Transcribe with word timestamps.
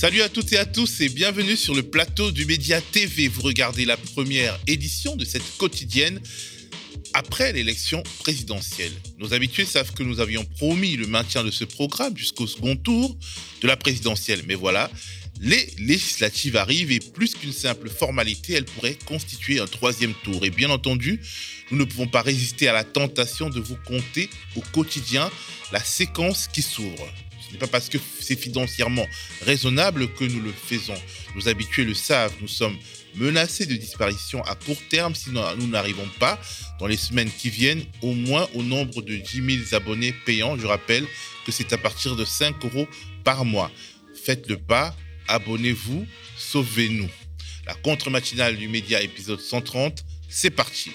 Salut 0.00 0.22
à 0.22 0.30
toutes 0.30 0.54
et 0.54 0.56
à 0.56 0.64
tous 0.64 1.02
et 1.02 1.10
bienvenue 1.10 1.58
sur 1.58 1.74
le 1.74 1.82
plateau 1.82 2.30
du 2.30 2.46
Média 2.46 2.80
TV. 2.80 3.28
Vous 3.28 3.42
regardez 3.42 3.84
la 3.84 3.98
première 3.98 4.58
édition 4.66 5.14
de 5.14 5.26
cette 5.26 5.58
quotidienne 5.58 6.22
après 7.12 7.52
l'élection 7.52 8.02
présidentielle. 8.20 8.94
Nos 9.18 9.34
habitués 9.34 9.66
savent 9.66 9.92
que 9.92 10.02
nous 10.02 10.20
avions 10.20 10.42
promis 10.56 10.96
le 10.96 11.06
maintien 11.06 11.44
de 11.44 11.50
ce 11.50 11.64
programme 11.64 12.16
jusqu'au 12.16 12.46
second 12.46 12.76
tour 12.76 13.14
de 13.60 13.66
la 13.66 13.76
présidentielle. 13.76 14.40
Mais 14.48 14.54
voilà, 14.54 14.90
les 15.38 15.68
législatives 15.76 16.56
arrivent 16.56 16.92
et 16.92 17.00
plus 17.00 17.34
qu'une 17.34 17.52
simple 17.52 17.90
formalité, 17.90 18.54
elles 18.54 18.64
pourraient 18.64 18.96
constituer 19.04 19.60
un 19.60 19.66
troisième 19.66 20.14
tour. 20.24 20.46
Et 20.46 20.50
bien 20.50 20.70
entendu, 20.70 21.20
nous 21.72 21.76
ne 21.76 21.84
pouvons 21.84 22.08
pas 22.08 22.22
résister 22.22 22.68
à 22.68 22.72
la 22.72 22.84
tentation 22.84 23.50
de 23.50 23.60
vous 23.60 23.76
compter 23.86 24.30
au 24.56 24.62
quotidien 24.72 25.30
la 25.72 25.84
séquence 25.84 26.48
qui 26.48 26.62
s'ouvre. 26.62 27.06
Ce 27.50 27.54
n'est 27.54 27.58
pas 27.58 27.66
parce 27.66 27.88
que 27.88 27.98
c'est 28.20 28.38
financièrement 28.38 29.06
raisonnable 29.42 30.12
que 30.14 30.24
nous 30.24 30.40
le 30.40 30.52
faisons. 30.52 30.94
Nos 31.34 31.48
habitués 31.48 31.84
le 31.84 31.94
savent, 31.94 32.32
nous 32.40 32.46
sommes 32.46 32.78
menacés 33.16 33.66
de 33.66 33.74
disparition 33.74 34.40
à 34.44 34.54
court 34.54 34.80
terme 34.88 35.16
si 35.16 35.30
nous 35.30 35.66
n'arrivons 35.66 36.08
pas 36.20 36.40
dans 36.78 36.86
les 36.86 36.96
semaines 36.96 37.30
qui 37.30 37.50
viennent 37.50 37.84
au 38.02 38.12
moins 38.12 38.48
au 38.54 38.62
nombre 38.62 39.02
de 39.02 39.16
10 39.16 39.66
000 39.70 39.74
abonnés 39.74 40.14
payants. 40.24 40.56
Je 40.56 40.66
rappelle 40.66 41.04
que 41.44 41.50
c'est 41.50 41.72
à 41.72 41.78
partir 41.78 42.14
de 42.14 42.24
5 42.24 42.64
euros 42.64 42.86
par 43.24 43.44
mois. 43.44 43.72
Faites 44.14 44.48
le 44.48 44.56
pas, 44.56 44.94
abonnez-vous, 45.26 46.06
sauvez-nous. 46.36 47.10
La 47.66 47.74
contre-matinale 47.74 48.56
du 48.56 48.68
média 48.68 49.02
épisode 49.02 49.40
130, 49.40 50.04
c'est 50.28 50.50
parti. 50.50 50.92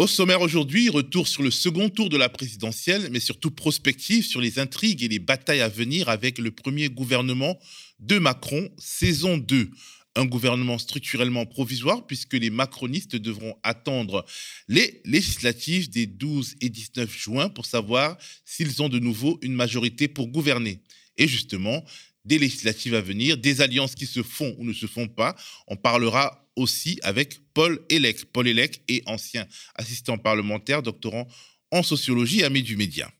Au 0.00 0.06
sommaire 0.06 0.40
aujourd'hui, 0.40 0.88
retour 0.88 1.28
sur 1.28 1.42
le 1.42 1.50
second 1.50 1.90
tour 1.90 2.08
de 2.08 2.16
la 2.16 2.30
présidentielle, 2.30 3.10
mais 3.10 3.20
surtout 3.20 3.50
prospective 3.50 4.24
sur 4.24 4.40
les 4.40 4.58
intrigues 4.58 5.02
et 5.02 5.08
les 5.08 5.18
batailles 5.18 5.60
à 5.60 5.68
venir 5.68 6.08
avec 6.08 6.38
le 6.38 6.50
premier 6.50 6.88
gouvernement 6.88 7.58
de 7.98 8.18
Macron, 8.18 8.70
saison 8.78 9.36
2 9.36 9.70
un 10.16 10.24
gouvernement 10.24 10.78
structurellement 10.78 11.44
provisoire 11.44 12.06
puisque 12.06 12.32
les 12.32 12.48
macronistes 12.48 13.14
devront 13.14 13.54
attendre 13.62 14.24
les 14.68 15.02
législatives 15.04 15.90
des 15.90 16.06
12 16.06 16.56
et 16.62 16.70
19 16.70 17.14
juin 17.14 17.48
pour 17.50 17.66
savoir 17.66 18.16
s'ils 18.46 18.82
ont 18.82 18.88
de 18.88 18.98
nouveau 18.98 19.38
une 19.42 19.54
majorité 19.54 20.08
pour 20.08 20.28
gouverner. 20.28 20.80
Et 21.18 21.28
justement, 21.28 21.84
des 22.24 22.38
législatives 22.38 22.94
à 22.94 23.02
venir, 23.02 23.36
des 23.36 23.60
alliances 23.60 23.94
qui 23.94 24.06
se 24.06 24.22
font 24.22 24.56
ou 24.58 24.64
ne 24.64 24.72
se 24.72 24.86
font 24.86 25.08
pas. 25.08 25.36
On 25.66 25.76
parlera 25.76 26.39
aussi 26.56 26.98
avec 27.02 27.40
Paul 27.54 27.80
Elec. 27.88 28.26
Paul 28.32 28.48
Elec 28.48 28.82
est 28.88 29.02
ancien 29.06 29.46
assistant 29.74 30.18
parlementaire, 30.18 30.82
doctorant 30.82 31.28
en 31.70 31.82
sociologie, 31.82 32.42
ami 32.42 32.62
du 32.62 32.76
média. 32.76 33.10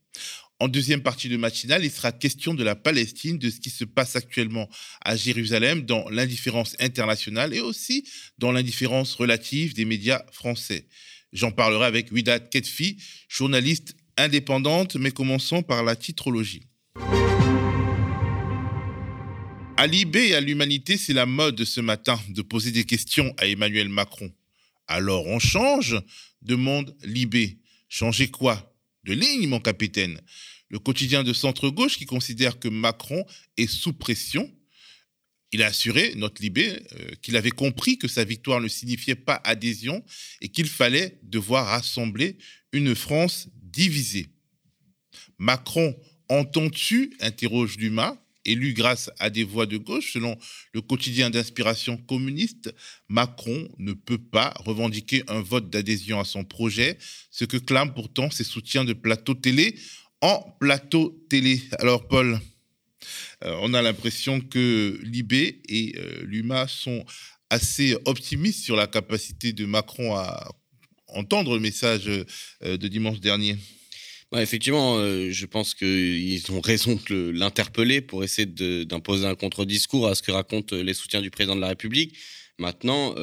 En 0.58 0.68
deuxième 0.68 1.02
partie 1.02 1.30
de 1.30 1.38
matinale, 1.38 1.84
il 1.86 1.90
sera 1.90 2.12
question 2.12 2.52
de 2.52 2.62
la 2.62 2.76
Palestine, 2.76 3.38
de 3.38 3.48
ce 3.48 3.60
qui 3.60 3.70
se 3.70 3.84
passe 3.84 4.14
actuellement 4.14 4.68
à 5.02 5.16
Jérusalem 5.16 5.86
dans 5.86 6.06
l'indifférence 6.10 6.76
internationale 6.80 7.54
et 7.54 7.60
aussi 7.60 8.06
dans 8.36 8.52
l'indifférence 8.52 9.14
relative 9.14 9.72
des 9.72 9.86
médias 9.86 10.22
français. 10.32 10.86
J'en 11.32 11.50
parlerai 11.50 11.86
avec 11.86 12.12
Widat 12.12 12.40
Ketfi, 12.40 12.98
journaliste 13.28 13.94
indépendante, 14.18 14.96
mais 14.96 15.12
commençons 15.12 15.62
par 15.62 15.82
la 15.82 15.96
titrologie. 15.96 16.62
À 19.80 19.86
l'IB 19.86 20.16
et 20.16 20.34
à 20.34 20.42
l'humanité, 20.42 20.98
c'est 20.98 21.14
la 21.14 21.24
mode 21.24 21.64
ce 21.64 21.80
matin 21.80 22.20
de 22.28 22.42
poser 22.42 22.70
des 22.70 22.84
questions 22.84 23.32
à 23.38 23.46
Emmanuel 23.46 23.88
Macron. 23.88 24.30
Alors 24.86 25.26
on 25.26 25.38
change? 25.38 25.96
demande 26.42 26.94
Libé. 27.02 27.60
Changer 27.88 28.28
quoi? 28.28 28.76
De 29.04 29.14
ligne, 29.14 29.48
mon 29.48 29.58
capitaine 29.58 30.20
le 30.68 30.78
quotidien 30.78 31.22
de 31.24 31.32
centre-gauche 31.32 31.96
qui 31.96 32.04
considère 32.04 32.58
que 32.58 32.68
Macron 32.68 33.24
est 33.56 33.66
sous 33.66 33.94
pression. 33.94 34.54
Il 35.50 35.62
a 35.62 35.68
assuré, 35.68 36.12
notre 36.14 36.42
Libé, 36.42 36.82
euh, 36.92 37.12
qu'il 37.22 37.38
avait 37.38 37.50
compris 37.50 37.96
que 37.96 38.06
sa 38.06 38.22
victoire 38.22 38.60
ne 38.60 38.68
signifiait 38.68 39.14
pas 39.14 39.40
adhésion 39.44 40.04
et 40.42 40.50
qu'il 40.50 40.68
fallait 40.68 41.18
devoir 41.22 41.68
rassembler 41.68 42.36
une 42.74 42.94
France 42.94 43.48
divisée. 43.62 44.28
Macron 45.38 45.98
entend-tu 46.28 47.16
interroge 47.20 47.78
Dumas, 47.78 48.18
élu 48.44 48.72
grâce 48.72 49.10
à 49.18 49.30
des 49.30 49.44
voix 49.44 49.66
de 49.66 49.76
gauche, 49.76 50.12
selon 50.12 50.36
le 50.72 50.80
quotidien 50.80 51.30
d'inspiration 51.30 51.96
communiste, 51.96 52.74
Macron 53.08 53.68
ne 53.78 53.92
peut 53.92 54.18
pas 54.18 54.54
revendiquer 54.64 55.22
un 55.28 55.40
vote 55.40 55.70
d'adhésion 55.70 56.20
à 56.20 56.24
son 56.24 56.44
projet, 56.44 56.98
ce 57.30 57.44
que 57.44 57.56
clament 57.56 57.92
pourtant 57.92 58.30
ses 58.30 58.44
soutiens 58.44 58.84
de 58.84 58.92
plateau 58.92 59.34
télé 59.34 59.76
en 60.20 60.38
plateau 60.60 61.24
télé. 61.28 61.62
Alors 61.78 62.06
Paul, 62.06 62.38
euh, 63.44 63.56
on 63.62 63.74
a 63.74 63.82
l'impression 63.82 64.40
que 64.40 64.98
Libé 65.02 65.62
et 65.68 65.94
euh, 65.96 66.22
l'UMA 66.24 66.68
sont 66.68 67.04
assez 67.48 67.96
optimistes 68.04 68.62
sur 68.62 68.76
la 68.76 68.86
capacité 68.86 69.52
de 69.52 69.64
Macron 69.66 70.14
à 70.14 70.48
entendre 71.08 71.54
le 71.54 71.60
message 71.60 72.08
euh, 72.08 72.76
de 72.76 72.88
dimanche 72.88 73.20
dernier. 73.20 73.56
Effectivement, 74.36 74.98
je 74.98 75.46
pense 75.46 75.74
qu'ils 75.74 76.52
ont 76.52 76.60
raison 76.60 76.98
de 77.08 77.30
l'interpeller 77.30 78.00
pour 78.00 78.22
essayer 78.22 78.46
d'imposer 78.84 79.26
un 79.26 79.34
contre-discours 79.34 80.06
à 80.06 80.14
ce 80.14 80.22
que 80.22 80.30
racontent 80.30 80.76
les 80.76 80.94
soutiens 80.94 81.20
du 81.20 81.30
président 81.30 81.56
de 81.56 81.60
la 81.60 81.68
République. 81.68 82.16
Maintenant, 82.58 83.14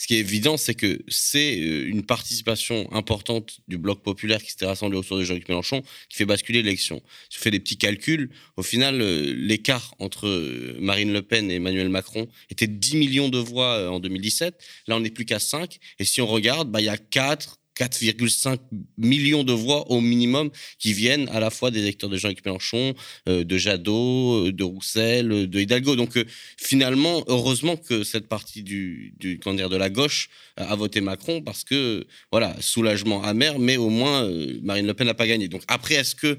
ce 0.00 0.06
qui 0.06 0.14
est 0.14 0.20
évident, 0.20 0.56
c'est 0.56 0.74
que 0.74 1.02
c'est 1.08 1.60
euh, 1.60 1.86
une 1.86 2.02
participation 2.02 2.90
importante 2.90 3.60
du 3.68 3.76
bloc 3.76 4.02
populaire 4.02 4.42
qui 4.42 4.50
s'était 4.50 4.64
rassemblé 4.64 4.96
autour 4.96 5.18
de 5.18 5.24
Jean-Luc 5.24 5.46
Mélenchon 5.46 5.82
qui 6.08 6.16
fait 6.16 6.24
basculer 6.24 6.62
l'élection. 6.62 7.02
Si 7.28 7.38
on 7.38 7.42
fait 7.42 7.50
des 7.50 7.60
petits 7.60 7.76
calculs, 7.76 8.30
au 8.56 8.62
final, 8.62 9.02
euh, 9.02 9.34
l'écart 9.36 9.94
entre 9.98 10.26
euh, 10.26 10.74
Marine 10.80 11.12
Le 11.12 11.20
Pen 11.20 11.50
et 11.50 11.56
Emmanuel 11.56 11.90
Macron 11.90 12.28
était 12.48 12.66
de 12.66 12.72
10 12.72 12.96
millions 12.96 13.28
de 13.28 13.36
voix 13.36 13.90
en 13.90 14.00
2017. 14.00 14.54
Là, 14.86 14.96
on 14.96 15.00
n'est 15.00 15.10
plus 15.10 15.26
qu'à 15.26 15.38
5. 15.38 15.78
Et 15.98 16.06
si 16.06 16.22
on 16.22 16.26
regarde, 16.26 16.70
bah, 16.70 16.80
il 16.80 16.86
y 16.86 16.88
a 16.88 16.96
4, 16.96 17.59
4,5 17.80 18.58
millions 18.98 19.42
de 19.42 19.54
voix 19.54 19.90
au 19.90 20.02
minimum 20.02 20.50
qui 20.78 20.92
viennent 20.92 21.28
à 21.30 21.40
la 21.40 21.48
fois 21.48 21.70
des 21.70 21.80
électeurs 21.80 22.10
de 22.10 22.18
Jean-Luc 22.18 22.44
Mélenchon, 22.44 22.94
euh, 23.26 23.42
de 23.42 23.56
Jadot, 23.56 24.48
euh, 24.48 24.52
de 24.52 24.64
Roussel, 24.64 25.32
euh, 25.32 25.46
de 25.46 25.60
Hidalgo. 25.60 25.96
Donc 25.96 26.18
finalement, 26.58 27.24
heureusement 27.26 27.76
que 27.76 28.04
cette 28.04 28.28
partie 28.28 28.62
du, 28.62 29.14
du 29.18 29.38
de 29.38 29.76
la 29.76 29.88
gauche 29.90 30.28
a 30.56 30.76
voté 30.76 31.00
Macron 31.00 31.40
parce 31.42 31.64
que 31.64 32.06
voilà, 32.30 32.54
soulagement 32.60 33.22
amer, 33.24 33.58
mais 33.58 33.78
au 33.78 33.88
moins 33.88 34.28
Marine 34.62 34.86
Le 34.86 34.94
Pen 34.94 35.06
n'a 35.06 35.14
pas 35.14 35.26
gagné. 35.26 35.48
Donc 35.48 35.62
après, 35.66 35.94
est-ce 35.94 36.14
que 36.14 36.38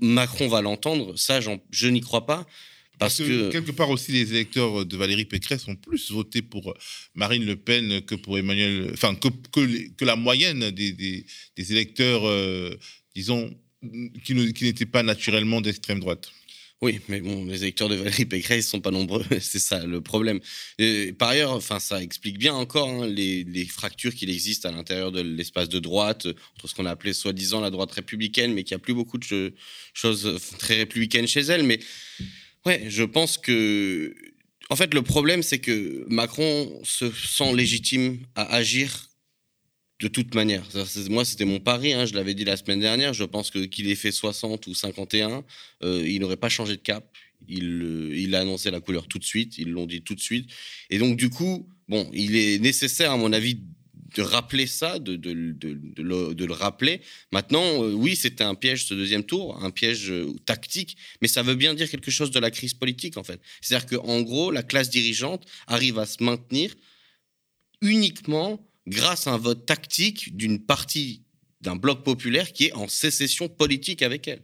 Macron 0.00 0.48
va 0.48 0.60
l'entendre? 0.60 1.16
Ça, 1.16 1.40
je 1.40 1.88
n'y 1.88 2.00
crois 2.00 2.26
pas. 2.26 2.46
Parce, 2.98 3.18
que, 3.18 3.50
quelque 3.50 3.72
part 3.72 3.90
aussi, 3.90 4.12
les 4.12 4.32
électeurs 4.32 4.86
de 4.86 4.96
Valérie 4.96 5.24
Pécresse 5.24 5.66
ont 5.68 5.76
plus 5.76 6.10
voté 6.10 6.42
pour 6.42 6.74
Marine 7.14 7.44
Le 7.44 7.56
Pen 7.56 8.00
que 8.02 8.14
pour 8.14 8.38
Emmanuel, 8.38 8.90
enfin 8.92 9.14
que, 9.14 9.28
que, 9.50 10.04
la 10.04 10.16
moyenne 10.16 10.70
des, 10.70 10.92
des, 10.92 11.72
électeurs, 11.72 12.26
euh, 12.26 12.78
disons, 13.14 13.52
qui, 14.24 14.34
n'étaient 14.34 14.86
pas 14.86 15.02
naturellement 15.02 15.60
d'extrême 15.60 16.00
droite. 16.00 16.30
Oui, 16.82 17.00
mais 17.08 17.20
bon, 17.20 17.46
les 17.46 17.62
électeurs 17.62 17.88
de 17.88 17.94
Valérie 17.94 18.26
Pécresse 18.26 18.66
ne 18.66 18.70
sont 18.70 18.80
pas 18.80 18.90
nombreux, 18.90 19.24
c'est 19.40 19.58
ça 19.58 19.86
le 19.86 20.00
problème. 20.00 20.40
par 21.18 21.30
ailleurs, 21.30 21.52
enfin, 21.52 21.80
ça 21.80 22.02
explique 22.02 22.38
bien 22.38 22.52
encore 22.54 22.88
hein, 22.88 23.06
les, 23.06 23.42
les, 23.44 23.64
fractures 23.64 24.14
qu'il 24.14 24.28
existe 24.28 24.66
à 24.66 24.70
l'intérieur 24.70 25.10
de 25.10 25.20
l'espace 25.22 25.68
de 25.68 25.78
droite, 25.78 26.26
entre 26.54 26.68
ce 26.68 26.74
qu'on 26.74 26.84
a 26.84 26.90
appelé 26.90 27.12
soi-disant 27.14 27.60
la 27.60 27.70
droite 27.70 27.92
républicaine, 27.92 28.52
mais 28.52 28.64
qui 28.64 28.74
a 28.74 28.78
plus 28.78 28.92
beaucoup 28.92 29.18
de 29.18 29.54
choses 29.94 30.38
très 30.58 30.76
républicaines 30.76 31.26
chez 31.26 31.40
elle. 31.40 31.62
Mais 31.62 31.80
Ouais, 32.66 32.84
je 32.88 33.02
pense 33.04 33.38
que. 33.38 34.14
En 34.70 34.76
fait, 34.76 34.94
le 34.94 35.02
problème, 35.02 35.42
c'est 35.42 35.58
que 35.58 36.04
Macron 36.08 36.80
se 36.84 37.10
sent 37.10 37.52
légitime 37.54 38.20
à 38.34 38.54
agir 38.54 39.10
de 40.00 40.08
toute 40.08 40.34
manière. 40.34 40.64
Moi, 41.10 41.24
c'était 41.24 41.44
mon 41.44 41.60
pari, 41.60 41.92
hein, 41.92 42.06
je 42.06 42.14
l'avais 42.14 42.34
dit 42.34 42.44
la 42.44 42.56
semaine 42.56 42.80
dernière. 42.80 43.12
Je 43.12 43.24
pense 43.24 43.50
que 43.50 43.60
qu'il 43.60 43.88
ait 43.90 43.94
fait 43.94 44.12
60 44.12 44.66
ou 44.66 44.74
51, 44.74 45.44
euh, 45.82 46.04
il 46.06 46.20
n'aurait 46.20 46.36
pas 46.36 46.48
changé 46.48 46.76
de 46.76 46.82
cap. 46.82 47.06
Il, 47.46 47.82
euh, 47.82 48.16
il 48.16 48.34
a 48.34 48.40
annoncé 48.40 48.70
la 48.70 48.80
couleur 48.80 49.06
tout 49.06 49.18
de 49.18 49.24
suite, 49.24 49.58
ils 49.58 49.70
l'ont 49.70 49.86
dit 49.86 50.02
tout 50.02 50.14
de 50.14 50.20
suite. 50.20 50.50
Et 50.88 50.98
donc, 50.98 51.16
du 51.16 51.28
coup, 51.28 51.68
bon, 51.88 52.10
il 52.14 52.36
est 52.36 52.58
nécessaire, 52.58 53.12
à 53.12 53.16
mon 53.18 53.32
avis, 53.32 53.60
de 54.14 54.22
rappeler 54.22 54.66
ça, 54.66 54.98
de, 54.98 55.16
de, 55.16 55.52
de, 55.52 56.44
le, 56.44 56.52
rappeler. 56.52 57.00
Maintenant, 57.32 57.82
euh, 57.82 57.92
oui, 57.92 58.16
c'était 58.16 58.44
un 58.44 58.54
piège 58.54 58.86
ce 58.86 58.94
deuxième 58.94 59.24
tour, 59.24 59.62
un 59.62 59.70
piège 59.70 60.10
euh, 60.10 60.32
tactique, 60.46 60.96
mais 61.20 61.28
ça 61.28 61.42
veut 61.42 61.54
bien 61.54 61.74
dire 61.74 61.90
quelque 61.90 62.10
chose 62.10 62.30
de 62.30 62.38
la 62.38 62.50
crise 62.50 62.74
politique, 62.74 63.16
en 63.16 63.24
fait. 63.24 63.40
C'est-à-dire 63.60 63.98
qu'en 63.98 64.22
gros, 64.22 64.50
la 64.50 64.62
classe 64.62 64.90
dirigeante 64.90 65.44
arrive 65.66 65.98
à 65.98 66.06
se 66.06 66.22
maintenir 66.22 66.74
uniquement 67.80 68.64
grâce 68.86 69.26
à 69.26 69.32
un 69.32 69.38
vote 69.38 69.66
tactique 69.66 70.36
d'une 70.36 70.64
partie 70.64 71.22
d'un 71.60 71.76
bloc 71.76 72.04
populaire 72.04 72.52
qui 72.52 72.66
est 72.66 72.72
en 72.74 72.88
sécession 72.88 73.48
politique 73.48 74.02
avec 74.02 74.28
elle. 74.28 74.42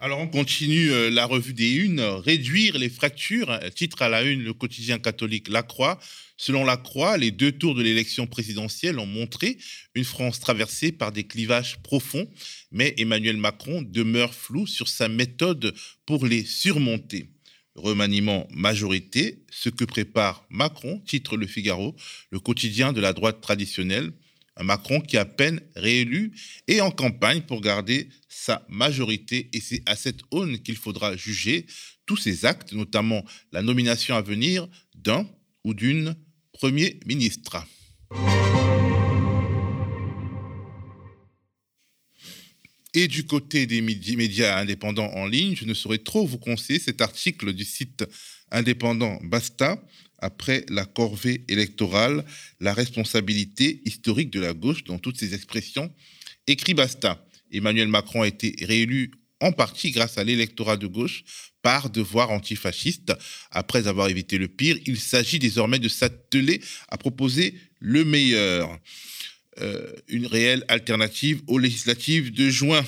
Alors 0.00 0.20
on 0.20 0.28
continue 0.28 0.90
euh, 0.90 1.10
la 1.10 1.26
revue 1.26 1.52
des 1.52 1.70
unes, 1.74 2.00
réduire 2.00 2.78
les 2.78 2.88
fractures, 2.88 3.58
titre 3.74 4.02
à 4.02 4.08
la 4.08 4.22
une 4.22 4.42
le 4.42 4.54
quotidien 4.54 4.98
catholique 4.98 5.48
La 5.48 5.62
Croix. 5.62 5.98
Selon 6.38 6.64
La 6.64 6.76
Croix, 6.76 7.16
les 7.16 7.30
deux 7.30 7.52
tours 7.52 7.74
de 7.74 7.82
l'élection 7.82 8.26
présidentielle 8.26 8.98
ont 8.98 9.06
montré 9.06 9.58
une 9.94 10.04
France 10.04 10.40
traversée 10.40 10.92
par 10.92 11.12
des 11.12 11.24
clivages 11.24 11.78
profonds, 11.82 12.28
mais 12.70 12.94
Emmanuel 12.98 13.36
Macron 13.36 13.82
demeure 13.82 14.34
flou 14.34 14.66
sur 14.66 14.88
sa 14.88 15.08
méthode 15.08 15.74
pour 16.04 16.26
les 16.26 16.44
surmonter. 16.44 17.30
Remaniement 17.74 18.48
majorité, 18.50 19.44
ce 19.50 19.68
que 19.68 19.84
prépare 19.84 20.46
Macron, 20.48 21.02
titre 21.06 21.36
Le 21.36 21.46
Figaro, 21.46 21.94
le 22.30 22.40
quotidien 22.40 22.92
de 22.92 23.00
la 23.00 23.12
droite 23.12 23.40
traditionnelle. 23.42 24.12
Un 24.56 24.64
Macron 24.64 25.00
qui 25.00 25.16
a 25.16 25.24
peine 25.24 25.60
réélu 25.74 26.32
et 26.66 26.80
en 26.80 26.90
campagne 26.90 27.42
pour 27.42 27.60
garder 27.60 28.08
sa 28.28 28.64
majorité. 28.68 29.50
Et 29.52 29.60
c'est 29.60 29.82
à 29.86 29.96
cette 29.96 30.20
aune 30.30 30.58
qu'il 30.60 30.76
faudra 30.76 31.16
juger 31.16 31.66
tous 32.06 32.16
ses 32.16 32.44
actes, 32.44 32.72
notamment 32.72 33.24
la 33.52 33.62
nomination 33.62 34.14
à 34.14 34.22
venir 34.22 34.66
d'un 34.94 35.28
ou 35.64 35.74
d'une 35.74 36.16
Premier 36.52 37.00
ministre. 37.06 37.66
Et 42.94 43.08
du 43.08 43.26
côté 43.26 43.66
des 43.66 43.82
médias 43.82 44.58
indépendants 44.58 45.12
en 45.12 45.26
ligne, 45.26 45.54
je 45.54 45.66
ne 45.66 45.74
saurais 45.74 45.98
trop 45.98 46.26
vous 46.26 46.38
conseiller 46.38 46.78
cet 46.78 47.02
article 47.02 47.52
du 47.52 47.64
site 47.64 48.06
indépendant 48.50 49.18
Basta 49.22 49.82
après 50.18 50.64
la 50.68 50.84
corvée 50.84 51.44
électorale, 51.48 52.24
la 52.60 52.74
responsabilité 52.74 53.82
historique 53.84 54.30
de 54.30 54.40
la 54.40 54.52
gauche 54.52 54.84
dans 54.84 54.98
toutes 54.98 55.18
ses 55.18 55.34
expressions. 55.34 55.92
Écrit 56.46 56.74
Basta. 56.74 57.24
Emmanuel 57.52 57.88
Macron 57.88 58.22
a 58.22 58.28
été 58.28 58.56
réélu 58.64 59.12
en 59.40 59.52
partie 59.52 59.90
grâce 59.90 60.18
à 60.18 60.24
l'électorat 60.24 60.76
de 60.76 60.86
gauche 60.86 61.24
par 61.62 61.90
devoir 61.90 62.30
antifasciste. 62.30 63.12
Après 63.50 63.86
avoir 63.86 64.08
évité 64.08 64.38
le 64.38 64.48
pire, 64.48 64.78
il 64.86 64.98
s'agit 64.98 65.38
désormais 65.38 65.78
de 65.78 65.88
s'atteler 65.88 66.60
à 66.88 66.96
proposer 66.96 67.54
le 67.80 68.04
meilleur. 68.04 68.78
Euh, 69.60 69.90
une 70.08 70.26
réelle 70.26 70.64
alternative 70.68 71.40
aux 71.46 71.58
législatives 71.58 72.30
de 72.30 72.50
juin. 72.50 72.84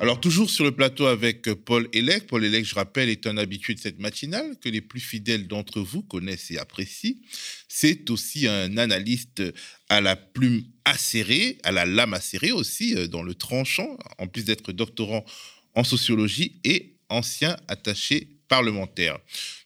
Alors, 0.00 0.20
toujours 0.20 0.50
sur 0.50 0.64
le 0.64 0.72
plateau 0.72 1.06
avec 1.06 1.42
Paul 1.64 1.88
Elec. 1.92 2.26
Paul 2.26 2.44
Elec, 2.44 2.66
je 2.66 2.74
rappelle, 2.74 3.08
est 3.08 3.26
un 3.26 3.36
habitué 3.36 3.74
de 3.74 3.80
cette 3.80 4.00
matinale 4.00 4.56
que 4.60 4.68
les 4.68 4.80
plus 4.80 5.00
fidèles 5.00 5.46
d'entre 5.46 5.80
vous 5.80 6.02
connaissent 6.02 6.50
et 6.50 6.58
apprécient. 6.58 7.14
C'est 7.68 8.10
aussi 8.10 8.46
un 8.46 8.76
analyste 8.76 9.42
à 9.88 10.00
la 10.00 10.16
plume 10.16 10.64
acérée, 10.84 11.58
à 11.62 11.72
la 11.72 11.86
lame 11.86 12.12
acérée 12.12 12.52
aussi, 12.52 12.94
euh, 12.96 13.06
dans 13.06 13.22
le 13.22 13.34
tranchant, 13.34 13.96
en 14.18 14.26
plus 14.26 14.44
d'être 14.44 14.72
doctorant 14.72 15.24
en 15.74 15.84
sociologie 15.84 16.60
et 16.64 16.96
ancien 17.08 17.56
attaché 17.68 18.28
parlementaire. 18.48 19.18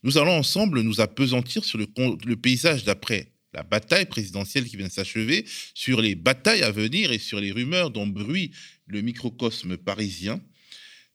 Nous 0.03 0.19
allons 0.19 0.37
ensemble 0.37 0.83
nous 0.83 1.01
appesantir 1.01 1.65
sur 1.65 1.79
le, 1.79 1.87
le 2.25 2.37
paysage 2.37 2.85
d'après 2.85 3.33
la 3.55 3.63
bataille 3.63 4.07
présidentielle 4.07 4.67
qui 4.67 4.77
vient 4.77 4.87
de 4.87 4.93
s'achever, 4.93 5.45
sur 5.75 6.01
les 6.01 6.15
batailles 6.15 6.63
à 6.63 6.71
venir 6.71 7.13
et 7.13 7.19
sur 7.19 7.41
les 7.41 7.51
rumeurs 7.51 7.91
dont 7.91 8.07
bruit 8.07 8.53
le 8.89 9.01
microcosme 9.01 9.77
parisien. 9.77 10.41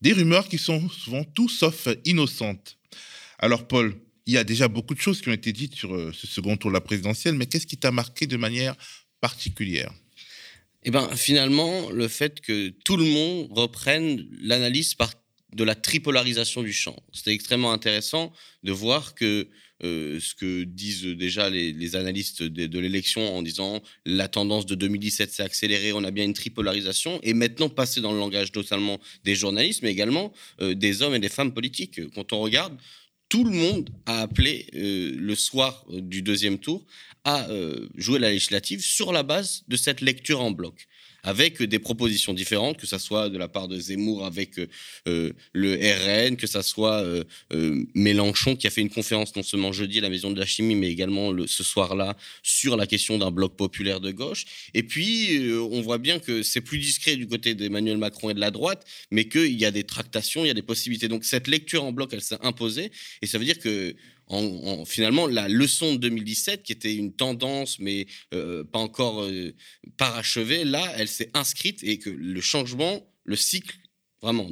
Des 0.02 0.14
rumeurs 0.14 0.48
qui 0.48 0.58
sont 0.58 0.90
souvent 0.90 1.24
tout 1.24 1.50
sauf 1.50 1.88
innocentes. 2.06 2.78
Alors 3.40 3.68
Paul, 3.68 3.96
il 4.25 4.34
y 4.34 4.38
a 4.38 4.44
déjà 4.44 4.68
beaucoup 4.68 4.94
de 4.94 5.00
choses 5.00 5.22
qui 5.22 5.30
ont 5.30 5.34
été 5.34 5.52
dites 5.52 5.75
sur 5.75 5.94
euh, 5.94 6.12
ce 6.14 6.28
second 6.28 6.56
tour 6.56 6.70
de 6.70 6.74
la 6.74 6.81
présidentielle, 6.81 7.36
mais 7.36 7.46
qu'est-ce 7.46 7.68
qui 7.68 7.78
t'a 7.78 7.92
marqué 7.92 8.28
de 8.28 8.38
manière 8.38 8.75
particulière? 9.20 9.92
Eh 10.84 10.92
bien, 10.92 11.14
finalement, 11.16 11.90
le 11.90 12.08
fait 12.08 12.42
que 12.42 12.70
tout 12.84 12.98
le 12.98 13.06
monde 13.06 13.48
reprenne 13.52 14.28
l'analyse 14.42 14.96
de 15.54 15.64
la 15.64 15.75
tripolarisation 15.75 16.62
du 16.62 16.74
champ. 16.74 16.96
C'était 17.14 17.34
extrêmement 17.34 17.72
intéressant 17.72 18.34
de 18.64 18.72
voir 18.72 19.16
que 19.16 19.48
euh, 19.84 20.20
ce 20.20 20.36
que 20.36 20.64
disent 20.64 21.04
déjà 21.04 21.50
les, 21.50 21.96
analystes 21.96 22.44
de, 22.44 22.80
l'élection 22.80 23.36
en 23.36 23.42
disant 23.42 23.81
la 24.06 24.28
tendance 24.28 24.66
de 24.66 24.75
2017 24.75 25.31
s'est 25.31 25.44
accélérée, 25.44 25.94
on 25.94 26.04
a 26.04 26.12
bien 26.12 26.24
une 26.24 26.34
tripolarisation, 26.34 27.20
et 27.24 27.34
maintenant 27.34 27.70
passer 27.70 28.00
dans 28.00 28.14
le 28.14 28.20
langage 28.20 28.54
notamment 28.56 29.00
des 29.24 29.36
journalistes, 29.36 29.81
mais 29.84 29.92
également 29.92 30.31
euh, 30.62 30.74
des 30.74 31.02
hommes 31.02 31.16
et 31.16 31.20
des 31.20 31.30
femmes 31.30 31.54
politiques. 31.54 32.02
Quand 32.14 32.34
on 32.34 32.40
regarde, 32.40 32.78
tout 33.30 33.44
le 33.44 33.52
monde 33.52 33.90
a 34.06 34.22
appelé 34.22 34.68
euh, 34.75 35.16
le 35.18 35.36
soir 35.36 35.86
du 35.90 36.22
deuxième 36.22 36.60
tour 36.60 36.86
à 37.25 37.48
jouer 37.96 38.20
la 38.20 38.30
législative 38.31 38.81
sur 38.81 39.14
la 39.14 39.24
base 39.24 39.64
de 39.70 39.78
cette 39.78 40.02
lecture 40.02 40.42
en 40.42 40.52
bloc 40.52 40.90
avec 41.24 41.64
des 41.64 41.80
propositions 41.80 42.34
différentes, 42.34 42.78
que 42.78 42.86
ce 42.86 42.98
soit 42.98 43.30
de 43.30 43.38
la 43.38 43.48
part 43.48 43.70
de 43.70 43.80
Zemmour 43.80 44.25
avec 44.25 44.60
euh, 45.08 45.31
le 45.54 45.74
RN, 45.75 46.36
que 46.36 46.48
ce 46.48 46.62
soit 46.62 47.02
euh, 47.02 47.24
euh, 47.54 47.84
Mélenchon 47.96 48.56
qui 48.56 48.68
a 48.68 48.70
fait 48.70 48.81
une 48.81 48.90
conférence 48.90 49.36
non 49.36 49.44
seulement 49.44 49.72
jeudi 49.72 50.00
à 50.00 50.02
la 50.02 50.10
Maison 50.10 50.31
de 50.31 50.40
la 50.40 50.46
Chimie, 50.46 50.75
mais 50.75 50.90
également 50.90 51.31
le, 51.31 51.48
ce 51.48 51.64
soir-là 51.64 52.18
sur 52.44 52.75
la 52.75 52.88
question 52.88 53.18
d'un 53.18 53.31
bloc 53.31 53.56
populaire 53.56 54.02
de 54.02 54.12
gauche. 54.12 54.46
Et 54.74 54.84
puis, 54.84 55.50
on 55.72 55.81
voit 55.81 55.98
bien 55.98 56.20
que 56.20 56.44
c'est 56.44 56.62
plus 56.62 56.78
discret 56.78 57.16
du 57.16 57.28
côté 57.28 57.56
d'Emmanuel 57.56 57.98
Macron 57.98 58.30
et 58.30 58.34
de 58.34 58.40
la 58.40 58.52
droite, 58.52 58.86
mais 59.10 59.25
qu'il 59.25 59.58
y 59.60 59.66
a 59.66 59.72
des 59.72 59.84
tractations, 59.84 60.44
il 60.44 60.48
y 60.48 60.52
a 60.52 60.56
des 60.56 60.62
possibilités. 60.62 61.08
Donc 61.08 61.24
cette 61.24 61.48
lecture 61.48 61.84
en 61.84 61.94
bloc, 61.94 62.10
elle 62.14 62.22
s'est 62.22 62.38
imposée, 62.42 62.92
et 63.22 63.28
ça 63.28 63.38
veut 63.38 63.46
dire 63.46 63.60
que 63.60 63.96
finalement 64.86 65.28
la 65.28 65.48
leçon 65.48 65.94
de 65.94 66.00
2017, 66.00 66.64
qui 66.64 66.72
était 66.72 66.96
une 66.96 67.14
tendance, 67.14 67.80
mais 67.80 68.08
euh, 68.34 68.64
pas 68.64 68.80
encore 68.80 69.24
euh, 69.24 69.54
parachevée, 69.98 70.64
là, 70.64 70.94
elle 70.98 71.08
s'est 71.08 71.30
inscrite 71.34 71.84
et 71.84 72.00
que 72.00 72.10
le 72.10 72.42
changement, 72.42 73.06
le 73.26 73.36
cycle, 73.36 73.78
vraiment, 74.22 74.48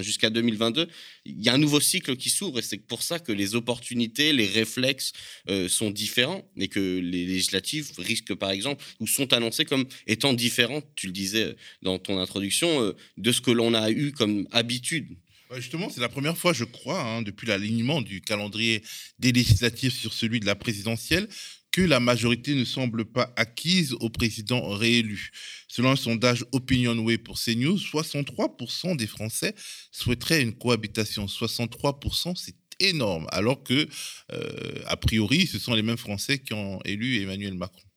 jusqu'à 0.00 0.30
2022, 0.30 0.86
il 1.24 1.42
y 1.42 1.48
a 1.48 1.54
un 1.54 1.58
nouveau 1.58 1.80
cycle 1.80 2.16
qui 2.16 2.30
s'ouvre 2.30 2.60
et 2.60 2.62
c'est 2.62 2.78
pour 2.78 3.02
ça 3.02 3.18
que 3.18 3.32
les 3.32 3.56
opportunités, 3.56 4.32
les 4.32 4.46
réflexes 4.46 5.12
euh, 5.48 5.68
sont 5.68 5.90
différents 5.90 6.48
et 6.56 6.68
que 6.68 6.78
les 6.78 7.26
législatives 7.26 7.90
risquent, 7.98 8.34
par 8.34 8.50
exemple, 8.50 8.84
ou 9.00 9.08
sont 9.08 9.32
annoncées 9.32 9.64
comme 9.64 9.86
étant 10.06 10.32
différentes, 10.32 10.86
tu 10.94 11.08
le 11.08 11.12
disais 11.12 11.56
dans 11.82 11.98
ton 11.98 12.18
introduction, 12.18 12.94
de 13.16 13.32
ce 13.32 13.40
que 13.40 13.50
l'on 13.50 13.74
a 13.74 13.90
eu 13.90 14.12
comme 14.12 14.46
habitude 14.52 15.08
Justement, 15.56 15.88
c'est 15.88 16.00
la 16.00 16.10
première 16.10 16.36
fois, 16.36 16.52
je 16.52 16.64
crois, 16.64 17.00
hein, 17.00 17.22
depuis 17.22 17.46
l'alignement 17.46 18.02
du 18.02 18.20
calendrier 18.20 18.82
des 19.18 19.32
législatives 19.32 19.92
sur 19.92 20.12
celui 20.12 20.40
de 20.40 20.46
la 20.46 20.54
présidentielle, 20.54 21.26
que 21.70 21.80
la 21.80 22.00
majorité 22.00 22.54
ne 22.54 22.64
semble 22.64 23.06
pas 23.06 23.32
acquise 23.36 23.94
au 24.00 24.10
président 24.10 24.68
réélu. 24.68 25.30
Selon 25.68 25.92
un 25.92 25.96
sondage 25.96 26.44
OpinionWay 26.52 27.18
pour 27.18 27.38
CNews, 27.38 27.78
63% 27.78 28.96
des 28.96 29.06
Français 29.06 29.54
souhaiteraient 29.90 30.42
une 30.42 30.54
cohabitation. 30.54 31.26
63%, 31.26 32.36
c'est 32.36 32.56
énorme, 32.80 33.26
alors 33.30 33.62
que, 33.62 33.88
euh, 34.32 34.82
a 34.86 34.96
priori, 34.96 35.46
ce 35.46 35.58
sont 35.58 35.74
les 35.74 35.82
mêmes 35.82 35.96
Français 35.96 36.38
qui 36.38 36.52
ont 36.52 36.80
élu 36.84 37.22
Emmanuel 37.22 37.54
Macron. 37.54 37.87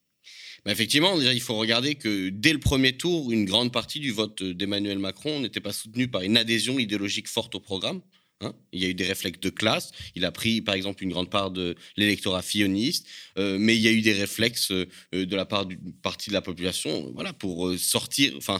Effectivement, 0.67 1.19
il 1.19 1.41
faut 1.41 1.55
regarder 1.55 1.95
que 1.95 2.29
dès 2.29 2.53
le 2.53 2.59
premier 2.59 2.95
tour, 2.95 3.31
une 3.31 3.45
grande 3.45 3.71
partie 3.71 3.99
du 3.99 4.11
vote 4.11 4.43
d'Emmanuel 4.43 4.99
Macron 4.99 5.39
n'était 5.39 5.59
pas 5.59 5.73
soutenue 5.73 6.07
par 6.07 6.21
une 6.21 6.37
adhésion 6.37 6.77
idéologique 6.77 7.27
forte 7.27 7.55
au 7.55 7.59
programme. 7.59 8.01
Hein. 8.41 8.53
il 8.71 8.81
y 8.81 8.85
a 8.85 8.89
eu 8.89 8.93
des 8.93 9.05
réflexes 9.05 9.39
de 9.39 9.49
classe. 9.49 9.91
Il 10.15 10.25
a 10.25 10.31
pris, 10.31 10.61
par 10.61 10.75
exemple, 10.75 11.03
une 11.03 11.11
grande 11.11 11.29
part 11.29 11.51
de 11.51 11.75
l'électorat 11.97 12.41
filloniste, 12.41 13.07
euh, 13.37 13.57
mais 13.59 13.75
il 13.75 13.81
y 13.81 13.87
a 13.87 13.91
eu 13.91 14.01
des 14.01 14.13
réflexes 14.13 14.71
euh, 14.71 14.85
de 15.13 15.35
la 15.35 15.45
part 15.45 15.65
d'une 15.65 15.93
partie 16.01 16.29
de 16.29 16.33
la 16.33 16.41
population, 16.41 17.11
voilà, 17.13 17.33
pour 17.33 17.67
euh, 17.67 17.77
sortir, 17.77 18.33
enfin, 18.37 18.57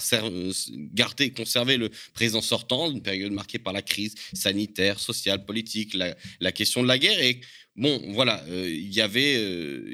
garder, 0.93 1.31
conserver 1.31 1.77
le 1.77 1.89
président 2.13 2.41
sortant, 2.41 2.91
une 2.91 3.01
période 3.01 3.31
marquée 3.31 3.59
par 3.59 3.73
la 3.73 3.81
crise 3.81 4.15
sanitaire, 4.33 4.99
sociale, 4.99 5.45
politique, 5.45 5.93
la, 5.93 6.51
question 6.51 6.83
de 6.83 6.87
la 6.87 6.97
guerre 6.97 7.21
et 7.21 7.41
Bon, 7.77 8.01
voilà, 8.09 8.43
il 8.49 8.93
y 8.93 8.99
avait, 8.99 9.41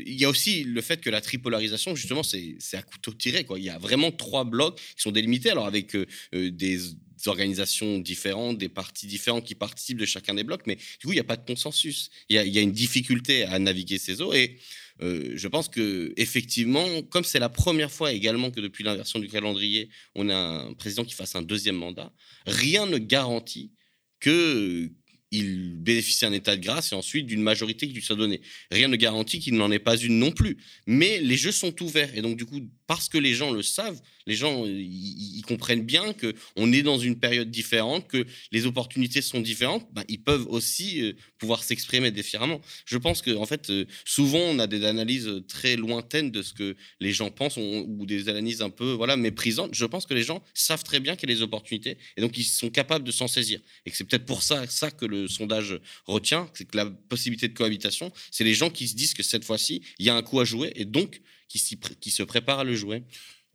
il 0.04 0.20
y 0.20 0.26
a 0.26 0.30
aussi 0.30 0.64
le 0.64 0.82
fait 0.82 1.00
que 1.00 1.12
la 1.12 1.22
tripolarisation, 1.22 1.96
justement, 1.96 2.24
c'est 2.24 2.58
à 2.74 2.82
couteau 2.82 3.14
tiré. 3.14 3.46
Il 3.56 3.64
y 3.64 3.70
a 3.70 3.78
vraiment 3.78 4.12
trois 4.12 4.46
blocs 4.46 4.80
qui 4.96 5.02
sont 5.04 5.12
délimités, 5.12 5.52
alors 5.52 5.68
avec 5.68 5.96
des 6.34 6.80
organisations 7.26 8.00
différentes, 8.00 8.58
des 8.58 8.70
partis 8.70 9.08
différents 9.08 9.42
qui 9.42 9.56
participent 9.56 9.98
de 9.98 10.06
chacun 10.06 10.34
des 10.34 10.44
blocs, 10.44 10.68
mais 10.68 10.76
du 10.76 11.06
coup, 11.06 11.12
il 11.12 11.16
n'y 11.16 11.20
a 11.20 11.24
pas 11.24 11.38
de 11.38 11.46
consensus. 11.46 12.10
Il 12.30 12.36
y 12.36 12.40
a, 12.40 12.46
il 12.46 12.54
y 12.54 12.58
a 12.58 12.62
une 12.62 12.72
difficulté 12.72 13.44
à 13.44 13.58
naviguer 13.60 13.98
ces 13.98 14.22
eaux 14.22 14.34
et 14.34 14.58
je 15.00 15.48
pense 15.48 15.68
que 15.70 16.14
effectivement, 16.18 16.86
comme 17.04 17.24
c'est 17.24 17.40
la 17.40 17.50
première 17.50 17.92
fois 17.92 18.12
également 18.14 18.50
que 18.50 18.60
depuis 18.60 18.84
l'inversion 18.84 19.20
du 19.20 19.28
calendrier, 19.28 19.90
on 20.16 20.30
a 20.30 20.36
un 20.36 20.74
président 20.74 21.06
qui 21.06 21.14
fasse 21.14 21.36
un 21.36 21.44
deuxième 21.44 21.76
mandat, 21.76 22.12
rien 22.46 22.86
ne 22.88 22.98
garantit 22.98 23.72
que 24.20 24.90
il 25.32 25.76
bénéficie 25.76 26.22
d'un 26.22 26.34
état 26.34 26.56
de 26.56 26.62
grâce 26.62 26.92
et 26.92 26.96
ensuite 26.96 27.26
d'une 27.26 27.42
majorité 27.42 27.88
qui 27.88 27.94
lui 27.94 28.02
soit 28.02 28.16
donnée. 28.16 28.42
Rien 28.72 28.88
ne 28.88 28.96
garantit 28.96 29.40
qu'il 29.40 29.56
n'en 29.56 29.72
ait 29.72 29.80
pas 29.80 29.98
une 29.98 30.20
non 30.20 30.32
plus. 30.32 30.58
Mais 30.86 31.20
les 31.20 31.38
jeux 31.38 31.52
sont 31.52 31.74
ouverts. 31.84 32.16
Et 32.16 32.22
donc, 32.22 32.38
du 32.38 32.46
coup, 32.46 32.62
parce 32.88 33.10
que 33.10 33.18
les 33.18 33.34
gens 33.34 33.52
le 33.52 33.62
savent, 33.62 34.00
les 34.26 34.36
gens 34.36 34.66
ils 34.66 35.44
comprennent 35.46 35.86
bien 35.86 36.14
que 36.14 36.34
on 36.56 36.72
est 36.72 36.82
dans 36.82 36.98
une 36.98 37.20
période 37.20 37.52
différente, 37.52 38.08
que 38.08 38.26
les 38.52 38.66
opportunités 38.66 39.22
sont 39.22 39.42
différentes. 39.42 39.86
Ben, 39.94 40.04
ils 40.08 40.22
peuvent 40.22 40.48
aussi 40.48 41.02
euh, 41.02 41.14
pouvoir 41.38 41.64
s'exprimer 41.64 42.12
différemment. 42.12 42.62
Je 42.86 42.98
pense 42.98 43.22
que 43.22 43.36
en 43.36 43.46
fait, 43.46 43.70
euh, 43.70 43.86
souvent 44.06 44.40
on 44.40 44.60
a 44.60 44.68
des 44.68 44.86
analyses 44.86 45.30
très 45.48 45.76
lointaines 45.76 46.32
de 46.32 46.42
ce 46.42 46.54
que 46.54 46.76
les 47.00 47.12
gens 47.12 47.30
pensent 47.30 47.58
ou 47.58 48.06
des 48.06 48.30
analyses 48.30 48.62
un 48.62 48.70
peu 48.70 48.92
voilà 48.92 49.18
méprisantes. 49.18 49.72
Je 49.74 49.86
pense 49.86 50.06
que 50.06 50.14
les 50.14 50.24
gens 50.24 50.42
savent 50.54 50.84
très 50.84 51.00
bien 51.00 51.16
qu'il 51.16 51.30
y 51.30 51.34
a 51.34 51.36
des 51.36 51.42
opportunités 51.42 51.98
et 52.16 52.22
donc 52.22 52.38
ils 52.38 52.44
sont 52.44 52.70
capables 52.70 53.06
de 53.06 53.12
s'en 53.12 53.28
saisir. 53.28 53.60
Et 53.86 53.92
c'est 53.92 54.06
peut-être 54.06 54.26
pour 54.26 54.44
ça 54.44 54.66
ça 54.68 54.92
que 54.92 55.06
le 55.06 55.17
sondage 55.28 55.80
retient, 56.06 56.50
c'est 56.54 56.66
que 56.66 56.78
la 56.78 56.86
possibilité 56.86 57.48
de 57.48 57.54
cohabitation, 57.54 58.12
c'est 58.32 58.44
les 58.44 58.54
gens 58.54 58.70
qui 58.70 58.88
se 58.88 58.96
disent 58.96 59.14
que 59.14 59.24
cette 59.24 59.46
fois-ci 59.46 59.82
il 59.98 60.06
y 60.06 60.10
a 60.10 60.16
un 60.16 60.22
coup 60.22 60.40
à 60.40 60.46
jouer 60.46 60.72
et 60.76 60.86
donc 60.86 61.22
qui, 61.48 61.80
qui 62.00 62.12
se 62.12 62.24
préparent 62.24 62.60
à 62.60 62.64
le 62.64 62.76
jouer. 62.76 63.04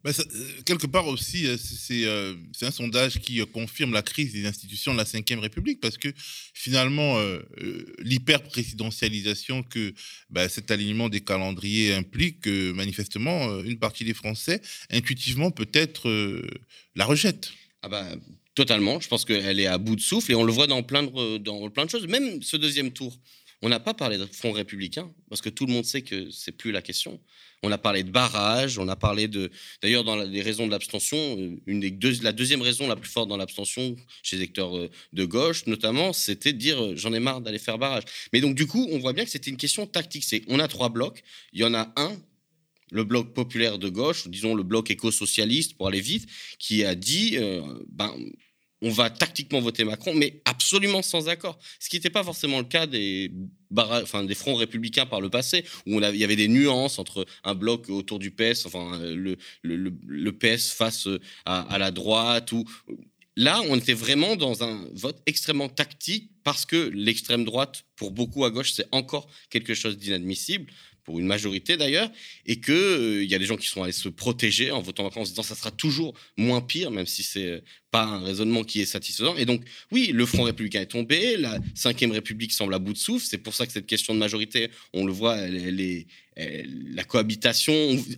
Bah, 0.05 0.11
euh, 0.19 0.63
quelque 0.65 0.87
part 0.87 1.07
aussi, 1.07 1.47
euh, 1.47 1.57
euh, 1.91 2.37
c'est 2.53 2.67
un 2.67 2.71
sondage 2.71 3.21
qui 3.21 3.41
confirme 3.47 3.93
la 3.93 4.03
crise 4.03 4.33
des 4.33 4.47
institutions 4.47 4.93
de 4.93 4.99
la 4.99 5.05
Ve 5.05 5.41
République, 5.41 5.81
parce 5.81 5.97
que 5.97 6.13
finalement, 6.55 7.19
l'hyper-présidentialisation 7.99 9.63
que 9.63 9.95
bah, 10.31 10.49
cet 10.49 10.71
alignement 10.71 11.09
des 11.09 11.21
calendriers 11.21 11.95
implique, 11.95 12.47
manifestement, 12.47 13.61
une 13.61 13.79
partie 13.79 14.05
des 14.05 14.15
Français, 14.15 14.61
intuitivement, 14.91 15.51
peut-être 15.51 16.11
la 16.97 17.05
rejette. 17.05 17.53
Ah 17.83 17.89
bah, 17.89 18.09
totalement. 18.55 19.01
Je 19.01 19.09
pense 19.09 19.25
qu'elle 19.25 19.61
est 19.61 19.67
à 19.67 19.79
bout 19.79 19.97
de 19.97 20.01
souffle, 20.01 20.33
et 20.33 20.35
on 20.35 20.45
le 20.45 20.53
voit 20.53 20.67
dans 20.67 20.83
plein 20.83 21.03
de, 21.03 21.39
dans 21.39 21.71
plein 21.71 21.85
de 21.85 21.91
choses. 21.91 22.07
Même 22.07 22.43
ce 22.43 22.57
deuxième 22.57 22.93
tour, 22.93 23.19
on 23.63 23.69
n'a 23.69 23.81
pas 23.81 23.95
parlé 23.95 24.19
de 24.19 24.27
Front 24.27 24.53
républicain, 24.53 25.13
parce 25.29 25.41
que 25.41 25.49
tout 25.49 25.67
le 25.67 25.73
monde 25.73 25.85
sait 25.85 26.03
que 26.03 26.31
c'est 26.31 26.53
plus 26.53 26.73
la 26.73 26.83
question. 26.83 27.21
On 27.63 27.71
a 27.71 27.79
parlé 27.79 28.03
de 28.03 28.11
barrage, 28.11 28.77
on 28.79 28.89
a 28.89 28.97
parlé 28.97 29.29
de. 29.29 29.49
D'ailleurs, 29.83 30.03
dans 30.03 30.17
les 30.17 30.43
raisons 30.43 30.67
de 30.67 30.73
l'abstention, 30.73 31.17
euh, 31.39 31.61
une 31.67 31.79
des 31.79 31.93
deux, 31.93 32.13
la 32.23 32.33
deuxième 32.33 32.61
raison 32.61 32.89
la 32.89 32.97
plus 32.97 33.09
forte 33.09 33.29
dans 33.29 33.37
l'abstention 33.37 33.95
chez 34.25 34.35
les 34.35 34.43
électeurs 34.43 34.77
euh, 34.77 34.91
de 35.13 35.25
gauche, 35.25 35.67
notamment, 35.67 36.13
c'était 36.13 36.53
de 36.53 36.59
dire 36.59 36.83
euh, 36.83 36.95
j'en 36.97 37.13
ai 37.13 37.21
marre 37.21 37.41
d'aller 37.41 37.61
faire 37.61 37.79
barrage. 37.79 38.03
Mais 38.33 38.41
donc, 38.41 38.57
du 38.57 38.67
coup, 38.67 38.89
on 38.91 38.99
voit 38.99 39.13
bien 39.13 39.25
que 39.25 39.31
c'était 39.31 39.51
une 39.51 39.57
question 39.57 39.87
tactique. 39.87 40.25
C'est 40.25 40.43
on 40.49 40.59
a 40.59 40.67
trois 40.67 40.89
blocs, 40.89 41.23
il 41.53 41.61
y 41.61 41.65
en 41.65 41.73
a 41.73 41.93
un 41.95 42.17
le 42.93 43.05
bloc 43.05 43.35
populaire 43.35 43.79
de 43.79 43.89
gauche, 43.89 44.29
disons 44.29 44.55
le 44.55 44.63
bloc 44.63 44.91
éco-socialiste 44.91 45.77
pour 45.77 45.89
aller 45.89 46.01
vite, 46.01 46.29
qui 46.59 46.85
a 46.85 46.95
dit 46.95 47.39
ben, 47.89 48.15
on 48.83 48.91
va 48.91 49.09
tactiquement 49.11 49.61
voter 49.61 49.85
Macron, 49.85 50.13
mais 50.13 50.43
absolument 50.45 51.03
sans 51.03 51.29
accord. 51.29 51.59
Ce 51.79 51.89
qui 51.89 51.97
n'était 51.97 52.11
pas 52.11 52.25
forcément 52.25 52.59
le 52.59 52.65
cas 52.65 52.87
des, 52.87 53.31
enfin, 53.77 54.25
des 54.25 54.35
fronts 54.35 54.57
républicains 54.57 55.07
par 55.07 55.21
le 55.21 55.31
passé, 55.31 55.65
où 55.87 56.01
il 56.01 56.17
y 56.17 56.25
avait 56.25 56.37
des 56.37 56.49
nuances 56.49 56.99
entre 56.99 57.25
un 57.45 57.55
bloc 57.55 57.89
autour 57.89 58.19
du 58.19 58.33
PS, 58.33 58.67
enfin, 58.67 58.99
le, 59.01 59.37
le, 59.63 60.33
PS 60.33 60.73
face 60.73 61.09
à, 61.45 61.79
la 61.79 61.93
droite, 61.93 62.51
ou 62.51 62.65
là, 63.37 63.63
on 63.69 63.77
était 63.77 63.95
vraiment 63.95 64.35
dans 64.35 64.65
un 64.65 64.85
vote 64.95 65.23
extrêmement 65.27 65.69
tactique 65.69 66.31
parce 66.43 66.67
que 66.67 66.91
l'extrême 66.93 67.45
droite, 67.45 67.85
pour 67.95 68.11
beaucoup 68.11 68.45
à 68.45 68.51
gauche, 68.51 68.73
c'est 68.73 68.89
encore 68.91 69.29
quelque 69.49 69.75
chose 69.75 69.97
d'inadmissible 69.97 70.67
pour 71.05 71.19
une 71.19 71.27
majorité 71.27 71.77
d'ailleurs, 71.77 72.11
et 72.47 72.61
qu'il 72.61 72.75
euh, 72.75 73.25
y 73.25 73.35
a 73.35 73.39
des 73.39 73.47
gens 73.47 73.57
qui 73.57 73.67
sont 73.67 73.83
allés 73.83 73.93
se 73.93 74.09
protéger 74.09 74.71
en 74.71 74.81
votant 74.81 75.11
en 75.15 75.25
se 75.25 75.31
disant 75.31 75.43
ça 75.43 75.55
sera 75.55 75.71
toujours 75.71 76.15
moins 76.37 76.61
pire, 76.61 76.91
même 76.91 77.07
si 77.07 77.23
c'est 77.23 77.63
pas 77.93 78.05
un 78.05 78.25
raisonnement 78.25 78.65
qui 78.65 78.81
est 78.81 78.87
satisfaisant. 78.87 79.37
Et 79.37 79.45
donc, 79.45 79.63
oui, 79.93 80.13
le 80.13 80.25
Front 80.25 80.45
républicain 80.45 80.81
est 80.81 80.87
tombé, 80.87 81.37
la 81.37 81.59
Ve 81.59 82.11
République 82.11 82.53
semble 82.53 82.73
à 82.75 82.79
bout 82.79 82.95
de 82.95 82.99
souffle. 82.99 83.25
C'est 83.29 83.39
pour 83.39 83.55
ça 83.55 83.67
que 83.67 83.73
cette 83.73 83.87
question 83.87 84.15
de 84.15 84.19
majorité, 84.19 84.71
on 84.95 85.05
le 85.05 85.13
voit, 85.13 85.37
elle, 85.37 85.79
est, 85.79 86.07
la 86.95 87.05
cohabitation, 87.05 87.75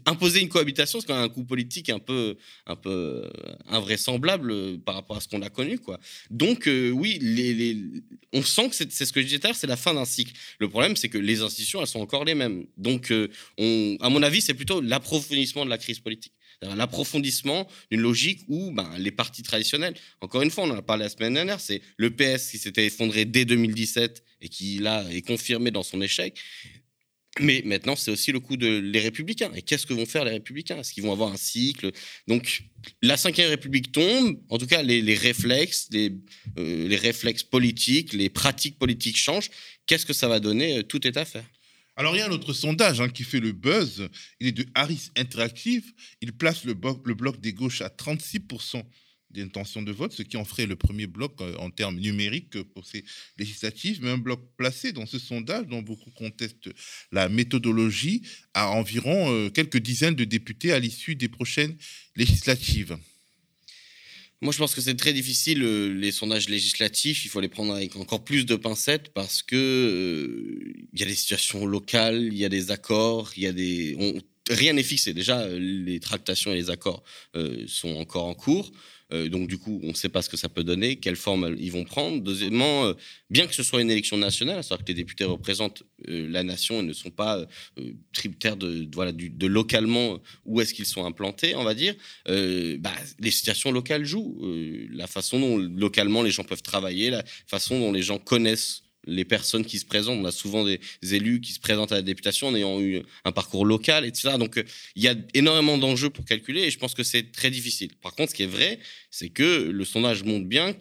imposer 0.07 0.41
une 0.41 0.49
cohabitation, 0.49 1.01
c'est 1.01 1.09
quand 1.09 1.17
même 1.17 1.25
un 1.25 1.29
coup 1.29 1.43
politique 1.43 1.91
un 1.91 1.99
peu, 1.99 2.37
un 2.67 2.77
peu 2.77 3.29
invraisemblable 3.69 4.79
par 4.79 4.95
rapport 4.95 5.17
à 5.17 5.21
ce 5.21 5.27
qu'on 5.27 5.43
a 5.43 5.51
connu, 5.51 5.81
quoi. 5.81 5.99
Donc, 6.31 6.69
euh, 6.69 6.91
oui, 6.91 7.19
les, 7.21 7.77
on 8.33 8.43
sent 8.43 8.69
que 8.69 8.77
c'est 8.77 9.05
ce 9.05 9.13
que 9.13 9.21
je 9.21 9.27
disais 9.27 9.45
à 9.45 9.49
l'heure, 9.49 9.57
c'est 9.57 9.67
la 9.67 9.77
fin 9.77 9.93
d'un 9.93 10.05
cycle. 10.05 10.33
Le 10.61 10.69
problème, 10.69 10.95
c'est 10.95 11.09
que 11.09 11.19
les 11.19 11.43
institutions, 11.43 11.81
elles 11.81 11.89
sont 11.89 12.01
encore 12.01 12.25
les 12.25 12.37
mêmes. 12.37 12.67
Donc, 12.77 13.11
euh, 13.11 13.29
on, 13.59 13.97
à 14.01 14.09
mon 14.09 14.23
avis, 14.23 14.41
c'est 14.41 14.55
plutôt 14.55 14.81
l'approfondissement 14.81 15.65
de 15.65 15.71
la 15.71 15.79
crise 15.79 15.99
politique 15.99 16.33
l'approfondissement 16.77 17.69
d'une 17.91 18.01
logique 18.01 18.41
où 18.49 18.71
ben, 18.73 18.91
les 18.99 19.11
partis 19.11 19.43
traditionnels, 19.43 19.95
encore 20.21 20.43
une 20.43 20.51
fois, 20.51 20.65
on 20.65 20.71
en 20.71 20.77
a 20.77 20.83
parlé 20.83 21.05
la 21.05 21.11
semaine 21.11 21.35
dernière, 21.35 21.61
c'est 21.61 21.83
le 21.97 22.11
PS 22.11 22.51
qui 22.51 22.59
s'était 22.59 22.87
effondré 22.87 23.25
dès 23.25 23.45
2017 23.45 24.23
et 24.41 24.49
qui 24.49 24.79
là 24.79 25.05
est 25.11 25.23
confirmé 25.23 25.71
dans 25.71 25.83
son 25.83 26.01
échec. 26.01 26.39
Mais 27.41 27.63
maintenant, 27.65 27.97
c'est 27.97 28.13
aussi 28.13 28.31
le 28.31 28.39
coup 28.39 28.57
de 28.57 28.79
les 28.79 29.01
républicains. 29.01 29.51
Et 29.55 29.63
qu'est-ce 29.63 29.87
que 29.87 29.93
vont 29.93 30.07
faire 30.07 30.25
les 30.25 30.31
républicains? 30.31 30.79
Est-ce 30.79 30.93
qu'ils 30.93 31.03
vont 31.03 31.13
avoir 31.13 31.33
un 31.33 31.37
cycle? 31.37 31.91
Donc, 32.29 32.63
la 33.03 33.17
Ve 33.17 33.49
République 33.49 33.91
tombe. 33.91 34.39
En 34.51 34.59
tout 34.59 34.67
cas, 34.67 34.83
les, 34.83 35.15
réflexes, 35.15 35.89
euh, 35.95 36.89
les 36.89 36.97
réflexes 36.97 37.43
politiques, 37.43 38.13
les 38.13 38.29
pratiques 38.29 38.79
politiques 38.79 39.17
changent. 39.17 39.51
Qu'est-ce 39.87 40.07
que 40.07 40.13
ça 40.13 40.29
va 40.29 40.39
donner 40.39 40.85
Tout 40.85 41.05
est 41.07 41.17
à 41.17 41.25
faire? 41.25 41.45
Alors, 41.97 42.17
il 42.17 42.19
y 42.19 42.23
a 42.23 42.27
un 42.27 42.33
autre 42.33 42.53
sondage 42.53 43.01
hein, 43.01 43.09
qui 43.09 43.23
fait 43.23 43.41
le 43.41 43.53
buzz. 43.53 44.09
Il 44.41 44.49
est 44.49 44.53
de 44.53 44.67
Harris 44.75 45.11
Interactive. 45.17 45.93
Il 46.21 46.33
place 46.33 46.65
le, 46.65 46.75
bloc 46.75 47.41
des 47.41 47.53
gauches 47.53 47.83
à 47.83 47.89
36% 47.89 48.83
d'intention 49.31 49.83
de 49.83 49.93
vote, 49.93 50.13
ce 50.13 50.23
qui 50.23 50.37
en 50.37 50.45
ferait 50.45 50.67
le 50.67 50.77
premier 50.77 51.07
bloc 51.07 51.41
euh, 51.41 51.57
en 51.59 51.71
termes 51.71 51.99
numériques 51.99 52.63
pour 52.73 52.87
ces 52.87 53.05
législatives, 53.37 53.99
mais 54.01 54.11
un 54.11 54.19
bloc 54.19 54.41
placé 54.57 54.93
dans 54.93 55.07
ce 55.07 55.19
sondage 55.19 55.67
dont 55.67 55.83
beaucoup 55.83 56.11
contestent 56.13 56.71
la 57.11 57.29
méthodologie 57.29 58.23
à 58.55 58.71
environ 58.71 59.33
euh, 59.33 59.51
quelques 59.51 59.79
dizaines 59.79 60.15
de 60.15 60.25
députés 60.25 60.73
à 60.73 60.79
l'issue 60.79 61.17
des 61.17 61.29
prochaines 61.29 61.77
législatives. 62.15 62.97
Moi, 64.45 64.53
je 64.53 64.59
pense 64.59 64.75
que 64.75 64.83
c'est 64.83 64.95
très 64.95 65.15
difficile, 65.15 65.63
euh, 65.63 65.89
les 65.89 66.13
sondages 66.13 66.51
législatifs. 66.51 67.25
Il 67.25 67.29
faut 67.29 67.41
les 67.41 67.49
prendre 67.49 67.75
avec 67.75 67.97
encore 67.97 68.23
plus 68.23 68.45
de 68.45 68.57
pincettes 68.57 69.09
parce 69.15 69.43
que 69.43 69.57
euh, 69.57 70.75
il 70.93 71.01
y 71.01 71.03
a 71.03 71.07
des 71.07 71.15
situations 71.15 71.65
locales, 71.65 72.25
il 72.25 72.37
y 72.37 72.45
a 72.45 72.51
des 72.51 72.71
accords, 72.71 73.33
il 73.39 73.45
y 73.45 73.47
a 73.47 73.53
des. 73.53 73.97
rien 74.51 74.75
n'est 74.75 74.83
fixé. 74.83 75.15
Déjà, 75.15 75.49
les 75.49 75.99
tractations 75.99 76.53
et 76.53 76.57
les 76.57 76.69
accords 76.69 77.03
euh, 77.37 77.65
sont 77.67 77.97
encore 77.97 78.27
en 78.27 78.35
cours. 78.35 78.71
Euh, 79.13 79.29
donc, 79.29 79.49
du 79.49 79.59
coup, 79.59 79.81
on 79.83 79.89
ne 79.89 79.95
sait 79.95 80.09
pas 80.09 80.23
ce 80.23 80.29
que 80.29 80.37
ça 80.37 80.49
peut 80.49 80.65
donner, 80.65 80.97
quelle 80.97 81.17
forme 81.17 81.55
ils 81.59 81.71
vont 81.71 81.85
prendre. 81.85 82.23
Deuxièmement, 82.23 82.87
euh, 82.87 82.95
bien 83.31 83.47
que 83.47 83.55
ce 83.55 83.63
soit 83.63 83.81
une 83.81 83.91
élection 83.91 84.17
nationale, 84.17 84.63
c'est-à-dire 84.65 84.85
que 84.85 84.89
les 84.89 84.95
députés 84.95 85.25
représentent 85.25 85.83
euh, 86.09 86.29
la 86.31 86.43
nation 86.43 86.81
et 86.81 86.83
ne 86.83 86.93
sont 86.93 87.11
pas 87.11 87.47
tributaires 88.13 88.57
de, 88.57 88.89
voilà, 88.95 89.13
de 89.13 89.47
localement 89.47 90.21
où 90.45 90.61
est-ce 90.61 90.75
qu'ils 90.75 90.87
sont 90.87 91.05
implantés, 91.05 91.55
on 91.55 91.65
va 91.65 91.75
dire, 91.75 91.95
bah, 92.27 92.93
les 93.19 93.31
situations 93.31 93.73
locales 93.73 94.05
jouent. 94.05 94.41
la 94.91 95.07
façon 95.07 95.39
dont 95.39 95.59
localement 95.59 96.23
les 96.23 96.31
gens 96.31 96.45
peuvent 96.45 96.63
travailler, 96.63 97.11
la 97.11 97.25
façon 97.47 97.79
dont 97.79 97.93
les 97.93 98.03
gens 98.03 98.19
connaissent 98.19 98.83
les 99.07 99.25
personnes 99.25 99.65
qui 99.65 99.79
se 99.79 99.85
présentent. 99.85 100.19
On 100.19 100.25
a 100.25 100.33
souvent 100.33 100.65
des 100.65 100.81
élus 101.03 101.41
qui 101.41 101.53
se 101.53 101.61
présentent 101.61 101.93
à 101.93 101.97
la 101.97 102.03
députation 102.03 102.49
en 102.49 102.55
ayant 102.55 102.81
eu 102.81 103.03
un 103.25 103.33
parcours 103.33 103.65
local, 103.65 104.05
etc. 104.05 104.37
Donc, 104.39 104.63
il 104.97 105.03
y 105.03 105.09
a 105.09 105.15
énormément 105.35 105.79
d'enjeux 105.79 106.11
pour 106.11 106.25
calculer 106.25 106.63
et 106.63 106.71
je 106.71 106.79
pense 106.79 106.95
que 106.95 107.03
c'est 107.03 107.33
très 107.33 107.51
difficile. 107.51 107.91
Par 108.03 108.15
contre, 108.15 108.31
ce 108.31 108.37
qui 108.37 108.43
est 108.43 108.47
vrai, 108.47 108.79
c'est 109.11 109.29
que 109.29 109.71
le 109.71 109.85
sondage 109.85 110.23
montre 110.23 110.47
bien, 110.47 110.75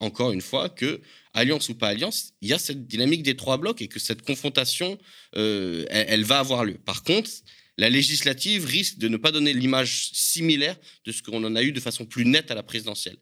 encore 0.00 0.32
une 0.32 0.40
fois, 0.40 0.68
que 0.68 1.00
alliance 1.34 1.68
ou 1.68 1.74
pas 1.74 1.88
alliance, 1.88 2.32
il 2.40 2.48
y 2.48 2.52
a 2.52 2.58
cette 2.58 2.86
dynamique 2.86 3.22
des 3.22 3.36
trois 3.36 3.58
blocs 3.58 3.80
et 3.82 3.88
que 3.88 4.00
cette 4.00 4.22
confrontation, 4.22 4.98
euh, 5.36 5.84
elle, 5.90 6.24
va 6.24 6.38
avoir 6.38 6.64
lieu. 6.64 6.78
Par 6.84 7.02
contre, 7.02 7.30
la 7.78 7.88
législative 7.88 8.64
risque 8.64 8.98
de 8.98 9.08
ne 9.08 9.16
pas 9.16 9.30
donner 9.30 9.52
l'image 9.52 10.10
similaire 10.12 10.76
de 11.04 11.12
ce 11.12 11.22
qu'on 11.22 11.42
en 11.44 11.54
a 11.54 11.62
eu 11.62 11.72
de 11.72 11.80
façon 11.80 12.04
plus 12.04 12.24
nette 12.24 12.50
à 12.50 12.54
la 12.54 12.62
présidentielle. 12.62 13.16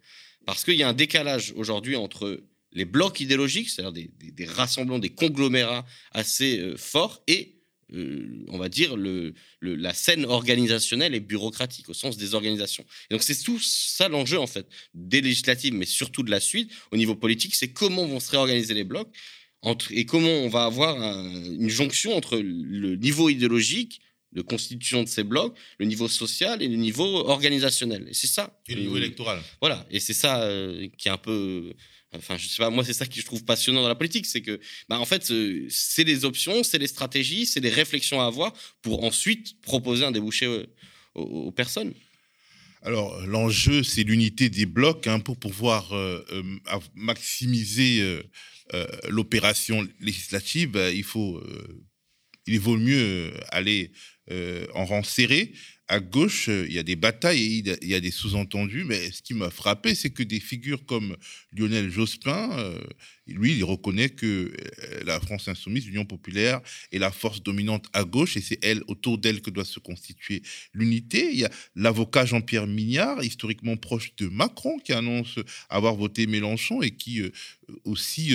Parce 0.46 0.64
qu'il 0.64 0.74
y 0.74 0.82
a 0.82 0.88
un 0.88 0.94
décalage 0.94 1.52
aujourd'hui 1.56 1.96
entre 1.96 2.42
les 2.72 2.84
blocs 2.84 3.20
idéologiques, 3.20 3.70
c'est-à-dire 3.70 3.92
des, 3.92 4.44
rassemblements, 4.46 4.98
des 4.98 5.10
conglomérats 5.10 5.86
assez 6.12 6.58
euh, 6.58 6.76
forts, 6.76 7.22
et 7.26 7.54
euh, 7.94 8.44
on 8.48 8.58
va 8.58 8.68
dire 8.68 8.96
le, 8.96 9.34
la 9.62 9.94
scène 9.94 10.26
organisationnelle 10.26 11.14
et 11.14 11.20
bureaucratique 11.20 11.88
au 11.88 11.94
sens 11.94 12.18
des 12.18 12.34
organisations. 12.34 12.84
Et 13.10 13.14
donc 13.14 13.22
c'est 13.22 13.42
tout 13.42 13.58
ça 13.58 14.08
l'enjeu 14.08 14.38
en 14.38 14.46
fait 14.46 14.66
des 14.92 15.22
législatives, 15.22 15.72
mais 15.72 15.86
surtout 15.86 16.22
de 16.22 16.30
la 16.30 16.40
suite 16.40 16.70
au 16.92 16.96
niveau 16.96 17.14
politique, 17.14 17.54
c'est 17.54 17.72
comment 17.72 18.06
vont 18.06 18.20
se 18.20 18.30
réorganiser 18.30 18.74
les 18.74 18.84
blocs 18.84 19.08
entre, 19.62 19.90
et 19.92 20.04
comment 20.04 20.28
on 20.28 20.48
va 20.48 20.64
avoir 20.64 20.96
une 21.00 21.70
jonction 21.70 22.14
entre 22.14 22.36
le 22.36 22.96
niveau 22.96 23.28
idéologique 23.28 24.00
de 24.32 24.42
constitution 24.42 25.02
de 25.02 25.08
ces 25.08 25.24
blocs, 25.24 25.56
le 25.78 25.86
niveau 25.86 26.08
social 26.08 26.62
et 26.62 26.68
le 26.68 26.76
niveau 26.76 27.26
organisationnel. 27.28 28.06
Et 28.08 28.14
c'est 28.14 28.26
ça. 28.26 28.60
Et 28.68 28.74
le 28.74 28.82
niveau 28.82 28.96
électoral. 28.96 29.40
Voilà. 29.60 29.86
Et 29.90 30.00
c'est 30.00 30.12
ça 30.12 30.42
euh, 30.42 30.88
qui 30.98 31.08
est 31.08 31.10
un 31.10 31.16
peu 31.18 31.72
Enfin, 32.14 32.38
je 32.38 32.48
sais 32.48 32.56
pas, 32.56 32.70
moi, 32.70 32.84
c'est 32.84 32.94
ça 32.94 33.06
que 33.06 33.14
je 33.14 33.24
trouve 33.24 33.44
passionnant 33.44 33.82
dans 33.82 33.88
la 33.88 33.94
politique, 33.94 34.24
c'est 34.24 34.40
que, 34.40 34.58
bah, 34.88 34.98
en 34.98 35.04
fait, 35.04 35.30
euh, 35.30 35.66
c'est 35.68 36.04
des 36.04 36.24
options, 36.24 36.64
c'est 36.64 36.78
des 36.78 36.86
stratégies, 36.86 37.44
c'est 37.44 37.60
des 37.60 37.68
réflexions 37.68 38.20
à 38.20 38.26
avoir 38.26 38.54
pour 38.80 39.04
ensuite 39.04 39.60
proposer 39.60 40.04
un 40.04 40.10
débouché 40.10 40.66
aux, 41.14 41.52
personnes. 41.52 41.92
Alors, 42.82 43.26
l'enjeu, 43.26 43.82
c'est 43.82 44.04
l'unité 44.04 44.48
des 44.48 44.64
blocs 44.64 45.06
hein, 45.06 45.20
pour 45.20 45.36
pouvoir 45.36 45.92
euh, 45.92 46.24
euh, 46.30 46.42
maximiser 46.94 48.00
euh, 48.72 48.86
l'opération 49.08 49.86
législative. 50.00 50.70
Bah, 50.70 50.90
il, 50.90 51.04
faut, 51.04 51.42
il 52.46 52.60
vaut 52.60 52.76
mieux 52.76 53.34
aller 53.50 53.92
en 54.74 54.84
rang 54.84 55.02
serré 55.02 55.52
à 55.88 56.00
gauche, 56.00 56.48
il 56.48 56.72
y 56.72 56.78
a 56.78 56.82
des 56.82 56.96
batailles 56.96 57.40
et 57.40 57.78
il 57.82 57.88
y 57.88 57.94
a 57.94 58.00
des 58.00 58.10
sous-entendus, 58.10 58.84
mais 58.84 59.10
ce 59.10 59.22
qui 59.22 59.34
m'a 59.34 59.50
frappé, 59.50 59.94
c'est 59.94 60.10
que 60.10 60.22
des 60.22 60.40
figures 60.40 60.84
comme 60.84 61.16
Lionel 61.56 61.90
Jospin, 61.90 62.50
euh, 62.58 62.78
lui, 63.28 63.56
il 63.56 63.64
reconnaît 63.64 64.08
que 64.08 64.26
euh, 64.26 65.04
la 65.04 65.20
France 65.20 65.48
insoumise, 65.48 65.86
l'Union 65.86 66.04
populaire, 66.04 66.60
est 66.92 66.98
la 66.98 67.10
force 67.10 67.42
dominante 67.42 67.86
à 67.92 68.04
gauche 68.04 68.36
et 68.36 68.40
c'est 68.40 68.58
elle, 68.64 68.82
autour 68.88 69.18
d'elle, 69.18 69.40
que 69.40 69.50
doit 69.50 69.64
se 69.64 69.78
constituer 69.78 70.42
l'unité. 70.72 71.30
Il 71.32 71.38
y 71.38 71.44
a 71.44 71.50
l'avocat 71.76 72.24
Jean-Pierre 72.24 72.66
Mignard, 72.66 73.22
historiquement 73.22 73.76
proche 73.76 74.14
de 74.16 74.28
Macron, 74.28 74.78
qui 74.78 74.92
annonce 74.92 75.38
avoir 75.68 75.94
voté 75.94 76.26
Mélenchon 76.26 76.82
et 76.82 76.90
qui 76.90 77.20
euh, 77.20 77.30
aussi 77.84 78.34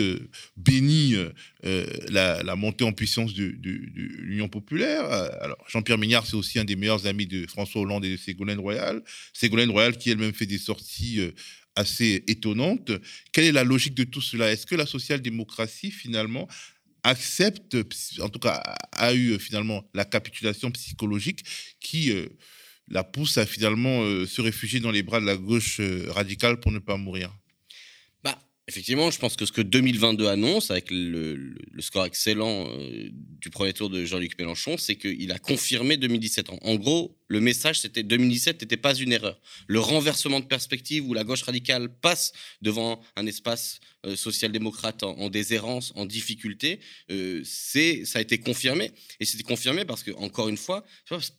bénit 0.56 1.16
la, 1.64 2.56
montée 2.56 2.84
en 2.84 2.92
puissance 2.92 3.34
de, 3.34 3.50
de 3.50 3.72
l'Union 3.72 4.48
populaire. 4.48 5.06
Alors, 5.06 5.58
Jean-Pierre 5.68 5.98
Mignard, 5.98 6.28
c'est 6.28 6.36
aussi 6.36 6.60
un 6.60 6.66
des 6.66 6.76
meilleurs 6.76 7.08
amis 7.08 7.26
de 7.26 7.48
François 7.48 7.82
Hollande 7.82 8.06
et 8.06 8.12
de 8.12 8.18
Ségolène 8.18 8.60
Royal. 8.60 9.02
Ségolène 9.34 9.72
Royal 9.72 9.98
qui 9.98 10.12
elle-même 10.12 10.34
fait 10.34 10.46
des 10.46 10.58
sorties 10.58 11.20
euh, 11.20 11.32
assez 11.76 12.24
étonnantes. 12.28 12.92
Quelle 13.32 13.46
est 13.46 13.52
la 13.52 13.64
logique 13.64 13.96
de 13.96 14.04
tout 14.04 14.22
cela? 14.22 14.52
Est-ce 14.52 14.66
que 14.66 14.76
la 14.76 14.86
social-démocratie, 14.86 15.92
finalement, 15.92 16.48
accepte, 17.04 17.78
en 18.20 18.30
tout 18.30 18.40
cas, 18.40 18.64
a 18.92 19.14
eu 19.14 19.32
euh, 19.32 19.40
finalement 19.40 19.84
la 19.94 20.06
capitulation 20.06 20.72
psychologique 20.72 21.44
qui 21.80 22.12
euh, 22.12 22.28
la 22.88 23.04
pousse 23.04 23.38
à 23.38 23.46
finalement 23.46 24.02
se 24.26 24.42
réfugier 24.42 24.80
dans 24.80 24.92
les 24.92 25.04
bras 25.04 25.22
de 25.22 25.26
la 25.26 25.38
gauche 25.38 25.80
radicale 26.10 26.60
pour 26.60 26.72
ne 26.72 26.80
pas 26.80 26.98
mourir? 26.98 27.34
Effectivement, 28.70 29.12
je 29.12 29.20
pense 29.20 29.36
que 29.36 29.46
ce 29.46 29.52
que 29.52 29.62
2022 29.62 30.28
annonce, 30.28 30.72
avec 30.72 30.88
le, 30.90 31.54
score 31.80 32.06
excellent 32.06 32.70
euh, 32.70 33.10
du 33.12 33.50
premier 33.50 33.74
tour 33.74 33.90
de 33.90 34.06
Jean-Luc 34.06 34.40
Mélenchon, 34.40 34.78
c'est 34.78 34.96
qu'il 34.96 35.34
a 35.34 35.38
confirmé 35.38 35.98
2017. 35.98 36.50
En, 36.62 36.76
gros, 36.76 37.18
le 37.28 37.42
message, 37.42 37.82
c'était 37.82 38.04
2017 38.04 38.62
n'était 38.62 38.78
pas 38.78 38.96
une 38.96 39.12
erreur. 39.12 39.38
Le 39.68 39.82
renversement 39.82 40.40
de 40.40 40.46
perspective 40.46 41.06
où 41.06 41.14
la 41.14 41.26
gauche 41.26 41.42
radicale 41.42 41.90
passe 41.90 42.32
devant 42.62 43.02
un 43.18 43.26
espace 43.26 43.82
euh, 44.06 44.16
social-démocrate 44.16 45.04
en, 45.04 45.30
déshérence, 45.30 45.92
en 45.96 46.06
difficulté, 46.06 46.80
euh, 47.12 47.42
c'est 47.44 48.06
ça 48.06 48.20
a 48.20 48.22
été 48.22 48.38
confirmé. 48.38 48.92
Et 49.20 49.26
c'était 49.26 49.44
confirmé 49.44 49.84
parce 49.84 50.04
que, 50.04 50.12
encore 50.12 50.48
une 50.48 50.56
fois, 50.56 50.86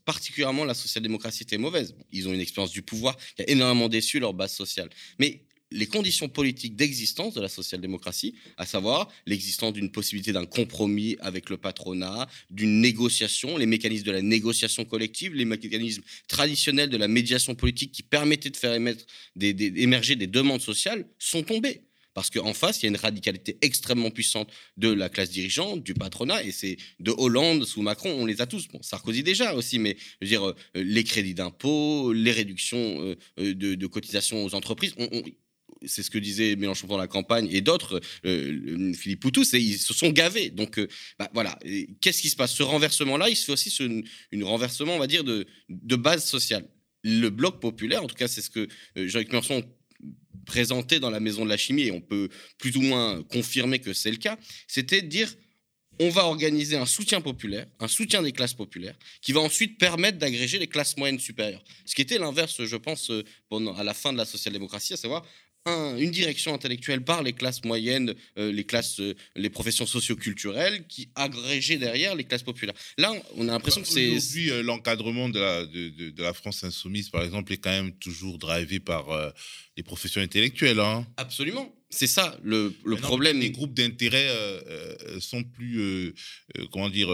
particulièrement 0.04 0.66
la 0.66 0.74
social-démocratie 0.74 1.44
était 1.44 1.56
mauvaise. 1.56 1.94
Ils 2.12 2.28
ont 2.28 2.34
une 2.34 2.40
expérience 2.40 2.72
du 2.72 2.82
pouvoir 2.82 3.16
qui 3.34 3.42
a 3.44 3.48
énormément 3.48 3.88
déçu 3.88 4.20
leur 4.20 4.34
base 4.34 4.52
sociale. 4.52 4.90
Mais 5.18 5.46
les 5.74 5.86
conditions 5.86 6.28
politiques 6.28 6.76
d'existence 6.76 7.34
de 7.34 7.40
la 7.40 7.48
social-démocratie, 7.48 8.34
à 8.56 8.64
savoir 8.64 9.10
l'existence 9.26 9.72
d'une 9.72 9.90
possibilité 9.90 10.32
d'un 10.32 10.46
compromis 10.46 11.16
avec 11.20 11.50
le 11.50 11.56
patronat, 11.56 12.28
d'une 12.48 12.80
négociation, 12.80 13.58
les 13.58 13.66
mécanismes 13.66 14.06
de 14.06 14.12
la 14.12 14.22
négociation 14.22 14.84
collective, 14.84 15.34
les 15.34 15.44
mécanismes 15.44 16.02
traditionnels 16.28 16.90
de 16.90 16.96
la 16.96 17.08
médiation 17.08 17.54
politique 17.54 17.92
qui 17.92 18.02
permettaient 18.02 18.50
de 18.50 18.56
faire 18.56 18.78
émerger 19.40 20.16
des 20.16 20.28
demandes 20.28 20.62
sociales 20.62 21.06
sont 21.18 21.42
tombés. 21.42 21.82
Parce 22.14 22.30
qu'en 22.30 22.54
face, 22.54 22.80
il 22.80 22.82
y 22.84 22.86
a 22.86 22.90
une 22.90 22.96
radicalité 22.96 23.58
extrêmement 23.60 24.10
puissante 24.10 24.48
de 24.76 24.88
la 24.88 25.08
classe 25.08 25.30
dirigeante, 25.30 25.82
du 25.82 25.94
patronat, 25.94 26.44
et 26.44 26.52
c'est 26.52 26.76
de 27.00 27.12
Hollande 27.18 27.64
sous 27.64 27.82
Macron, 27.82 28.10
on 28.16 28.24
les 28.24 28.40
a 28.40 28.46
tous. 28.46 28.68
Bon, 28.68 28.80
Sarkozy 28.82 29.24
déjà 29.24 29.54
aussi, 29.54 29.80
mais 29.80 29.96
dire, 30.22 30.46
euh, 30.48 30.54
les 30.74 31.02
crédits 31.02 31.34
d'impôt, 31.34 32.12
les 32.12 32.30
réductions 32.30 33.16
euh, 33.40 33.54
de, 33.54 33.86
cotisations 33.88 34.44
aux 34.44 34.54
entreprises, 34.54 34.94
c'est 35.86 36.02
ce 36.02 36.10
que 36.10 36.18
disait 36.18 36.56
Mélenchon 36.56 36.86
pendant 36.86 37.00
la 37.00 37.08
campagne 37.08 37.48
et 37.50 37.60
d'autres, 37.60 38.00
euh, 38.24 38.92
Philippe 38.94 39.20
Poutou, 39.20 39.42
ils 39.52 39.78
se 39.78 39.94
sont 39.94 40.10
gavés. 40.10 40.50
Donc 40.50 40.78
euh, 40.78 40.88
bah, 41.18 41.30
voilà, 41.34 41.58
qu'est-ce 42.00 42.22
qui 42.22 42.30
se 42.30 42.36
passe? 42.36 42.54
Ce 42.54 42.62
renversement-là, 42.62 43.28
il 43.28 43.36
se 43.36 43.44
fait 43.44 43.52
aussi 43.52 43.70
une, 44.32 44.44
renversement, 44.44 44.94
on 44.94 44.98
va 44.98 45.06
dire, 45.06 45.24
de, 45.24 45.46
base 45.96 46.24
sociale. 46.24 46.68
Le 47.02 47.28
bloc 47.28 47.60
populaire, 47.60 48.02
en 48.02 48.06
tout 48.06 48.14
cas, 48.14 48.28
c'est 48.28 48.42
ce 48.42 48.50
que 48.50 48.68
euh, 48.96 49.08
Jean-Luc 49.08 49.28
Mélenchon 49.28 49.64
présentait 50.46 51.00
dans 51.00 51.10
la 51.10 51.20
Maison 51.20 51.44
de 51.44 51.50
la 51.50 51.56
Chimie, 51.56 51.84
et 51.84 51.92
on 51.92 52.00
peut 52.00 52.28
plus 52.58 52.76
ou 52.76 52.82
moins 52.82 53.22
confirmer 53.22 53.78
que 53.78 53.92
c'est 53.92 54.10
le 54.10 54.18
cas, 54.18 54.38
c'était 54.66 55.00
de 55.00 55.06
dire 55.06 55.34
on 56.00 56.08
va 56.08 56.24
organiser 56.24 56.76
un 56.76 56.86
soutien 56.86 57.20
populaire, 57.20 57.66
un 57.78 57.88
soutien 57.88 58.22
des 58.22 58.32
classes 58.32 58.54
populaires, 58.54 58.98
qui 59.20 59.32
va 59.32 59.40
ensuite 59.40 59.78
permettre 59.78 60.18
d'agréger 60.18 60.58
les 60.58 60.66
classes 60.66 60.96
moyennes 60.96 61.20
supérieures. 61.20 61.62
Ce 61.84 61.94
qui 61.94 62.02
était 62.02 62.18
l'inverse, 62.18 62.64
je 62.64 62.76
pense, 62.76 63.10
à 63.10 63.84
la 63.84 63.94
fin 63.94 64.12
de 64.12 64.18
la 64.18 64.24
social-démocratie, 64.24 64.94
à 64.94 64.96
savoir 64.96 65.24
une 65.66 66.10
direction 66.10 66.52
intellectuelle 66.52 67.02
par 67.02 67.22
les 67.22 67.32
classes 67.32 67.64
moyennes, 67.64 68.14
euh, 68.36 68.52
les 68.52 68.64
classes, 68.64 69.00
euh, 69.00 69.14
les 69.34 69.48
professions 69.48 69.86
socioculturelles, 69.86 70.86
qui 70.86 71.08
agrégeaient 71.14 71.78
derrière 71.78 72.14
les 72.14 72.24
classes 72.24 72.42
populaires. 72.42 72.74
Là, 72.98 73.12
on 73.36 73.48
a 73.48 73.52
l'impression 73.52 73.80
que 73.80 73.88
c'est... 73.88 74.10
Aujourd'hui, 74.10 74.50
euh, 74.50 74.62
l'encadrement 74.62 75.30
de 75.30 75.40
la, 75.40 75.64
de, 75.64 76.10
de, 76.10 76.22
la 76.22 76.34
France 76.34 76.64
insoumise, 76.64 77.08
par 77.08 77.22
exemple, 77.22 77.50
est 77.52 77.56
quand 77.56 77.70
même 77.70 77.92
toujours 77.92 78.36
drivé 78.36 78.78
par 78.78 79.32
les 79.76 79.82
professions 79.82 80.20
intellectuelles. 80.20 80.80
Hein. 80.80 81.06
Absolument. 81.16 81.74
C'est 81.94 82.08
ça 82.08 82.36
le, 82.42 82.72
problème. 82.96 83.38
Les 83.38 83.50
groupes 83.50 83.72
d'intérêt 83.72 84.26
euh, 84.28 84.60
euh, 84.68 85.20
sont 85.20 85.44
plus, 85.44 85.80
euh, 85.80 86.12
comment 86.72 86.88
dire, 86.88 87.08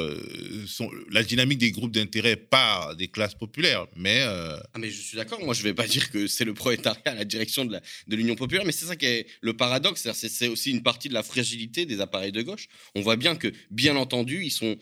sont, 0.67 0.91
la 1.11 1.23
dynamique 1.23 1.59
des 1.59 1.71
groupes 1.71 1.93
d'intérêt 1.93 2.37
part 2.37 2.97
des 2.97 3.09
classes 3.09 3.35
populaires, 3.35 3.87
mais. 3.97 4.21
Ah 4.23 4.79
mais 4.79 4.91
je 4.91 5.01
suis 5.01 5.17
d'accord. 5.17 5.45
Moi, 5.45 5.53
je 5.53 5.63
vais 5.63 5.75
pas 5.75 5.87
dire 5.87 6.11
que 6.11 6.27
c'est 6.27 6.45
le 6.45 6.55
prolétariat 6.55 7.03
à 7.05 7.15
la 7.15 7.25
direction 7.25 7.65
de 7.67 7.81
l'Union 8.09 8.37
populaire, 8.37 8.65
mais 8.65 8.73
c'est 8.73 8.87
ça 8.87 8.97
qui 8.97 9.07
est 9.07 9.27
le 9.43 9.53
paradoxe. 9.55 10.09
C'est 10.13 10.49
aussi 10.49 10.71
une 10.71 10.83
partie 10.83 11.09
de 11.09 11.15
la 11.15 11.23
fragilité 11.23 11.85
des 11.85 12.01
appareils 12.01 12.33
de 12.33 12.41
gauche. 12.41 12.69
On 12.95 13.03
voit 13.03 13.17
bien 13.17 13.37
que, 13.37 13.53
bien 13.71 13.97
entendu, 13.97 14.45
ils 14.45 14.51
sont, 14.51 14.77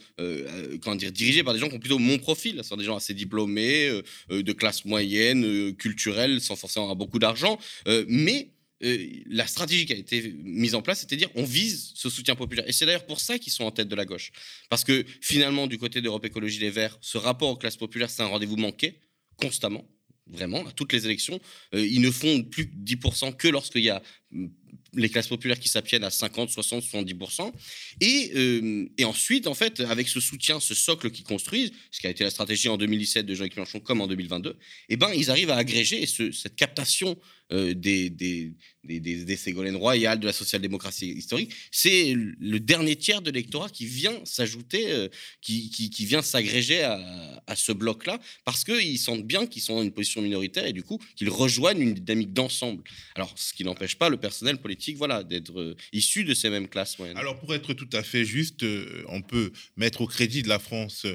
comment 0.80 0.96
dire, 0.96 1.10
dirigés 1.10 1.42
par 1.42 1.54
des 1.54 1.60
gens 1.60 1.68
qui 1.68 1.74
ont 1.74 1.80
plutôt 1.80 1.98
mon 1.98 2.18
profil, 2.18 2.58
ce 2.58 2.62
sont 2.62 2.76
des 2.76 2.84
gens 2.84 2.96
assez 2.96 3.14
diplômés, 3.14 3.90
de 4.30 4.52
classe 4.52 4.84
moyenne, 4.84 5.74
culturelle, 5.74 6.40
sans 6.40 6.54
forcément 6.54 6.84
avoir 6.84 6.96
beaucoup 6.96 7.18
d'argent, 7.18 7.58
mais 8.06 8.48
euh, 8.48 8.57
la 8.80 9.46
stratégie 9.46 9.86
qui 9.86 9.92
a 9.92 9.96
été 9.96 10.32
mise 10.42 10.74
en 10.74 10.82
place, 10.82 11.00
c'est-à-dire 11.00 11.28
on 11.34 11.44
vise 11.44 11.92
ce 11.94 12.08
soutien 12.08 12.36
populaire. 12.36 12.68
Et 12.68 12.72
c'est 12.72 12.86
d'ailleurs 12.86 13.06
pour 13.06 13.20
ça 13.20 13.38
qu'ils 13.38 13.52
sont 13.52 13.64
en 13.64 13.70
tête 13.70 13.88
de 13.88 13.96
la 13.96 14.04
gauche. 14.04 14.30
Parce 14.68 14.84
que 14.84 15.04
finalement, 15.20 15.66
du 15.66 15.78
côté 15.78 16.00
d'Europe 16.00 16.24
Écologie 16.24 16.60
Les 16.60 16.70
Verts, 16.70 16.96
ce 17.00 17.18
rapport 17.18 17.48
aux 17.48 17.56
classes 17.56 17.76
populaires, 17.76 18.10
c'est 18.10 18.22
un 18.22 18.26
rendez-vous 18.26 18.56
manqué, 18.56 19.00
constamment, 19.36 19.84
vraiment, 20.28 20.66
à 20.66 20.72
toutes 20.72 20.92
les 20.92 21.06
élections. 21.06 21.40
Euh, 21.74 21.84
ils 21.84 22.00
ne 22.00 22.10
font 22.10 22.42
plus 22.44 22.66
10% 22.66 23.36
que 23.36 23.48
lorsqu'il 23.48 23.82
y 23.82 23.90
a 23.90 24.02
mm, 24.30 24.46
les 24.94 25.08
classes 25.08 25.28
populaires 25.28 25.58
qui 25.58 25.68
s'abstiennent 25.68 26.04
à 26.04 26.10
50, 26.10 26.50
60, 26.50 26.84
70%. 26.84 27.52
Et, 28.00 28.30
euh, 28.34 28.88
et 28.96 29.04
ensuite, 29.04 29.46
en 29.46 29.54
fait, 29.54 29.80
avec 29.80 30.08
ce 30.08 30.20
soutien, 30.20 30.60
ce 30.60 30.74
socle 30.74 31.10
qu'ils 31.10 31.24
construisent, 31.24 31.72
ce 31.90 32.00
qui 32.00 32.06
a 32.06 32.10
été 32.10 32.24
la 32.24 32.30
stratégie 32.30 32.68
en 32.68 32.78
2017 32.78 33.26
de 33.26 33.34
Jean-Luc 33.34 33.56
Mélenchon 33.56 33.80
comme 33.80 34.00
en 34.00 34.06
2022, 34.06 34.56
eh 34.88 34.96
ben, 34.96 35.10
ils 35.14 35.30
arrivent 35.30 35.50
à 35.50 35.56
agréger 35.56 36.06
cette 36.06 36.56
captation 36.56 37.18
euh, 37.50 37.72
des, 37.72 38.10
des, 38.10 38.52
des, 38.84 39.00
des, 39.00 39.36
Ségolène 39.36 39.76
Royal, 39.76 40.20
de 40.20 40.26
la 40.26 40.34
social-démocratie 40.34 41.08
historique. 41.08 41.54
C'est 41.70 42.14
le 42.14 42.60
dernier 42.60 42.94
tiers 42.94 43.22
de 43.22 43.30
l'électorat 43.30 43.70
qui 43.70 43.86
vient 43.86 44.20
s'ajouter, 44.24 44.92
euh, 44.92 45.08
qui, 45.40 45.70
qui, 45.70 46.04
vient 46.04 46.20
s'agréger 46.20 46.82
à, 46.82 47.42
à, 47.46 47.56
ce 47.56 47.72
bloc-là, 47.72 48.20
parce 48.44 48.64
qu'ils 48.64 48.98
sentent 48.98 49.26
bien 49.26 49.46
qu'ils 49.46 49.62
sont 49.62 49.76
dans 49.76 49.82
une 49.82 49.92
position 49.92 50.20
minoritaire 50.20 50.66
et 50.66 50.74
du 50.74 50.82
coup 50.82 51.00
qu'ils 51.16 51.30
rejoignent 51.30 51.80
une 51.80 51.94
dynamique 51.94 52.34
d'ensemble. 52.34 52.82
Alors, 53.14 53.32
ce 53.36 53.54
qui 53.54 53.64
n'empêche 53.64 53.96
pas 53.96 54.10
le 54.10 54.18
personnel 54.18 54.58
politique 54.58 54.98
voilà, 54.98 55.24
d'être 55.24 55.58
euh, 55.58 55.76
issu 55.94 56.24
de 56.24 56.34
ces 56.34 56.50
mêmes 56.50 56.68
classes 56.68 56.98
moyennes. 56.98 57.16
Alors, 57.16 57.40
pour 57.40 57.54
être 57.54 57.72
tout 57.72 57.88
à 57.94 58.02
fait 58.02 58.26
juste, 58.26 58.62
on 59.08 59.22
peut 59.22 59.52
mettre 59.76 60.02
au 60.02 60.06
crédit 60.06 60.42
de 60.42 60.48
la 60.48 60.58
France 60.58 61.06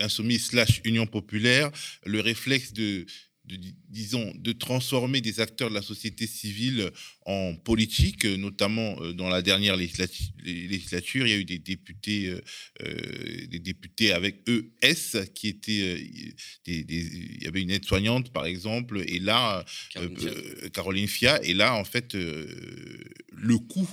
insoumise 0.00 0.46
slash 0.46 0.80
Union 0.84 1.06
populaire 1.06 1.70
le 2.04 2.20
réflexe 2.20 2.72
de 2.72 3.06
de, 3.46 3.56
disons, 3.88 4.32
de 4.36 4.52
transformer 4.52 5.20
des 5.20 5.40
acteurs 5.40 5.70
de 5.70 5.74
la 5.74 5.82
société 5.82 6.26
civile 6.26 6.90
en 7.24 7.54
politique, 7.54 8.24
notamment 8.24 9.00
euh, 9.00 9.12
dans 9.12 9.28
la 9.28 9.42
dernière 9.42 9.76
législature, 9.76 11.26
il 11.26 11.28
y 11.28 11.32
a 11.32 11.36
eu 11.36 11.44
des 11.44 11.58
députés, 11.58 12.26
euh, 12.26 12.40
euh, 12.82 13.46
des 13.46 13.58
députés 13.58 14.12
avec 14.12 14.48
ES 14.48 15.26
qui 15.34 15.48
étaient, 15.48 16.00
il 16.66 17.42
y 17.42 17.46
avait 17.46 17.62
une 17.62 17.70
aide-soignante 17.70 18.32
par 18.32 18.46
exemple, 18.46 19.02
et 19.06 19.18
là, 19.18 19.64
Caroline, 20.72 21.08
Fia, 21.08 21.42
et 21.42 21.54
là 21.54 21.74
en 21.74 21.84
fait, 21.84 22.14
le 22.14 23.58
coût 23.58 23.88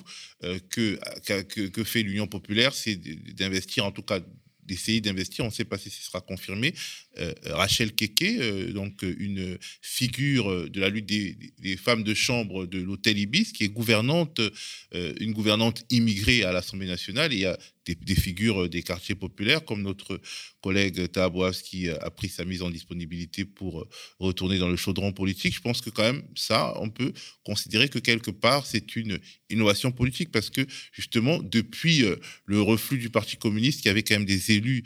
que, 0.70 1.00
que, 1.44 1.68
que 1.68 1.84
fait 1.84 2.02
l'Union 2.02 2.28
populaire, 2.28 2.74
c'est 2.74 2.96
d'investir 2.96 3.86
en 3.86 3.92
tout 3.92 4.02
cas 4.02 4.20
d'essayer 4.66 5.02
d'investir. 5.02 5.44
On 5.44 5.50
ne 5.50 5.54
sait 5.54 5.66
pas 5.66 5.78
si 5.78 5.90
ce 5.90 6.04
sera 6.04 6.22
confirmé. 6.22 6.74
Euh, 7.20 7.32
Rachel 7.46 7.94
Keke, 7.94 8.24
euh, 8.24 8.72
donc 8.72 9.04
euh, 9.04 9.16
une 9.20 9.60
figure 9.82 10.68
de 10.70 10.80
la 10.80 10.90
lutte 10.90 11.06
des, 11.06 11.78
femmes 11.78 12.04
de 12.04 12.14
chambre 12.14 12.66
de 12.66 12.80
l'hôtel 12.80 13.20
Ibis, 13.20 13.52
qui 13.52 13.64
est 13.64 13.70
gouvernante, 13.70 14.42
une 14.94 15.34
gouvernante 15.34 15.84
immigrée 15.90 16.44
à 16.44 16.52
l'Assemblée 16.52 16.88
nationale. 16.88 17.34
Et 17.34 17.38
y 17.38 17.46
a 17.46 17.58
des, 17.86 18.16
figures 18.16 18.70
des 18.70 18.84
quartiers 18.84 19.16
populaires, 19.16 19.66
comme 19.66 19.82
notre 19.82 20.20
collègue 20.62 21.12
Tahabouas 21.12 21.62
qui 21.64 21.90
a 21.90 22.10
pris 22.10 22.30
sa 22.30 22.46
mise 22.46 22.62
en 22.62 22.70
disponibilité 22.70 23.44
pour 23.44 23.88
retourner 24.20 24.58
dans 24.58 24.70
le 24.70 24.78
chaudron 24.78 25.12
politique. 25.12 25.56
Je 25.56 25.62
pense 25.62 25.82
que 25.82 25.90
quand 25.90 26.04
même, 26.04 26.24
ça, 26.36 26.74
on 26.80 26.90
peut 26.90 27.12
considérer 27.44 27.90
que 27.90 28.00
quelque 28.00 28.32
part, 28.32 28.66
c'est 28.66 28.96
une 28.96 29.20
innovation 29.50 29.92
politique 29.92 30.32
parce 30.32 30.50
que 30.50 30.66
justement, 30.92 31.40
depuis 31.42 32.06
le 32.46 32.62
reflux 32.62 32.98
du 32.98 33.10
Parti 33.10 33.38
communiste, 33.38 33.84
y 33.86 33.90
avait 33.90 34.04
quand 34.04 34.16
même 34.16 34.26
des 34.26 34.52
élus 34.52 34.84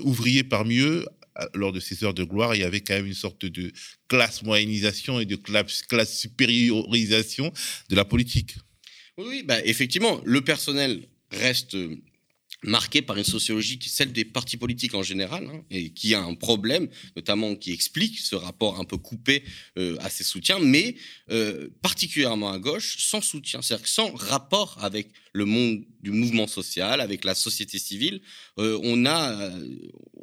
ouvriers 0.00 0.44
parmi 0.44 0.78
eux 0.78 1.06
lors 1.54 1.72
de 1.72 1.80
ces 1.80 2.04
heures 2.04 2.14
de 2.14 2.24
gloire, 2.24 2.54
il 2.54 2.60
y 2.60 2.64
avait 2.64 2.80
quand 2.80 2.94
même 2.94 3.06
une 3.06 3.14
sorte 3.14 3.46
de 3.46 3.72
classe 4.08 4.42
moyennisation 4.42 5.20
et 5.20 5.26
de 5.26 5.36
classe, 5.36 5.84
supériorisation 6.06 7.52
de 7.88 7.96
la 7.96 8.04
politique. 8.04 8.56
Oui, 9.18 9.42
bah 9.42 9.60
effectivement, 9.64 10.20
le 10.24 10.40
personnel 10.40 11.06
reste 11.30 11.76
marqué 12.64 13.02
par 13.02 13.16
une 13.16 13.24
sociologie 13.24 13.78
qui 13.78 13.88
est 13.88 13.92
celle 13.92 14.12
des 14.12 14.24
partis 14.24 14.56
politiques 14.56 14.94
en 14.94 15.02
général, 15.02 15.46
hein, 15.46 15.64
et 15.70 15.90
qui 15.90 16.14
a 16.14 16.22
un 16.22 16.34
problème, 16.34 16.88
notamment 17.16 17.56
qui 17.56 17.72
explique 17.72 18.18
ce 18.18 18.36
rapport 18.36 18.78
un 18.78 18.84
peu 18.84 18.98
coupé 18.98 19.42
euh, 19.78 19.96
à 20.00 20.08
ses 20.08 20.24
soutiens, 20.24 20.58
mais 20.60 20.96
euh, 21.30 21.68
particulièrement 21.82 22.52
à 22.52 22.58
gauche, 22.58 22.96
sans 22.98 23.20
soutien, 23.20 23.62
c'est-à-dire 23.62 23.88
sans 23.88 24.12
rapport 24.14 24.78
avec 24.80 25.08
le 25.32 25.44
monde 25.44 25.84
du 26.02 26.10
mouvement 26.10 26.46
social, 26.46 27.00
avec 27.00 27.24
la 27.24 27.34
société 27.34 27.78
civile, 27.78 28.20
euh, 28.58 28.78
on 28.82 29.06
a 29.06 29.32
euh, 29.32 29.68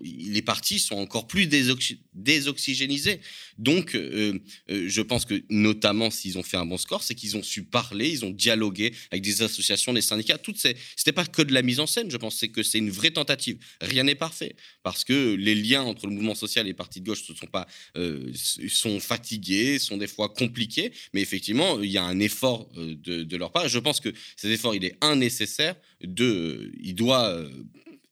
les 0.01 0.41
partis 0.41 0.79
sont 0.79 0.95
encore 0.95 1.27
plus 1.27 1.47
désoxygénisés. 1.47 3.21
Donc, 3.57 3.95
euh, 3.95 4.39
je 4.67 5.01
pense 5.01 5.25
que 5.25 5.41
notamment 5.49 6.09
s'ils 6.11 6.37
ont 6.37 6.43
fait 6.43 6.57
un 6.57 6.65
bon 6.65 6.77
score, 6.77 7.03
c'est 7.03 7.15
qu'ils 7.15 7.37
ont 7.37 7.43
su 7.43 7.63
parler, 7.63 8.09
ils 8.09 8.25
ont 8.25 8.29
dialogué 8.29 8.93
avec 9.11 9.23
des 9.23 9.41
associations, 9.41 9.93
des 9.93 10.01
syndicats. 10.01 10.37
Toutes 10.37 10.57
ces, 10.57 10.75
c'était 10.95 11.11
pas 11.11 11.25
que 11.25 11.41
de 11.41 11.53
la 11.53 11.61
mise 11.61 11.79
en 11.79 11.87
scène. 11.87 12.11
Je 12.11 12.17
pense 12.17 12.41
que 12.53 12.63
c'est 12.63 12.77
une 12.77 12.91
vraie 12.91 13.11
tentative. 13.11 13.57
Rien 13.81 14.03
n'est 14.03 14.15
parfait 14.15 14.55
parce 14.83 15.03
que 15.03 15.35
les 15.35 15.55
liens 15.55 15.83
entre 15.83 16.07
le 16.07 16.13
mouvement 16.13 16.35
social 16.35 16.65
et 16.65 16.69
les 16.69 16.73
partis 16.73 17.01
de 17.01 17.05
gauche 17.05 17.27
ne 17.29 17.35
sont 17.35 17.47
pas 17.47 17.67
sont 18.67 18.99
fatigués, 18.99 19.79
sont 19.79 19.97
des 19.97 20.07
fois 20.07 20.29
compliqués. 20.29 20.91
Mais 21.13 21.21
effectivement, 21.21 21.81
il 21.81 21.89
y 21.91 21.97
a 21.97 22.03
un 22.03 22.19
effort 22.19 22.69
de, 22.75 23.35
leur 23.37 23.51
part. 23.51 23.67
je 23.67 23.79
pense 23.79 23.99
que 23.99 24.09
cet 24.35 24.51
effort, 24.51 24.75
il 24.75 24.85
est 24.85 24.95
un 25.01 25.15
nécessaire 25.15 25.68
il 26.01 26.95
doit 26.95 27.43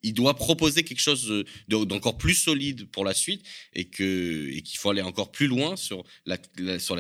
il 0.04 0.14
doit 0.14 0.36
proposer 0.36 0.84
quelque 0.84 1.02
chose 1.02 1.46
d'encore 1.68 2.18
plus 2.18 2.36
solide 2.36 2.90
pour 2.90 3.04
la 3.04 3.14
suite 3.14 3.44
et 3.74 3.86
que 3.86 4.50
et 4.52 4.62
qu'il 4.62 4.80
faut 4.80 4.90
aller 4.90 5.02
encore 5.02 5.32
plus 5.32 5.48
loin 5.48 5.76
sur 5.76 6.04
la, 6.26 6.38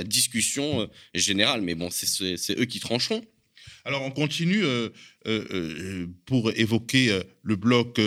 discussion 0.03 0.81
euh, 0.81 0.87
générale. 1.13 1.61
Mais 1.61 1.75
bon, 1.75 1.89
c'est 1.91 2.59
eux 2.59 2.65
qui 2.65 2.79
trancheront. 2.79 3.23
Alors 3.85 4.01
on 4.01 4.11
continue 4.11 4.63
euh, 4.63 4.89
euh, 5.27 6.07
pour 6.25 6.51
évoquer 6.51 7.21
le 7.41 7.55
bloc, 7.55 7.99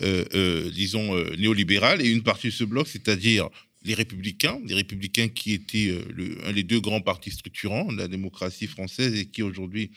disons, 0.00 1.14
néolibéral 1.36 2.02
et 2.02 2.08
une 2.08 2.22
partie 2.22 2.48
de 2.48 2.52
ce 2.52 2.64
bloc, 2.64 2.88
c'est-à-dire 2.88 3.48
les 3.84 3.94
républicains, 3.94 4.60
les 4.64 4.74
républicains 4.74 5.28
qui 5.28 5.52
étaient 5.52 5.92
le, 6.10 6.38
un 6.46 6.52
des 6.52 6.62
deux 6.62 6.80
grands 6.80 7.00
partis 7.00 7.32
structurants 7.32 7.92
de 7.92 7.98
la 7.98 8.08
démocratie 8.08 8.68
française 8.68 9.14
et 9.14 9.26
qui 9.26 9.42
aujourd'hui 9.42 9.90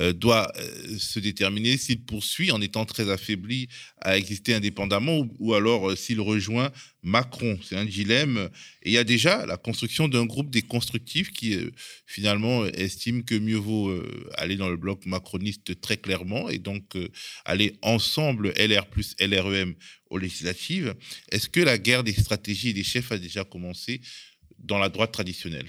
euh, 0.00 0.12
doit 0.12 0.52
euh, 0.56 0.98
se 0.98 1.18
déterminer 1.18 1.76
s'il 1.76 2.00
poursuit 2.00 2.52
en 2.52 2.60
étant 2.60 2.84
très 2.84 3.10
affaibli 3.10 3.68
à 4.00 4.16
exister 4.16 4.54
indépendamment 4.54 5.26
ou, 5.40 5.54
alors 5.54 5.90
euh, 5.90 5.96
s'il 5.96 6.20
rejoint 6.20 6.70
Macron. 7.02 7.58
C'est 7.62 7.76
un 7.76 7.84
dilemme. 7.84 8.48
Et 8.82 8.90
il 8.90 8.92
y 8.92 8.98
a 8.98 9.04
déjà 9.04 9.44
la 9.46 9.56
construction 9.56 10.06
d'un 10.06 10.24
groupe 10.24 10.50
des 10.50 10.62
constructifs 10.62 11.32
qui 11.32 11.56
finalement 12.06 12.66
estime 12.66 13.24
que 13.24 13.34
mieux 13.34 13.56
vaut 13.56 13.96
aller 14.34 14.56
dans 14.56 14.68
le 14.68 14.76
bloc 14.76 15.06
macroniste 15.06 15.80
très 15.80 15.96
clairement 15.96 16.48
et 16.48 16.58
donc 16.58 16.96
aller 17.44 17.76
ensemble 17.82 18.52
LR 18.56 18.86
plus 18.86 19.14
LREM 19.20 19.74
aux 20.10 20.18
législatives. 20.18 20.94
Est-ce 21.30 21.48
que 21.48 21.60
la 21.60 21.78
guerre 21.78 22.04
des 22.04 22.12
stratégies 22.12 22.70
et 22.70 22.74
des 22.74 22.84
chefs 22.84 23.12
a 23.12 23.18
déjà 23.18 23.44
commencé 23.44 24.00
dans 24.58 24.78
la 24.78 24.88
droite 24.88 25.12
traditionnelle? 25.12 25.68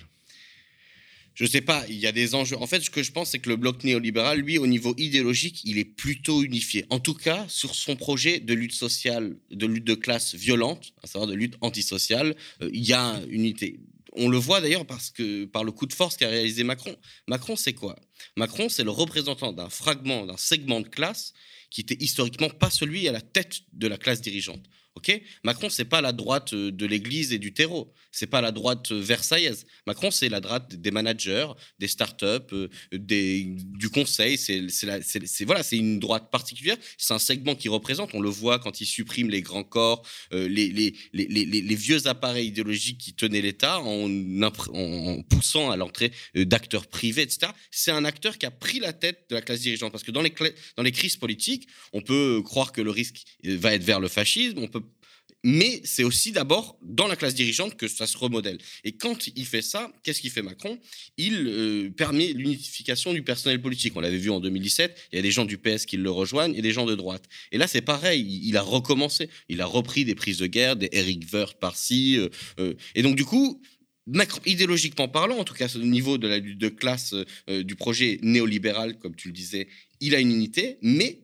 Je 1.40 1.46
sais 1.46 1.62
pas, 1.62 1.86
il 1.88 1.96
y 1.96 2.06
a 2.06 2.12
des 2.12 2.36
enjeux. 2.36 2.58
En 2.58 2.68
fait, 2.68 2.82
ce 2.82 2.90
que 2.90 3.02
je 3.02 3.14
pense, 3.14 3.30
c'est 3.30 3.40
que 3.40 3.48
le 3.48 3.56
bloc 3.56 3.86
néolibéral, 3.86 4.40
lui, 4.40 4.58
au 4.58 4.68
niveau 4.68 4.94
idéologique, 4.98 5.62
il 5.64 5.78
est 5.78 5.86
plutôt 5.86 6.44
unifié. 6.44 6.86
En 6.90 7.00
tout 7.00 7.14
cas, 7.14 7.46
sur 7.48 7.76
son 7.76 7.96
projet 7.96 8.42
de 8.42 8.54
lutte 8.54 8.74
sociale, 8.74 9.38
de 9.50 9.66
lutte 9.66 9.86
de 9.86 9.96
classe 9.96 10.36
violente, 10.36 10.94
à 11.02 11.08
savoir 11.08 11.28
de 11.30 11.34
lutte 11.34 11.56
antisociale, 11.62 12.36
euh, 12.62 12.70
il 12.74 12.86
y 12.86 12.92
a 12.92 13.22
unité. 13.30 13.80
On 14.18 14.28
le 14.28 14.38
voit 14.38 14.60
d'ailleurs 14.60 14.86
parce 14.86 15.12
que 15.12 15.46
par 15.46 15.64
le 15.64 15.72
coup 15.72 15.86
de 15.86 15.94
force 15.94 16.18
qu'a 16.18 16.28
réalisé 16.28 16.66
Macron. 16.66 16.94
Macron, 17.28 17.56
c'est 17.56 17.74
quoi? 17.74 17.98
Macron, 18.36 18.68
c'est 18.68 18.84
le 18.84 18.92
représentant 18.92 19.54
d'un 19.54 19.70
fragment, 19.70 20.26
d'un 20.26 20.36
segment 20.36 20.82
de 20.82 20.90
classe 20.90 21.34
qui 21.70 21.80
était 21.80 22.04
historiquement 22.04 22.50
pas 22.50 22.70
celui 22.70 23.08
à 23.08 23.14
la 23.14 23.22
tête 23.22 23.62
de 23.72 23.88
la 23.88 23.98
classe 23.98 24.20
dirigeante. 24.20 24.66
Ok? 24.96 25.22
Macron, 25.44 25.70
c'est 25.70 25.86
pas 25.86 26.02
la 26.02 26.12
droite 26.12 26.54
euh, 26.54 26.72
de 26.72 26.86
l'Église 26.86 27.32
et 27.32 27.38
du 27.38 27.54
terreau. 27.54 27.94
C'est 28.12 28.28
pas 28.28 28.42
la 28.42 28.52
droite 28.52 28.92
euh, 28.92 29.00
versaillaise. 29.00 29.66
Macron, 29.86 30.12
c'est 30.12 30.30
la 30.30 30.42
droite 30.42 30.76
des 30.76 30.92
managers, 30.92 31.48
des 31.78 31.88
startups, 31.88 32.26
euh, 32.54 32.68
des, 32.92 33.46
du 33.46 33.90
conseil. 33.90 34.38
C'est 34.38 34.68
voilà, 35.46 35.64
c'est 35.64 35.78
une 35.78 36.00
droite 36.00 36.30
particulière. 36.32 36.76
C'est 36.98 37.14
un 37.14 37.20
segment 37.20 37.56
qui 37.56 37.70
représente. 37.70 38.14
On 38.14 38.20
le 38.20 38.30
voit 38.30 38.60
quand 38.60 38.82
il 38.82 38.86
supprime 38.86 39.30
les 39.30 39.42
grands 39.42 39.64
corps, 39.64 40.06
les, 40.32 40.94
vieux 41.14 42.08
appareils 42.08 42.48
idéologiques 42.48 42.98
qui 42.98 43.14
tenaient 43.14 43.42
l'État 43.42 43.80
en, 43.80 44.10
en, 44.44 45.22
poussant 45.24 45.72
à 45.72 45.78
l'entrée 45.78 46.12
d'acteurs 46.36 46.88
privés, 46.88 47.22
etc. 47.22 47.52
C'est 47.72 47.92
un 47.92 48.04
acteur 48.06 48.38
qui 48.38 48.46
a 48.46 48.52
pris 48.52 48.80
la 48.80 48.92
tête 48.92 49.26
de 49.30 49.36
la 49.36 49.42
classe 49.42 49.62
dirigeante 49.62 49.92
parce 49.92 50.04
que 50.04 50.12
dans 50.12 50.22
les 50.22 50.34
dans 50.76 50.84
les 50.84 50.92
crises 50.92 51.16
politiques, 51.16 51.68
on 51.94 52.02
peut 52.02 52.42
croire 52.44 52.74
que 52.74 52.82
le 52.82 52.92
risque 52.92 53.24
va 53.44 53.74
être 53.74 53.84
vers 53.84 54.00
le 54.00 54.08
fascisme. 54.08 54.60
On 54.60 54.68
peut 54.68 54.84
mais 55.44 55.82
c'est 55.86 56.04
aussi 56.04 56.32
d'abord 56.32 56.78
dans 56.82 57.08
la 57.08 57.16
classe 57.16 57.34
dirigeante 57.34 57.76
que 57.76 57.88
ça 57.88 58.08
se 58.08 58.18
remodèle. 58.18 58.58
Et 58.84 58.92
quand 58.92 59.28
il 59.28 59.46
fait 59.46 59.62
ça, 59.62 59.92
qu'est-ce 60.04 60.22
qu'il 60.22 60.32
fait 60.32 60.42
Macron? 60.42 60.80
Il 61.18 61.48
euh, 61.48 61.90
permet 61.90 62.34
l'unification 62.34 63.14
du 63.14 63.22
personnel 63.22 63.62
politique. 63.62 63.94
On 63.96 64.02
l'avait 64.02 64.18
vu 64.18 64.30
en 64.30 64.40
2017, 64.40 65.10
il 65.12 65.16
y 65.16 65.20
a 65.20 65.22
des 65.22 65.32
gens 65.32 65.46
du 65.46 65.58
PS 65.58 65.86
qui 65.86 65.98
le 65.98 66.12
rejoignent 66.12 66.54
et 66.56 66.62
des 66.62 66.74
gens 66.74 66.86
de 66.86 66.96
droite. 66.96 67.24
Et 67.52 67.58
là, 67.58 67.68
c'est 67.68 67.82
pareil, 67.82 68.42
il, 68.44 68.58
a 68.58 68.62
recommencé. 68.62 69.30
Il 69.48 69.62
a 69.62 69.66
repris 69.66 70.04
des 70.04 70.16
prises 70.16 70.40
de 70.40 70.48
guerre, 70.48 70.76
des 70.76 70.90
Eric 70.92 71.24
Woerth 71.32 71.60
par-ci. 71.60 72.18
Euh, 72.18 72.28
euh. 72.60 72.74
et 72.96 73.02
donc, 73.02 73.16
du 73.16 73.24
coup, 73.24 73.62
idéologiquement 74.46 75.08
parlant, 75.08 75.38
en 75.38 75.44
tout 75.44 75.54
cas 75.54 75.68
au 75.76 75.80
niveau 75.80 76.18
de 76.18 76.28
la 76.28 76.40
lutte 76.40 76.58
de 76.58 76.70
classe 76.70 77.14
du 77.48 77.76
projet 77.76 78.18
néolibéral, 78.24 78.98
comme 78.98 79.16
tu 79.16 79.28
le 79.28 79.36
disais, 79.36 79.68
il 80.00 80.16
a 80.16 80.20
une 80.20 80.32
unité, 80.32 80.80
mais 80.82 81.20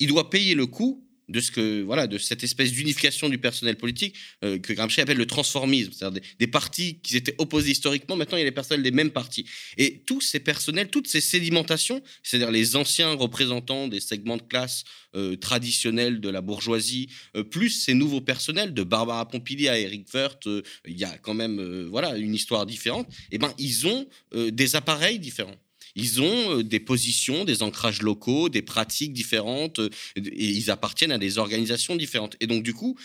il 0.00 0.08
doit 0.08 0.28
payer 0.28 0.56
le 0.56 0.66
coût 0.66 1.05
de 1.28 1.40
ce 1.40 1.50
que 1.50 1.82
voilà 1.82 2.06
de 2.06 2.18
cette 2.18 2.44
espèce 2.44 2.72
d'unification 2.72 3.28
du 3.28 3.38
personnel 3.38 3.76
politique 3.76 4.14
euh, 4.44 4.58
que 4.58 4.72
Gramsci 4.72 5.00
appelle 5.00 5.16
le 5.16 5.26
transformisme, 5.26 5.92
c'est-à-dire 5.92 6.22
des, 6.38 6.46
partis 6.46 7.00
qui 7.00 7.16
étaient 7.16 7.34
opposés 7.38 7.72
historiquement, 7.72 8.16
maintenant 8.16 8.36
il 8.36 8.40
y 8.40 8.42
a 8.42 8.46
les 8.46 8.52
personnels 8.52 8.82
des 8.82 8.90
mêmes 8.90 9.10
partis. 9.10 9.46
Et 9.76 10.02
tous 10.06 10.20
ces 10.20 10.40
personnels, 10.40 10.88
toutes 10.88 11.08
ces 11.08 11.20
sédimentations, 11.20 12.02
c'est-à-dire 12.22 12.50
les 12.50 12.76
anciens 12.76 13.12
représentants 13.12 13.88
des 13.88 14.00
segments 14.00 14.36
de 14.36 14.42
classe 14.42 14.84
euh, 15.14 15.36
traditionnels 15.36 16.20
de 16.20 16.28
la 16.28 16.40
bourgeoisie, 16.40 17.08
euh, 17.36 17.42
plus 17.42 17.70
ces 17.70 17.94
nouveaux 17.94 18.20
personnels 18.20 18.74
de 18.74 18.82
Barbara 18.82 19.28
Pompili 19.28 19.68
à 19.68 19.78
Eric 19.78 20.06
Woerth, 20.14 20.46
il 20.86 20.98
y 20.98 21.04
a 21.04 21.18
quand 21.18 21.34
même 21.34 21.86
voilà 21.88 22.16
une 22.16 22.34
histoire 22.34 22.66
différente. 22.66 23.08
Et 23.30 23.36
eh 23.36 23.38
ben 23.38 23.52
ils 23.58 23.86
ont 23.86 24.06
des 24.32 24.76
appareils 24.76 25.18
différents. 25.18 25.56
Ils 25.96 26.20
ont 26.20 26.58
euh, 26.58 26.62
des 26.62 26.78
positions, 26.78 27.44
des 27.44 27.62
ancrages 27.62 28.02
locaux, 28.02 28.48
des 28.48 28.62
pratiques 28.62 29.12
différentes, 29.12 29.80
euh, 29.80 29.90
et 30.16 30.50
ils 30.50 30.70
appartiennent 30.70 31.12
à 31.12 31.18
des 31.18 31.38
organisations 31.38 31.96
différentes. 31.96 32.36
Et 32.40 32.46
donc, 32.46 32.62
du 32.62 32.74
coup, 32.74 32.96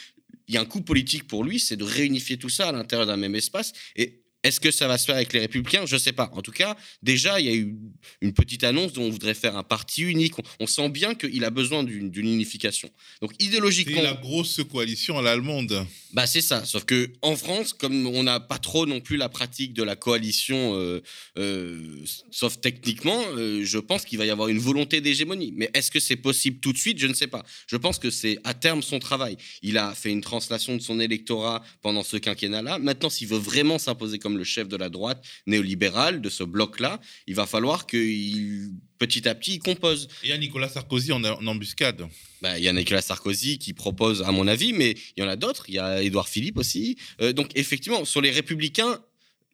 il 0.47 0.55
y 0.55 0.57
a 0.57 0.61
un 0.61 0.65
coup 0.65 0.81
politique 0.81 1.27
pour 1.27 1.43
lui, 1.43 1.59
c'est 1.59 1.77
de 1.77 1.83
réunifier 1.83 2.37
tout 2.37 2.49
ça 2.49 2.69
à 2.69 2.71
l'intérieur 2.71 3.07
d'un 3.07 3.17
même 3.17 3.35
espace. 3.35 3.71
Et 3.95 4.20
est-ce 4.43 4.59
que 4.59 4.71
ça 4.71 4.87
va 4.87 4.97
se 4.97 5.05
faire 5.05 5.15
avec 5.15 5.33
les 5.33 5.39
Républicains? 5.39 5.85
Je 5.85 5.95
ne 5.95 5.99
sais 5.99 6.13
pas. 6.13 6.31
En 6.33 6.41
tout 6.41 6.51
cas, 6.51 6.75
déjà, 7.03 7.39
il 7.39 7.45
y 7.45 7.49
a 7.49 7.55
eu 7.55 7.75
une 8.21 8.33
petite 8.33 8.63
annonce 8.63 8.93
dont 8.93 9.03
on 9.03 9.09
voudrait 9.09 9.35
faire 9.35 9.55
un 9.55 9.63
parti 9.63 10.01
unique. 10.01 10.33
On 10.59 10.67
sent 10.67 10.89
bien 10.89 11.13
qu'il 11.13 11.43
a 11.45 11.49
besoin 11.49 11.83
d'une 11.83 12.11
unification. 12.15 12.89
Donc, 13.21 13.33
idéologiquement. 13.39 13.97
C'est 13.97 14.03
la 14.03 14.13
grosse 14.13 14.61
coalition 14.71 15.19
à 15.19 15.21
l'allemande. 15.21 15.85
Bah, 16.13 16.25
c'est 16.25 16.41
ça. 16.41 16.65
Sauf 16.65 16.85
que 16.85 17.11
en 17.21 17.35
France, 17.35 17.73
comme 17.73 18.07
on 18.07 18.23
n'a 18.23 18.39
pas 18.39 18.57
trop 18.57 18.85
non 18.85 18.99
plus 18.99 19.17
la 19.17 19.29
pratique 19.29 19.73
de 19.73 19.83
la 19.83 19.95
coalition, 19.95 20.75
euh, 20.75 21.01
euh, 21.37 22.03
sauf 22.31 22.59
techniquement, 22.59 23.21
euh, 23.37 23.63
je 23.63 23.77
pense 23.77 24.05
qu'il 24.05 24.17
va 24.17 24.25
y 24.25 24.29
avoir 24.29 24.47
une 24.49 24.59
volonté 24.59 25.01
d'hégémonie. 25.01 25.53
Mais 25.55 25.69
est-ce 25.73 25.91
que 25.91 25.99
c'est 25.99 26.15
possible 26.15 26.59
tout 26.59 26.73
de 26.73 26.77
suite? 26.77 26.97
Je 26.97 27.07
ne 27.07 27.13
sais 27.13 27.27
pas. 27.27 27.45
Je 27.67 27.77
pense 27.77 27.99
que 27.99 28.09
c'est 28.09 28.39
à 28.43 28.53
terme 28.53 28.81
son 28.81 28.99
travail. 28.99 29.37
Il 29.61 29.77
a 29.77 29.93
fait 29.93 30.09
une 30.09 30.21
translation 30.21 30.75
de 30.75 30.81
son 30.81 30.99
électorat 30.99 31.63
pendant 31.81 32.03
ce 32.03 32.17
quinquennat-là. 32.17 32.79
Maintenant, 32.79 33.09
s'il 33.09 33.27
veut 33.27 33.37
vraiment 33.37 33.77
s'imposer 33.77 34.19
comme 34.19 34.30
le 34.37 34.43
chef 34.43 34.67
de 34.67 34.77
la 34.77 34.89
droite 34.89 35.23
néolibérale 35.47 36.21
de 36.21 36.29
ce 36.29 36.43
bloc-là, 36.43 36.99
il 37.27 37.35
va 37.35 37.45
falloir 37.45 37.85
qu'il 37.85 38.71
petit 38.97 39.27
à 39.27 39.33
petit, 39.33 39.55
il 39.55 39.59
compose. 39.59 40.07
il 40.23 40.29
y 40.29 40.31
a 40.33 40.37
Nicolas 40.37 40.69
Sarkozy 40.69 41.11
en, 41.11 41.23
embuscade. 41.23 42.07
Bah, 42.41 42.59
il 42.59 42.63
y 42.63 42.67
a 42.67 42.73
Nicolas 42.73 43.01
Sarkozy 43.01 43.57
qui 43.57 43.73
propose, 43.73 44.21
à 44.21 44.31
mon 44.31 44.47
avis, 44.47 44.73
mais 44.73 44.91
il 45.17 45.23
y 45.23 45.25
en 45.25 45.29
a 45.29 45.35
d'autres. 45.35 45.65
Il 45.67 45.75
y 45.75 45.79
a 45.79 46.03
Édouard 46.03 46.29
Philippe 46.29 46.57
aussi. 46.57 46.97
Euh, 47.19 47.33
donc, 47.33 47.49
effectivement, 47.55 48.05
sur 48.05 48.21
les 48.21 48.29
républicains, 48.29 49.01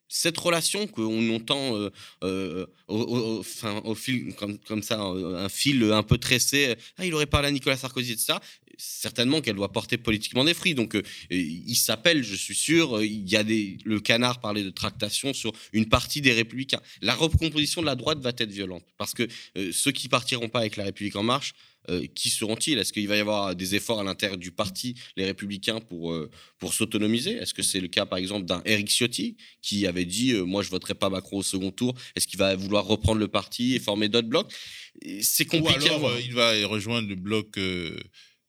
cette 0.08 0.38
relation 0.38 0.88
qu'on 0.88 1.36
entend 1.36 1.76
euh, 1.76 1.90
euh, 2.24 2.66
au, 2.88 3.44
fil, 3.94 4.34
comme, 4.36 4.84
ça, 4.84 5.00
un 5.00 5.50
fil 5.50 5.84
un 5.92 6.04
peu 6.04 6.18
tressé, 6.18 6.76
ah, 6.98 7.06
il 7.06 7.14
aurait 7.14 7.26
parlé 7.26 7.50
à 7.50 7.52
Nicolas 7.52 7.78
Sarkozy, 7.78 8.14
etc. 8.14 8.34
Certainement 8.78 9.42
qu'elle 9.42 9.56
doit 9.56 9.72
porter 9.72 9.98
politiquement 9.98 10.46
des 10.46 10.54
fruits. 10.54 10.76
Donc, 10.76 10.96
euh, 10.96 11.02
il 11.30 11.76
s'appelle, 11.76 12.24
je 12.24 12.36
suis 12.36 12.56
sûr, 12.56 13.04
il 13.04 13.28
y 13.28 13.36
a 13.36 13.44
des, 13.44 13.78
le 13.86 14.00
canard 14.00 14.40
parlait 14.40 14.64
de 14.64 14.70
tractation 14.70 15.34
sur 15.34 15.52
une 15.74 15.90
partie 15.90 16.22
des 16.22 16.34
républicains. 16.34 16.82
La 17.02 17.16
recomposition 17.16 17.82
de 17.82 17.88
la 17.88 17.96
droite 17.96 18.20
va 18.20 18.30
être 18.38 18.52
violente 18.52 18.86
parce 18.98 19.14
que 19.14 19.28
ceux 19.72 19.92
qui 19.92 20.10
partiront 20.10 20.50
pas 20.50 20.60
avec 20.60 20.78
la 20.78 20.86
République 20.86 21.16
en 21.16 21.24
marche, 21.24 21.54
euh, 21.54 21.77
qui 22.16 22.30
seront-ils? 22.30 22.78
Est-ce 22.78 22.92
qu'il 22.92 23.08
va 23.08 23.16
y 23.18 23.20
avoir 23.20 23.56
des 23.56 23.76
efforts 23.76 24.00
à 24.00 24.04
l'intérieur 24.04 24.38
du 24.38 24.52
parti, 24.52 24.96
les 25.16 25.26
Républicains, 25.26 25.80
pour, 25.80 26.12
euh, 26.12 26.30
pour 26.60 26.74
s'autonomiser? 26.74 27.32
Est-ce 27.32 27.54
que 27.54 27.64
c'est 27.64 27.80
le 27.80 27.88
cas, 27.88 28.06
par 28.06 28.20
exemple, 28.20 28.46
d'un 28.46 28.62
Eric 28.66 28.90
Ciotti 28.90 29.38
qui 29.62 29.88
avait 29.88 30.06
dit 30.06 30.34
euh, 30.34 30.44
Moi, 30.44 30.64
je 30.64 30.70
voterai 30.70 30.96
pas 30.96 31.10
Macron 31.10 31.38
au 31.38 31.44
second 31.44 31.72
tour. 31.72 31.94
Est-ce 32.16 32.28
qu'il 32.28 32.40
va 32.40 32.56
vouloir 32.56 32.86
reprendre 32.86 33.20
le 33.20 33.28
parti 33.28 33.76
et 33.76 33.80
former 33.80 34.10
d'autres 34.10 34.28
blocs? 34.28 34.52
C'est 35.22 35.46
compliqué. 35.46 35.90
Ou 35.90 35.94
alors, 35.94 36.20
il 36.20 36.34
va 36.34 36.68
rejoindre 36.68 37.08
le 37.08 37.16
bloc 37.16 37.60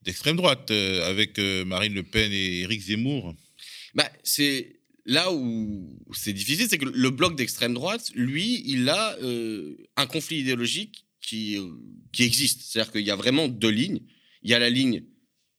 d'extrême 0.03 0.37
droite 0.37 0.71
avec 0.71 1.39
Marine 1.39 1.95
Le 1.95 2.03
Pen 2.03 2.33
et 2.33 2.61
Éric 2.61 2.81
Zemmour. 2.81 3.35
Bah, 3.95 4.11
C'est 4.23 4.81
là 5.05 5.33
où 5.33 5.89
c'est 6.13 6.33
difficile, 6.33 6.67
c'est 6.69 6.79
que 6.79 6.87
le 6.87 7.11
bloc 7.11 7.37
d'extrême 7.37 7.75
droite, 7.75 8.11
lui, 8.15 8.63
il 8.67 8.89
a 8.89 9.17
un 9.97 10.07
conflit 10.07 10.39
idéologique 10.39 11.05
qui, 11.29 11.59
qui 12.13 12.23
existe. 12.23 12.63
C'est-à-dire 12.63 12.93
qu'il 12.93 13.07
y 13.07 13.11
a 13.11 13.17
vraiment 13.17 13.49
deux 13.49 13.71
lignes. 13.71 14.01
Il 14.43 14.51
y 14.51 14.55
a 14.55 14.59
la 14.59 14.71
ligne 14.71 15.03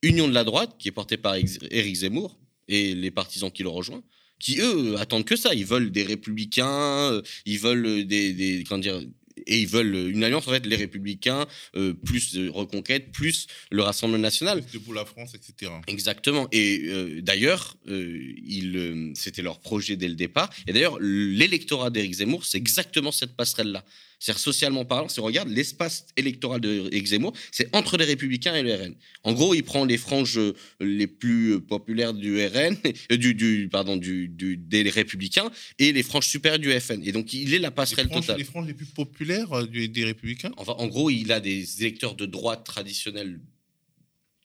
Union 0.01 0.27
de 0.27 0.33
la 0.33 0.43
droite, 0.43 0.75
qui 0.79 0.87
est 0.87 0.91
portée 0.91 1.17
par 1.17 1.35
Éric 1.35 1.95
Zemmour 1.95 2.39
et 2.67 2.95
les 2.95 3.11
partisans 3.11 3.51
qui 3.51 3.63
le 3.63 3.69
rejoignent, 3.69 4.03
qui, 4.39 4.59
eux, 4.61 4.97
attendent 4.97 5.25
que 5.25 5.35
ça. 5.35 5.53
Ils 5.53 5.65
veulent 5.65 5.91
des 5.91 6.03
républicains, 6.03 7.11
euh, 7.11 7.21
ils 7.45 7.59
veulent 7.59 8.05
des, 8.05 8.33
des 8.33 8.63
comment 8.63 8.79
dire, 8.79 9.01
et 9.47 9.61
ils 9.61 9.67
veulent 9.67 10.09
une 10.09 10.23
alliance 10.23 10.47
en 10.47 10.51
fait 10.51 10.65
les 10.65 10.75
républicains 10.75 11.45
euh, 11.75 11.93
plus 11.93 12.37
reconquête 12.49 13.11
plus 13.11 13.47
le 13.71 13.81
rassemblement 13.81 14.21
national 14.21 14.63
pour 14.83 14.93
la 14.93 15.05
France 15.05 15.33
etc 15.35 15.71
exactement 15.87 16.47
et 16.51 16.81
euh, 16.85 17.21
d'ailleurs 17.21 17.77
euh, 17.87 19.11
c'était 19.15 19.41
leur 19.41 19.59
projet 19.59 19.95
dès 19.95 20.07
le 20.07 20.15
départ 20.15 20.49
et 20.67 20.73
d'ailleurs 20.73 20.97
l'électorat 20.99 21.89
d'Éric 21.89 22.13
Zemmour 22.13 22.45
c'est 22.45 22.57
exactement 22.57 23.11
cette 23.11 23.35
passerelle 23.35 23.71
là 23.71 23.85
c'est-à-dire 24.19 24.39
socialement 24.39 24.85
parlant, 24.85 25.07
si 25.07 25.19
on 25.19 25.23
regarde 25.23 25.49
l'espace 25.49 26.05
électoral 26.17 26.59
de 26.59 26.89
Zemmour, 27.05 27.33
c'est 27.51 27.73
entre 27.73 27.97
les 27.97 28.05
Républicains 28.05 28.53
et 28.53 28.63
le 28.63 28.75
RN. 28.75 28.95
En 29.23 29.33
gros, 29.33 29.53
il 29.53 29.63
prend 29.63 29.85
les 29.85 29.97
franges 29.97 30.37
euh, 30.37 30.53
les 30.81 31.07
plus 31.07 31.53
euh, 31.53 31.59
populaires 31.59 32.13
du 32.13 32.45
RN, 32.45 32.77
euh, 33.11 33.17
du, 33.17 33.69
pardon, 33.71 33.95
du, 33.95 34.27
des 34.29 34.89
Républicains 34.89 35.49
et 35.79 35.93
les 35.93 36.03
franges 36.03 36.27
supérieures 36.27 36.59
du 36.59 36.71
FN. 36.79 37.01
Et 37.03 37.11
donc, 37.11 37.33
il 37.33 37.53
est 37.53 37.59
la 37.59 37.71
passerelle 37.71 38.09
totale. 38.09 38.37
Les 38.37 38.43
franges 38.43 38.67
les 38.67 38.73
plus 38.73 38.85
populaires 38.85 39.65
des 39.67 40.05
Républicains? 40.05 40.51
Enfin, 40.57 40.73
En 40.77 40.87
gros, 40.87 41.09
il 41.09 41.31
a 41.31 41.39
des 41.39 41.81
électeurs 41.81 42.15
de 42.15 42.25
droite 42.25 42.65
traditionnels 42.65 43.39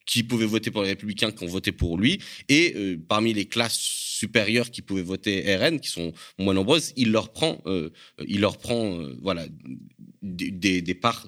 qui 0.06 0.22
pouvaient 0.22 0.46
voter 0.46 0.70
pour 0.70 0.82
les 0.82 0.90
Républicains, 0.90 1.30
qui 1.32 1.44
ont 1.44 1.48
voté 1.48 1.72
pour 1.72 1.98
lui, 1.98 2.20
et 2.48 2.98
parmi 3.08 3.32
les 3.32 3.46
classes 3.46 4.13
supérieurs 4.24 4.70
qui 4.70 4.80
pouvaient 4.80 5.02
voter 5.02 5.34
RN, 5.56 5.78
qui 5.80 5.90
sont 5.90 6.12
moins 6.38 6.54
nombreuses, 6.54 6.92
il 6.96 7.10
leur 7.12 7.32
prend, 7.32 7.60
euh, 7.66 7.90
il 8.26 8.40
leur 8.40 8.56
prend 8.58 8.98
euh, 8.98 9.16
voilà, 9.20 9.46
des, 10.22 10.80
des, 10.80 10.94
parts 10.94 11.26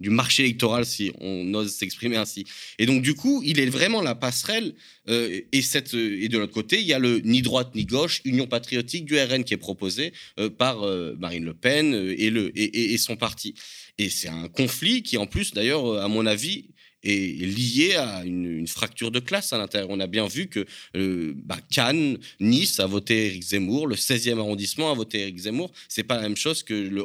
du 0.00 0.10
marché 0.10 0.44
électoral, 0.44 0.86
si 0.86 1.12
on 1.20 1.52
ose 1.54 1.70
s'exprimer 1.72 2.16
ainsi. 2.16 2.46
Et 2.78 2.86
donc, 2.86 3.02
du 3.02 3.14
coup, 3.14 3.42
il 3.44 3.60
est 3.60 3.66
vraiment 3.66 4.00
la 4.00 4.14
passerelle. 4.14 4.74
Euh, 5.08 5.40
et, 5.52 5.62
cette, 5.62 5.92
et 5.92 6.28
de 6.28 6.38
l'autre 6.38 6.54
côté, 6.54 6.80
il 6.80 6.86
y 6.86 6.94
a 6.94 6.98
le 6.98 7.18
ni 7.18 7.42
droite 7.42 7.74
ni 7.74 7.84
gauche, 7.84 8.22
Union 8.24 8.46
patriotique 8.46 9.04
du 9.04 9.18
RN 9.18 9.44
qui 9.44 9.52
est 9.54 9.62
proposé 9.68 10.12
par 10.56 10.76
Marine 11.18 11.44
Le 11.44 11.54
Pen 11.54 11.94
et, 11.94 12.30
le, 12.30 12.56
et, 12.58 12.94
et 12.94 12.98
son 12.98 13.16
parti. 13.16 13.54
Et 13.98 14.08
c'est 14.08 14.28
un 14.28 14.48
conflit 14.48 15.02
qui, 15.02 15.18
en 15.18 15.26
plus, 15.26 15.52
d'ailleurs, 15.52 15.98
à 15.98 16.08
mon 16.08 16.24
avis, 16.24 16.70
est 17.02 17.46
lié 17.46 17.94
à 17.94 18.24
une, 18.24 18.66
fracture 18.66 19.10
de 19.10 19.20
classe 19.20 19.52
à 19.52 19.58
l'intérieur. 19.58 19.88
On 19.90 20.00
a 20.00 20.06
bien 20.06 20.26
vu 20.26 20.48
que 20.48 20.66
euh, 20.96 21.32
bah, 21.36 21.58
Cannes, 21.70 22.18
Nice 22.40 22.80
a 22.80 22.86
voté 22.86 23.26
Éric 23.26 23.42
Zemmour, 23.42 23.86
le 23.86 23.94
16e 23.94 24.38
arrondissement 24.38 24.90
a 24.90 24.94
voté 24.94 25.20
Éric 25.20 25.38
Zemmour. 25.38 25.72
C'est 25.88 26.02
pas 26.02 26.16
la 26.16 26.22
même 26.22 26.36
chose 26.36 26.62
que 26.62 26.74
le 26.74 27.04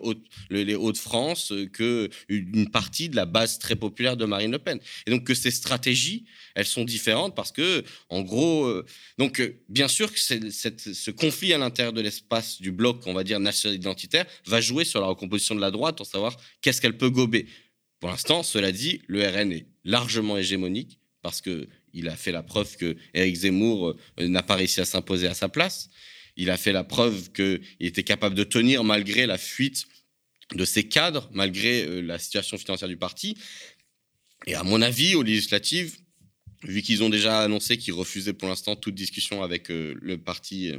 les 0.50 0.76
Hauts-de-France, 0.76 1.52
euh, 1.52 1.68
que 1.68 2.10
une 2.28 2.70
partie 2.70 3.10
de 3.10 3.16
la 3.16 3.26
base 3.26 3.60
très 3.60 3.76
populaire 3.76 4.18
de 4.18 4.26
Marine 4.26 4.52
Le 4.52 4.60
Pen. 4.60 4.80
Et 5.06 5.12
donc 5.12 5.24
que 5.24 5.34
ces 5.34 5.52
stratégies, 5.52 6.26
elles 6.56 6.66
sont 6.66 6.84
différentes 6.84 7.36
parce 7.36 7.52
que, 7.52 7.84
en 8.10 8.22
gros, 8.22 8.66
euh, 8.66 8.86
donc 9.18 9.42
bien 9.70 9.88
sûr 9.88 10.12
que 10.12 10.20
ce 10.20 11.12
conflit 11.12 11.54
à 11.54 11.58
l'intérieur 11.58 11.94
de 11.94 12.02
l'espace 12.02 12.62
du 12.62 12.72
bloc, 12.72 13.02
on 13.06 13.14
va 13.14 13.24
dire 13.24 13.40
national 13.40 13.76
identitaire, 13.76 14.26
va 14.46 14.60
jouer 14.62 14.86
sur 14.86 15.00
la 15.00 15.08
recomposition 15.08 15.56
de 15.56 15.62
la 15.62 15.72
droite, 15.72 16.02
en 16.02 16.04
savoir 16.04 16.36
qu'est-ce 16.62 16.82
qu'elle 16.82 16.98
peut 16.98 17.10
gober. 17.10 17.48
Pour 18.00 18.10
l'instant, 18.10 18.44
cela 18.44 18.72
dit, 18.72 19.02
le 19.08 19.26
RN 19.26 19.54
est 19.54 19.73
largement 19.84 20.38
hégémonique 20.38 21.00
parce 21.22 21.42
qu'il 21.42 22.08
a 22.08 22.16
fait 22.16 22.32
la 22.32 22.44
preuve 22.44 22.76
que 22.78 22.98
Éric 23.14 23.36
Zemmour 23.36 23.96
euh, 24.20 24.28
n'a 24.28 24.44
pas 24.44 24.56
réussi 24.56 24.82
à 24.82 24.86
s'imposer 24.86 25.28
à 25.28 25.34
sa 25.34 25.50
place. 25.50 25.90
Il 26.36 26.50
a 26.50 26.58
fait 26.58 26.74
la 26.74 26.84
preuve 26.84 27.32
qu'il 27.32 27.62
était 27.80 28.04
capable 28.04 28.36
de 28.36 28.44
tenir 28.44 28.84
malgré 28.84 29.26
la 29.26 29.38
fuite 29.38 29.86
de 30.54 30.66
ses 30.66 30.88
cadres, 30.88 31.30
malgré 31.34 31.86
euh, 31.86 32.02
la 32.02 32.20
situation 32.20 32.58
financière 32.58 32.90
du 32.90 32.98
parti. 32.98 33.38
Et 34.46 34.56
à 34.56 34.64
mon 34.64 34.82
avis, 34.82 35.16
aux 35.16 35.24
législatives, 35.24 35.98
vu 36.64 36.82
qu'ils 36.82 37.04
ont 37.04 37.10
déjà 37.10 37.42
annoncé 37.42 37.78
qu'ils 37.78 37.94
refusaient 37.94 38.34
pour 38.34 38.50
l'instant 38.50 38.76
toute 38.76 38.96
discussion 38.96 39.42
avec 39.42 39.72
euh, 39.72 39.96
le 40.02 40.18
parti 40.18 40.74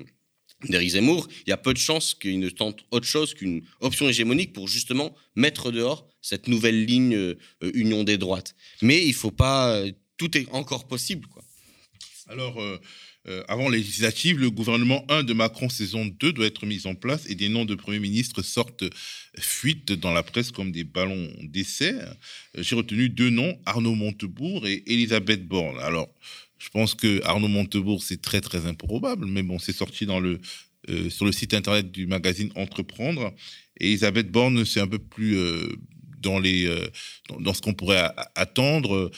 d'Éric 0.68 0.90
Zemmour, 0.90 1.28
il 1.46 1.50
y 1.50 1.52
a 1.52 1.56
peu 1.56 1.72
de 1.72 1.78
chances 1.78 2.14
qu'ils 2.14 2.38
ne 2.38 2.48
tentent 2.48 2.84
autre 2.90 3.06
chose 3.06 3.34
qu'une 3.34 3.62
option 3.80 4.08
hégémonique 4.08 4.52
pour 4.52 4.68
justement 4.68 5.14
mettre 5.36 5.70
dehors 5.70 6.08
cette 6.22 6.48
nouvelle 6.48 6.84
ligne 6.84 7.14
euh, 7.14 7.36
union 7.74 8.04
des 8.04 8.18
droites. 8.18 8.54
Mais 8.82 9.04
il 9.06 9.14
faut 9.14 9.30
pas, 9.30 9.76
euh, 9.76 9.92
tout 10.16 10.36
est 10.36 10.48
encore 10.52 10.86
possible. 10.88 11.28
Alors, 12.28 12.58
euh, 13.26 13.42
avant 13.48 13.68
législative, 13.68 14.38
le 14.38 14.50
gouvernement 14.50 15.04
1 15.10 15.22
de 15.22 15.32
Macron 15.34 15.68
saison 15.68 16.06
2 16.06 16.32
doit 16.32 16.46
être 16.46 16.64
mis 16.64 16.86
en 16.86 16.94
place 16.94 17.28
et 17.28 17.34
des 17.34 17.48
noms 17.50 17.66
de 17.66 17.74
premiers 17.74 17.98
ministres 17.98 18.42
sortent 18.42 18.84
fuite 19.38 19.92
dans 19.92 20.12
la 20.12 20.22
presse 20.22 20.50
comme 20.50 20.72
des 20.72 20.84
ballons 20.84 21.30
d'essai. 21.42 21.94
J'ai 22.56 22.76
retenu 22.76 23.10
deux 23.10 23.30
noms, 23.30 23.58
Arnaud 23.66 23.94
Montebourg 23.94 24.66
et 24.66 24.82
Elisabeth 24.86 25.46
Borne. 25.46 25.78
Alors, 25.80 26.08
je 26.64 26.70
pense 26.70 26.94
que 26.94 27.22
Arnaud 27.24 27.48
Montebourg, 27.48 28.02
c'est 28.02 28.22
très 28.22 28.40
très 28.40 28.64
improbable, 28.64 29.26
mais 29.26 29.42
bon, 29.42 29.58
c'est 29.58 29.74
sorti 29.74 30.06
euh, 30.08 31.10
sur 31.10 31.26
le 31.26 31.32
site 31.32 31.52
internet 31.52 31.92
du 31.92 32.06
magazine 32.06 32.50
Entreprendre. 32.54 33.34
Et 33.78 33.88
Elisabeth 33.88 34.30
Borne, 34.30 34.64
c'est 34.64 34.80
un 34.80 34.86
peu 34.86 34.98
plus 34.98 35.36
euh, 35.36 35.76
euh, 36.24 36.88
dans, 37.38 37.52
ce 37.52 37.60
qu'on 37.60 37.74
pourrait 37.74 38.08
attendre. 38.34 39.10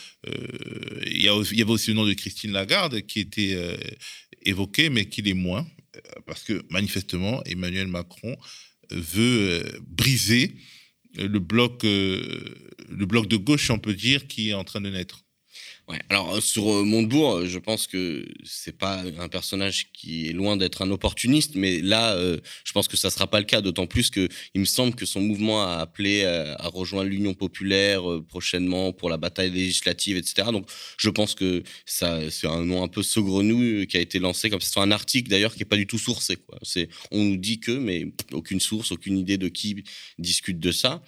Il 1.06 1.22
y, 1.22 1.28
avait 1.28 1.70
aussi 1.70 1.90
le 1.90 1.94
nom 1.94 2.04
de 2.04 2.14
Christine 2.14 2.50
Lagarde 2.50 3.02
qui 3.02 3.20
était 3.20 3.56
évoqué, 4.42 4.90
mais 4.90 5.04
qui 5.04 5.22
l'est 5.22 5.34
moins, 5.34 5.64
parce 6.26 6.42
que 6.42 6.64
manifestement, 6.70 7.44
Emmanuel 7.44 7.86
Macron 7.86 8.36
veut 8.90 9.64
briser 9.86 10.56
le 11.16 11.38
bloc 11.38 11.78
de 11.84 13.36
gauche, 13.36 13.70
on 13.70 13.78
peut 13.78 13.94
dire, 13.94 14.26
qui 14.26 14.48
est 14.50 14.54
en 14.54 14.64
train 14.64 14.80
de 14.80 14.90
naître. 14.90 15.25
Alors 16.08 16.34
euh, 16.34 16.40
sur 16.40 16.68
euh, 16.68 16.82
Montebourg, 16.82 17.36
euh, 17.36 17.46
je 17.46 17.58
pense 17.60 17.86
que 17.86 18.26
c'est 18.44 18.76
pas 18.76 19.04
un 19.20 19.28
personnage 19.28 19.92
qui 19.92 20.28
est 20.28 20.32
loin 20.32 20.56
d'être 20.56 20.82
un 20.82 20.90
opportuniste, 20.90 21.52
mais 21.54 21.80
là, 21.80 22.16
je 22.64 22.72
pense 22.72 22.88
que 22.88 22.96
ça 22.96 23.10
sera 23.10 23.28
pas 23.28 23.38
le 23.38 23.46
cas. 23.46 23.60
D'autant 23.60 23.86
plus 23.86 24.10
que 24.10 24.28
il 24.54 24.60
me 24.60 24.66
semble 24.66 24.94
que 24.94 25.06
son 25.06 25.20
mouvement 25.20 25.62
a 25.62 25.76
appelé 25.76 26.24
à, 26.24 26.68
rejoindre 26.68 27.08
l'Union 27.08 27.34
populaire 27.34 28.02
prochainement 28.28 28.92
pour 28.92 29.10
la 29.10 29.16
bataille 29.16 29.50
législative, 29.50 30.16
etc. 30.16 30.48
Donc 30.52 30.68
je 30.98 31.10
pense 31.10 31.34
que 31.34 31.62
ça, 31.84 32.30
c'est 32.30 32.46
un 32.46 32.64
nom 32.64 32.82
un 32.82 32.88
peu 32.88 33.02
saugrenu 33.02 33.86
qui 33.86 33.96
a 33.96 34.00
été 34.00 34.18
lancé 34.18 34.50
comme 34.50 34.60
c'est 34.60 34.78
un 34.80 34.90
article 34.90 35.30
d'ailleurs 35.30 35.54
qui 35.54 35.62
est 35.62 35.66
pas 35.66 35.76
du 35.76 35.86
tout 35.86 35.98
sourcé. 35.98 36.38
C'est, 36.62 36.88
on 37.10 37.22
nous 37.22 37.36
dit 37.36 37.60
que, 37.60 37.72
mais 37.72 38.12
aucune 38.32 38.60
source, 38.60 38.92
aucune 38.92 39.18
idée 39.18 39.38
de 39.38 39.48
qui 39.48 39.84
discute 40.18 40.58
de 40.58 40.72
ça. 40.72 41.02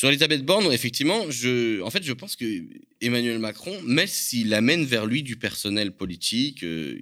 Sur 0.00 0.08
Elisabeth 0.08 0.46
Borne, 0.46 0.72
effectivement, 0.72 1.30
je, 1.30 1.82
en 1.82 1.90
fait, 1.90 2.02
je 2.02 2.14
pense 2.14 2.34
que 2.34 2.64
Emmanuel 3.02 3.38
Macron, 3.38 3.78
même 3.82 4.06
s'il 4.06 4.54
amène 4.54 4.86
vers 4.86 5.04
lui 5.04 5.22
du 5.22 5.36
personnel 5.36 5.92
politique, 5.92 6.64
euh, 6.64 6.98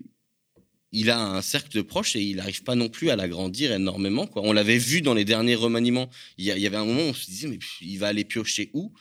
il 0.90 1.08
a 1.08 1.24
un 1.24 1.40
cercle 1.40 1.70
de 1.76 1.82
proches 1.82 2.16
et 2.16 2.22
il 2.22 2.38
n'arrive 2.38 2.64
pas 2.64 2.74
non 2.74 2.88
plus 2.88 3.11
à 3.11 3.14
l'agrandir 3.14 3.70
énormément. 3.70 4.28
On 4.34 4.52
l'avait 4.52 4.78
vu 4.78 5.00
dans 5.00 5.14
les 5.14 5.24
derniers 5.24 5.54
remaniements. 5.54 6.11
Il 6.38 6.44
y, 6.46 6.66
avait 6.66 6.76
un 6.76 6.84
moment 6.84 7.02
où 7.02 7.11
on 7.11 7.14
se 7.14 7.26
disait, 7.26 7.46
mais 7.46 7.61
il 7.80 7.98
va 7.98 8.08
aller 8.08 8.24
piocher 8.24 8.68
où? 8.72 8.92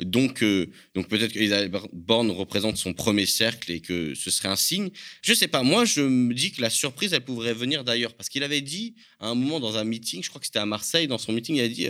Donc, 0.00 0.42
euh, 0.42 0.66
donc 0.94 1.08
peut-être 1.08 1.32
qu'Elisabeth 1.32 1.82
Borne 1.92 2.30
représente 2.30 2.76
son 2.76 2.92
premier 2.92 3.26
cercle 3.26 3.72
et 3.72 3.80
que 3.80 4.14
ce 4.14 4.30
serait 4.30 4.48
un 4.48 4.56
signe. 4.56 4.90
Je 5.22 5.32
sais 5.34 5.48
pas. 5.48 5.62
Moi, 5.62 5.84
je 5.84 6.02
me 6.02 6.34
dis 6.34 6.52
que 6.52 6.60
la 6.60 6.70
surprise, 6.70 7.12
elle 7.12 7.24
pourrait 7.24 7.54
venir 7.54 7.84
d'ailleurs 7.84 8.14
parce 8.14 8.28
qu'il 8.28 8.42
avait 8.42 8.60
dit 8.60 8.94
à 9.20 9.28
un 9.28 9.34
moment 9.34 9.60
dans 9.60 9.76
un 9.76 9.84
meeting, 9.84 10.22
je 10.22 10.28
crois 10.28 10.40
que 10.40 10.46
c'était 10.46 10.58
à 10.58 10.66
Marseille, 10.66 11.06
dans 11.06 11.18
son 11.18 11.32
meeting, 11.32 11.56
il 11.56 11.62
a 11.62 11.68
dit 11.68 11.88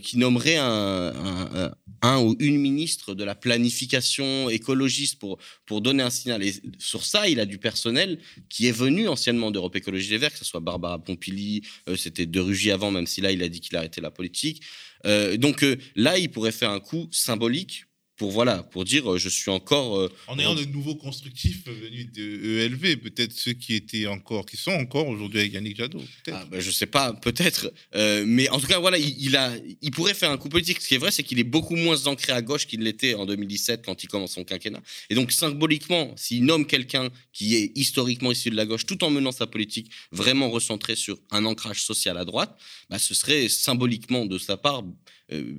qu'il 0.00 0.20
nommerait 0.20 0.56
un, 0.56 1.72
un, 2.02 2.20
ou 2.20 2.36
une 2.38 2.58
ministre 2.58 3.14
de 3.14 3.24
la 3.24 3.34
planification 3.34 4.48
écologiste 4.48 5.18
pour, 5.18 5.38
pour 5.66 5.80
donner 5.80 6.02
un 6.02 6.10
signal. 6.10 6.42
Et 6.42 6.54
sur 6.78 7.04
ça, 7.04 7.28
il 7.28 7.40
a 7.40 7.46
du 7.46 7.58
personnel 7.58 8.18
qui 8.48 8.66
est 8.66 8.72
venu 8.72 9.08
anciennement 9.08 9.50
d'Europe 9.50 9.74
Écologie 9.74 10.10
Les 10.10 10.18
Verts, 10.18 10.32
que 10.32 10.38
ce 10.38 10.44
soit 10.44 10.60
Barbara 10.60 11.02
Pompili, 11.02 11.62
c'était 11.96 12.26
De 12.26 12.40
Rugy 12.40 12.70
avant, 12.70 12.90
même 12.90 13.06
si 13.06 13.20
là, 13.20 13.32
il 13.32 13.42
a 13.42 13.48
dit 13.48 13.60
qu'il 13.60 13.76
arrêtait 13.76 14.00
la 14.00 14.10
politique. 14.10 14.62
Donc 15.04 15.64
là, 15.96 16.18
il 16.18 16.30
pourrait 16.30 16.52
faire 16.52 16.70
un 16.70 16.80
coup 16.80 17.08
symbolique 17.10 17.86
pour 18.22 18.30
voilà, 18.30 18.62
pour 18.62 18.84
dire 18.84 19.14
euh, 19.14 19.18
je 19.18 19.28
suis 19.28 19.50
encore. 19.50 19.98
Euh, 19.98 20.12
en 20.28 20.38
ayant 20.38 20.54
de 20.54 20.64
nouveaux 20.64 20.94
constructifs 20.94 21.66
venus 21.66 22.06
de 22.12 22.60
ELV, 22.60 22.98
peut-être 22.98 23.32
ceux 23.32 23.52
qui 23.52 23.74
étaient 23.74 24.06
encore, 24.06 24.46
qui 24.46 24.56
sont 24.56 24.70
encore 24.70 25.08
aujourd'hui 25.08 25.40
avec 25.40 25.52
Yannick 25.52 25.76
Jadot. 25.76 26.00
Ah 26.30 26.44
bah, 26.48 26.60
je 26.60 26.70
sais 26.70 26.86
pas, 26.86 27.14
peut-être. 27.14 27.72
Euh, 27.96 28.22
mais 28.24 28.48
en 28.50 28.60
tout 28.60 28.68
cas, 28.68 28.78
voilà, 28.78 28.96
il, 28.96 29.36
a, 29.36 29.50
il 29.80 29.90
pourrait 29.90 30.14
faire 30.14 30.30
un 30.30 30.36
coup 30.36 30.48
politique. 30.48 30.80
Ce 30.80 30.86
qui 30.86 30.94
est 30.94 30.98
vrai, 30.98 31.10
c'est 31.10 31.24
qu'il 31.24 31.40
est 31.40 31.50
beaucoup 31.56 31.74
moins 31.74 32.06
ancré 32.06 32.32
à 32.32 32.42
gauche 32.42 32.68
qu'il 32.68 32.82
l'était 32.82 33.14
en 33.14 33.26
2017 33.26 33.84
quand 33.84 34.04
il 34.04 34.06
commence 34.06 34.34
son 34.34 34.44
quinquennat. 34.44 34.82
Et 35.10 35.16
donc 35.16 35.32
symboliquement, 35.32 36.12
s'il 36.16 36.44
nomme 36.44 36.64
quelqu'un 36.64 37.08
qui 37.32 37.56
est 37.56 37.72
historiquement 37.74 38.30
issu 38.30 38.50
de 38.50 38.56
la 38.56 38.66
gauche, 38.66 38.86
tout 38.86 39.02
en 39.02 39.10
menant 39.10 39.32
sa 39.32 39.48
politique 39.48 39.90
vraiment 40.12 40.48
recentrée 40.48 40.94
sur 40.94 41.18
un 41.32 41.44
ancrage 41.44 41.82
social 41.82 42.16
à 42.18 42.24
droite, 42.24 42.56
bah, 42.88 43.00
ce 43.00 43.14
serait 43.14 43.48
symboliquement 43.48 44.26
de 44.26 44.38
sa 44.38 44.56
part 44.56 44.84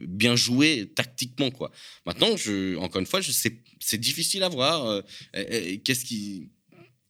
bien 0.08 0.36
joué 0.36 0.92
tactiquement 0.96 1.52
quoi. 1.52 1.72
Maintenant, 2.06 2.36
je, 2.38 2.76
encore 2.78 3.00
une 3.00 3.08
fois, 3.08 3.22
je 3.22 3.32
sais, 3.32 3.62
c'est 3.80 4.00
difficile 4.00 4.44
à 4.44 4.50
voir. 4.50 4.86
Euh, 4.86 5.02
euh, 5.36 5.78
qu'est-ce 5.84 6.06
qui, 6.06 6.50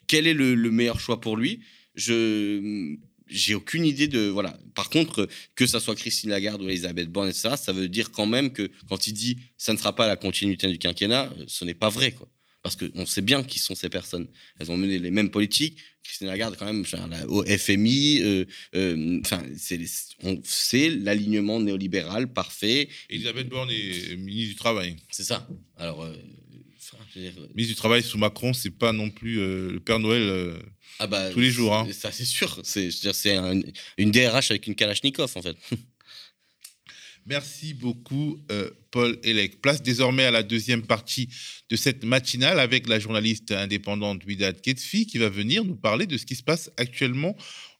quel 0.07 0.27
est 0.27 0.33
le, 0.33 0.55
meilleur 0.71 0.99
choix 0.99 1.19
pour 1.19 1.37
lui 1.37 1.61
Je 1.95 2.95
j'ai 3.27 3.55
aucune 3.55 3.85
idée 3.85 4.07
de 4.07 4.27
voilà. 4.27 4.59
Par 4.75 4.89
contre, 4.89 5.27
que 5.55 5.65
ça 5.65 5.79
soit 5.79 5.95
Christine 5.95 6.29
Lagarde 6.29 6.61
ou 6.61 6.69
Elisabeth 6.69 7.09
Borne, 7.09 7.29
etc., 7.29 7.55
ça 7.57 7.71
veut 7.71 7.87
dire 7.87 8.11
quand 8.11 8.25
même 8.25 8.51
que 8.51 8.69
quand 8.87 9.07
il 9.07 9.13
dit 9.13 9.37
ça 9.57 9.73
ne 9.73 9.77
sera 9.77 9.95
pas 9.95 10.07
la 10.07 10.15
continuité 10.15 10.67
du 10.67 10.77
quinquennat, 10.77 11.33
ce 11.47 11.65
n'est 11.65 11.73
pas 11.73 11.89
vrai 11.89 12.11
quoi 12.11 12.29
parce 12.63 12.77
qu'on 12.77 13.05
sait 13.05 13.21
bien 13.21 13.43
qui 13.43 13.59
sont 13.59 13.75
ces 13.75 13.89
personnes. 13.89 14.27
Elles 14.57 14.71
ont 14.71 14.77
mené 14.77 14.97
les 14.97 15.11
mêmes 15.11 15.29
politiques. 15.29 15.77
Christine 16.01 16.27
Lagarde, 16.27 16.55
quand 16.57 16.65
même, 16.65 16.85
au 17.27 17.43
FMI, 17.43 18.21
euh, 18.21 18.45
euh, 18.75 19.19
enfin, 19.21 19.43
c'est 19.53 20.89
l'alignement 20.89 21.59
néolibéral 21.59 22.31
parfait. 22.31 22.87
Elisabeth 23.09 23.49
Borne 23.49 23.69
est 23.69 24.15
ministre 24.15 24.49
du 24.49 24.55
Travail. 24.55 24.95
C'est 25.11 25.23
ça. 25.23 25.47
Alors, 25.77 26.03
euh, 26.03 26.15
ministre 27.15 27.73
du 27.73 27.75
Travail 27.75 28.01
sous 28.01 28.17
Macron, 28.17 28.53
c'est 28.53 28.71
pas 28.71 28.93
non 28.93 29.09
plus 29.09 29.35
le 29.35 29.79
Père 29.79 29.99
Noël 29.99 30.55
ah 30.99 31.07
bah, 31.07 31.31
tous 31.31 31.39
les 31.39 31.51
jours. 31.51 31.75
Hein. 31.75 31.87
Ça, 31.91 32.11
c'est 32.11 32.25
sûr. 32.25 32.61
C'est 32.63 32.89
une 33.97 34.11
DRH 34.11 34.51
avec 34.51 34.67
une 34.67 34.75
Kalachnikov, 34.75 35.31
en 35.35 35.41
fait. 35.41 35.57
Merci 37.25 37.73
beaucoup, 37.73 38.37
euh, 38.51 38.69
Paul 38.91 39.17
Elec. 39.23 39.61
Place 39.61 39.81
désormais 39.81 40.25
à 40.25 40.31
la 40.31 40.43
deuxième 40.43 40.81
partie 40.81 41.29
de 41.69 41.75
cette 41.75 42.03
matinale 42.03 42.59
avec 42.59 42.87
la 42.89 42.99
journaliste 42.99 43.51
indépendante 43.51 44.25
Widat 44.25 44.53
Ketfi 44.53 45.07
qui 45.07 45.17
va 45.17 45.29
venir 45.29 45.63
nous 45.63 45.75
parler 45.75 46.05
de 46.05 46.17
ce 46.17 46.25
qui 46.25 46.35
se 46.35 46.43
passe 46.43 46.69
actuellement 46.77 47.35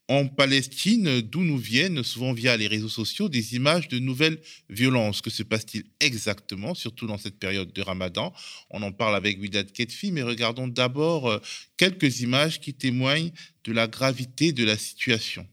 en 0.10 0.28
Palestine, 0.28 1.22
d'où 1.22 1.42
nous 1.42 1.58
viennent 1.58 2.04
souvent 2.04 2.34
via 2.34 2.58
les 2.58 2.68
réseaux 2.68 2.90
sociaux 2.90 3.30
des 3.30 3.56
images 3.56 3.88
de 3.88 4.00
nouvelles 4.00 4.40
violences. 4.70 5.22
Que 5.22 5.30
se 5.30 5.44
passe-t-il 5.44 5.86
exactement, 6.00 6.74
surtout 6.74 7.08
dans 7.08 7.18
cette 7.18 7.40
période 7.40 7.72
de 7.72 7.82
Ramadan? 7.82 8.34
On 8.70 8.82
en 8.82 8.92
parle 8.92 9.16
avec 9.16 9.40
Widat 9.40 9.64
Ketfi, 9.64 10.12
mais 10.12 10.24
regardons 10.24 10.68
d'abord 10.68 11.30
euh, 11.30 11.40
quelques 11.78 12.22
images 12.22 12.60
qui 12.60 12.74
témoignent 12.74 13.32
de 13.64 13.72
la 13.72 13.88
gravité 13.88 14.52
de 14.52 14.66
la 14.66 14.78
situation. 14.78 15.48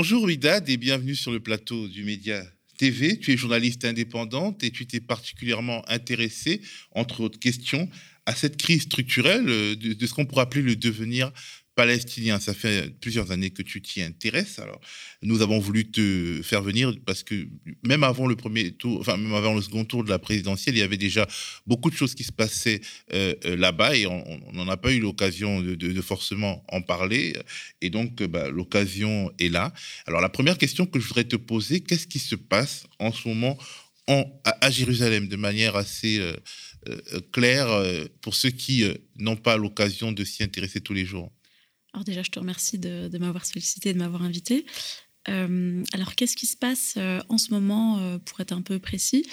Bonjour 0.00 0.22
Widad 0.22 0.68
et 0.68 0.76
bienvenue 0.76 1.16
sur 1.16 1.32
le 1.32 1.40
plateau 1.40 1.88
du 1.88 2.04
Média 2.04 2.40
TV. 2.78 3.18
Tu 3.18 3.32
es 3.32 3.36
journaliste 3.36 3.84
indépendante 3.84 4.62
et 4.62 4.70
tu 4.70 4.86
t'es 4.86 5.00
particulièrement 5.00 5.82
intéressée, 5.90 6.60
entre 6.92 7.20
autres 7.20 7.40
questions, 7.40 7.88
à 8.24 8.36
cette 8.36 8.58
crise 8.58 8.82
structurelle 8.82 9.48
euh, 9.48 9.74
de, 9.74 10.06
ce 10.06 10.14
qu'on 10.14 10.24
pourrait 10.24 10.42
appeler 10.42 10.62
le 10.62 10.76
devenir 10.76 11.32
palestinien. 11.78 12.40
Ça 12.40 12.54
fait 12.54 12.90
plusieurs 13.00 13.30
années 13.30 13.50
que 13.50 13.62
tu 13.62 13.80
t'y 13.80 14.02
intéresses. 14.02 14.58
Alors, 14.58 14.80
nous 15.22 15.42
avons 15.42 15.60
voulu 15.60 15.88
te 15.88 16.40
faire 16.42 16.60
venir 16.60 16.92
parce 17.06 17.22
que 17.22 17.46
même 17.86 18.02
avant 18.02 18.26
le 18.26 18.34
premier 18.34 18.72
tour, 18.72 18.98
enfin 18.98 19.16
même 19.16 19.32
avant 19.32 19.54
le 19.54 19.62
second 19.62 19.84
tour 19.84 20.02
de 20.02 20.10
la 20.10 20.18
présidentielle, 20.18 20.74
il 20.74 20.80
y 20.80 20.82
avait 20.82 20.96
déjà 20.96 21.24
beaucoup 21.68 21.88
de 21.88 21.94
choses 21.94 22.16
qui 22.16 22.24
se 22.24 22.32
passaient 22.32 22.80
euh, 23.12 23.32
euh, 23.44 23.56
là-bas 23.56 23.96
et 23.96 24.08
on 24.08 24.52
n'en 24.54 24.68
a 24.68 24.76
pas 24.76 24.90
eu 24.92 24.98
l'occasion 24.98 25.60
de, 25.60 26.00
forcément 26.00 26.64
en 26.68 26.82
parler. 26.82 27.36
Et 27.80 27.90
donc, 27.90 28.24
bah, 28.24 28.50
l'occasion 28.50 29.30
est 29.38 29.48
là. 29.48 29.72
Alors, 30.06 30.20
la 30.20 30.30
première 30.30 30.58
question 30.58 30.84
que 30.84 30.98
je 30.98 31.06
voudrais 31.06 31.28
te 31.28 31.36
poser, 31.36 31.80
qu'est-ce 31.80 32.08
qui 32.08 32.18
se 32.18 32.34
passe 32.34 32.88
en 32.98 33.12
ce 33.12 33.28
moment 33.28 33.56
en, 34.08 34.24
à, 34.60 34.68
Jérusalem 34.68 35.28
de 35.28 35.36
manière 35.36 35.76
assez 35.76 36.18
euh, 36.18 36.34
claire 37.30 37.68
pour 38.20 38.34
ceux 38.34 38.50
qui 38.50 38.82
n'ont 39.16 39.36
pas 39.36 39.56
l'occasion 39.56 40.10
de 40.10 40.24
s'y 40.24 40.42
intéresser 40.42 40.80
tous 40.80 40.94
les 40.94 41.04
jours? 41.04 41.30
Déjà, 42.04 42.22
je 42.22 42.30
te 42.30 42.38
remercie 42.38 42.78
de, 42.78 43.16
m'avoir 43.18 43.44
sollicité, 43.44 43.92
de 43.92 43.98
m'avoir 43.98 44.22
invité. 44.22 44.66
Euh, 45.28 45.82
alors, 45.92 46.14
qu'est-ce 46.14 46.36
qui 46.36 46.46
se 46.46 46.56
passe 46.56 46.94
euh, 46.96 47.20
en 47.28 47.38
ce 47.38 47.50
moment, 47.52 47.98
euh, 47.98 48.18
pour 48.18 48.40
être 48.40 48.52
un 48.52 48.62
peu 48.62 48.78
précis? 48.78 49.26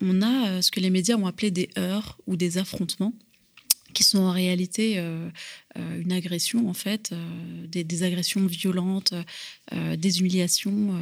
On 0.00 0.22
a 0.22 0.62
ce 0.62 0.70
que 0.70 0.80
les 0.80 0.90
médias 0.90 1.16
ont 1.16 1.26
appelé 1.26 1.50
des 1.50 1.70
heurts 1.78 2.18
ou 2.26 2.36
des 2.36 2.58
affrontements 2.58 3.12
qui 3.92 4.04
sont 4.04 4.18
en 4.18 4.30
réalité 4.30 5.04
une 5.76 6.12
agression, 6.12 6.68
en 6.68 6.74
fait, 6.74 7.14
des, 7.68 8.02
agressions 8.02 8.46
violentes, 8.46 9.14
des 9.72 10.20
humiliations 10.20 10.94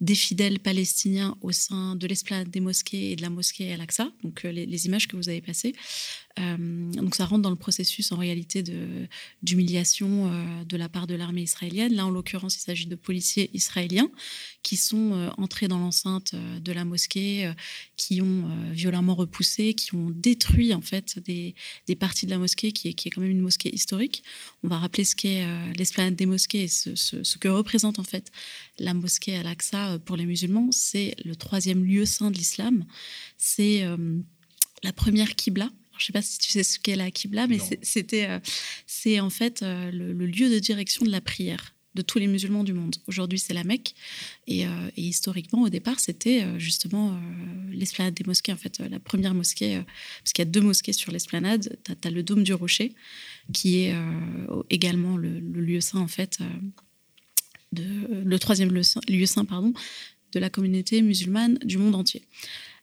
des 0.00 0.14
fidèles 0.14 0.60
palestiniens 0.60 1.36
au 1.40 1.52
sein 1.52 1.96
de 1.96 2.06
l'esplanade 2.06 2.50
des 2.50 2.60
mosquées 2.60 3.12
et 3.12 3.16
de 3.16 3.22
la 3.22 3.30
mosquée 3.30 3.72
Al-Aqsa, 3.72 4.12
donc 4.22 4.42
les, 4.44 4.86
images 4.86 5.08
que 5.08 5.16
vous 5.16 5.28
avez 5.28 5.40
passées. 5.40 5.74
Euh, 6.38 6.90
donc 6.92 7.14
ça 7.14 7.26
rentre 7.26 7.42
dans 7.42 7.50
le 7.50 7.56
processus 7.56 8.10
en 8.12 8.16
réalité 8.16 8.64
d'humiliation 9.42 10.30
euh, 10.32 10.64
de 10.64 10.76
la 10.76 10.88
part 10.88 11.06
de 11.06 11.14
l'armée 11.14 11.42
israélienne. 11.42 11.94
Là, 11.94 12.06
en 12.06 12.10
l'occurrence, 12.10 12.56
il 12.56 12.60
s'agit 12.60 12.86
de 12.86 12.96
policiers 12.96 13.50
israéliens 13.52 14.10
qui 14.62 14.76
sont 14.76 15.12
euh, 15.12 15.30
entrés 15.36 15.68
dans 15.68 15.78
l'enceinte 15.78 16.34
de 16.34 16.72
la 16.72 16.84
mosquée, 16.84 17.52
qui 17.96 18.20
ont 18.22 18.48
violemment 18.72 19.14
repoussé, 19.14 19.74
qui 19.74 19.94
ont 19.94 20.10
détruit 20.10 20.74
en 20.74 20.80
fait 20.80 21.18
des, 21.18 21.54
des 21.86 21.96
parties 21.96 22.26
de 22.26 22.30
la 22.30 22.38
mosquée 22.38 22.72
qui 22.72 22.88
est, 22.88 22.94
qui 22.94 23.08
est, 23.08 23.10
quand 23.10 23.20
même 23.20 23.30
une 23.30 23.40
mosquée 23.40 23.74
historique. 23.74 24.11
On 24.62 24.68
va 24.68 24.78
rappeler 24.78 25.04
ce 25.04 25.16
qu'est 25.16 25.44
l'esplanade 25.76 26.14
des 26.16 26.26
mosquées 26.26 26.64
et 26.64 26.68
ce, 26.68 26.94
ce, 26.94 27.22
ce, 27.22 27.38
que 27.38 27.48
représente 27.48 27.98
en 27.98 28.04
fait 28.04 28.30
la 28.78 28.94
mosquée 28.94 29.36
Al-Aqsa 29.36 29.98
pour 30.04 30.16
les 30.16 30.26
musulmans. 30.26 30.68
C'est 30.70 31.14
le 31.24 31.34
troisième 31.36 31.84
lieu 31.84 32.04
saint 32.04 32.30
de 32.30 32.36
l'islam. 32.36 32.84
C'est 33.38 33.84
la 34.82 34.92
première 34.92 35.34
Qibla 35.34 35.70
je 36.02 36.04
ne 36.04 36.06
sais 36.06 36.12
pas 36.12 36.22
si 36.22 36.38
tu 36.38 36.50
sais 36.50 36.64
ce 36.64 36.78
qu'est 36.78 36.96
la 36.96 37.10
Qibla, 37.10 37.46
mais 37.46 37.58
c'était, 37.82 38.26
euh, 38.28 38.40
c'est 38.86 39.20
en 39.20 39.30
fait 39.30 39.62
euh, 39.62 39.90
le, 39.92 40.26
lieu 40.26 40.50
de 40.50 40.58
direction 40.58 41.04
de 41.04 41.10
la 41.10 41.20
prière 41.20 41.74
de 41.94 42.02
tous 42.02 42.18
les 42.18 42.26
musulmans 42.26 42.64
du 42.64 42.72
monde. 42.72 42.96
Aujourd'hui, 43.06 43.38
c'est 43.38 43.54
la 43.54 43.64
Mecque. 43.64 43.94
Et, 44.46 44.64
historiquement, 44.96 45.62
au 45.62 45.68
départ, 45.68 46.00
c'était 46.00 46.44
justement 46.58 47.18
l'esplanade 47.70 48.14
des 48.14 48.24
mosquées, 48.24 48.52
en 48.52 48.56
fait, 48.56 48.78
la 48.78 48.98
première 48.98 49.34
mosquée, 49.34 49.80
parce 50.22 50.32
qu'il 50.32 50.44
y 50.44 50.48
a 50.48 50.50
deux 50.50 50.60
mosquées 50.60 50.92
sur 50.92 51.12
l'esplanade. 51.12 51.78
Tu 51.84 52.08
as, 52.08 52.10
le 52.10 52.22
dôme 52.22 52.44
du 52.44 52.54
rocher, 52.54 52.94
qui 53.52 53.78
est 53.78 53.94
également 54.70 55.16
le, 55.16 55.38
lieu 55.38 55.80
saint, 55.80 56.00
en 56.00 56.08
fait, 56.08 56.38
le 57.72 58.38
troisième 58.38 58.72
lieu 58.72 58.82
lieu 59.08 59.26
saint 59.26 59.44
pardon, 59.44 59.72
de 60.32 60.40
la 60.40 60.50
communauté 60.50 61.02
musulmane 61.02 61.58
du 61.64 61.78
monde 61.78 61.94
entier. 61.94 62.22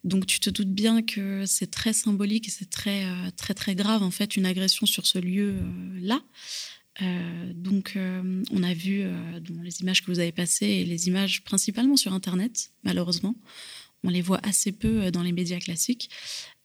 Donc 0.04 0.26
tu 0.26 0.40
te 0.40 0.50
doutes 0.50 0.72
bien 0.72 1.02
que 1.02 1.46
c'est 1.46 1.72
très 1.72 1.94
symbolique 1.94 2.48
et 2.48 2.52
c'est 2.52 2.70
très, 2.70 3.06
euh, 3.06 3.32
très, 3.36 3.54
très 3.54 3.76
grave, 3.76 4.02
en 4.02 4.12
fait, 4.12 4.38
une 4.38 4.46
agression 4.46 4.86
sur 4.86 5.06
ce 5.06 5.20
lieu-là. 5.20 6.22
Euh, 7.02 7.54
donc, 7.54 7.94
euh, 7.96 8.44
on 8.52 8.64
a 8.64 8.74
vu 8.74 9.04
dans 9.42 9.62
les 9.62 9.82
images 9.82 10.02
que 10.04 10.12
vous 10.12 10.20
avez 10.20 10.32
passées 10.32 10.68
et 10.68 10.86
les 10.86 11.08
images 11.08 11.44
principalement 11.44 11.98
sur 11.98 12.14
Internet, 12.14 12.72
malheureusement. 12.84 13.36
On 14.04 14.10
les 14.10 14.22
voit 14.22 14.40
assez 14.44 14.72
peu 14.72 15.12
dans 15.12 15.24
les 15.24 15.34
médias 15.34 15.60
classiques. 15.60 16.10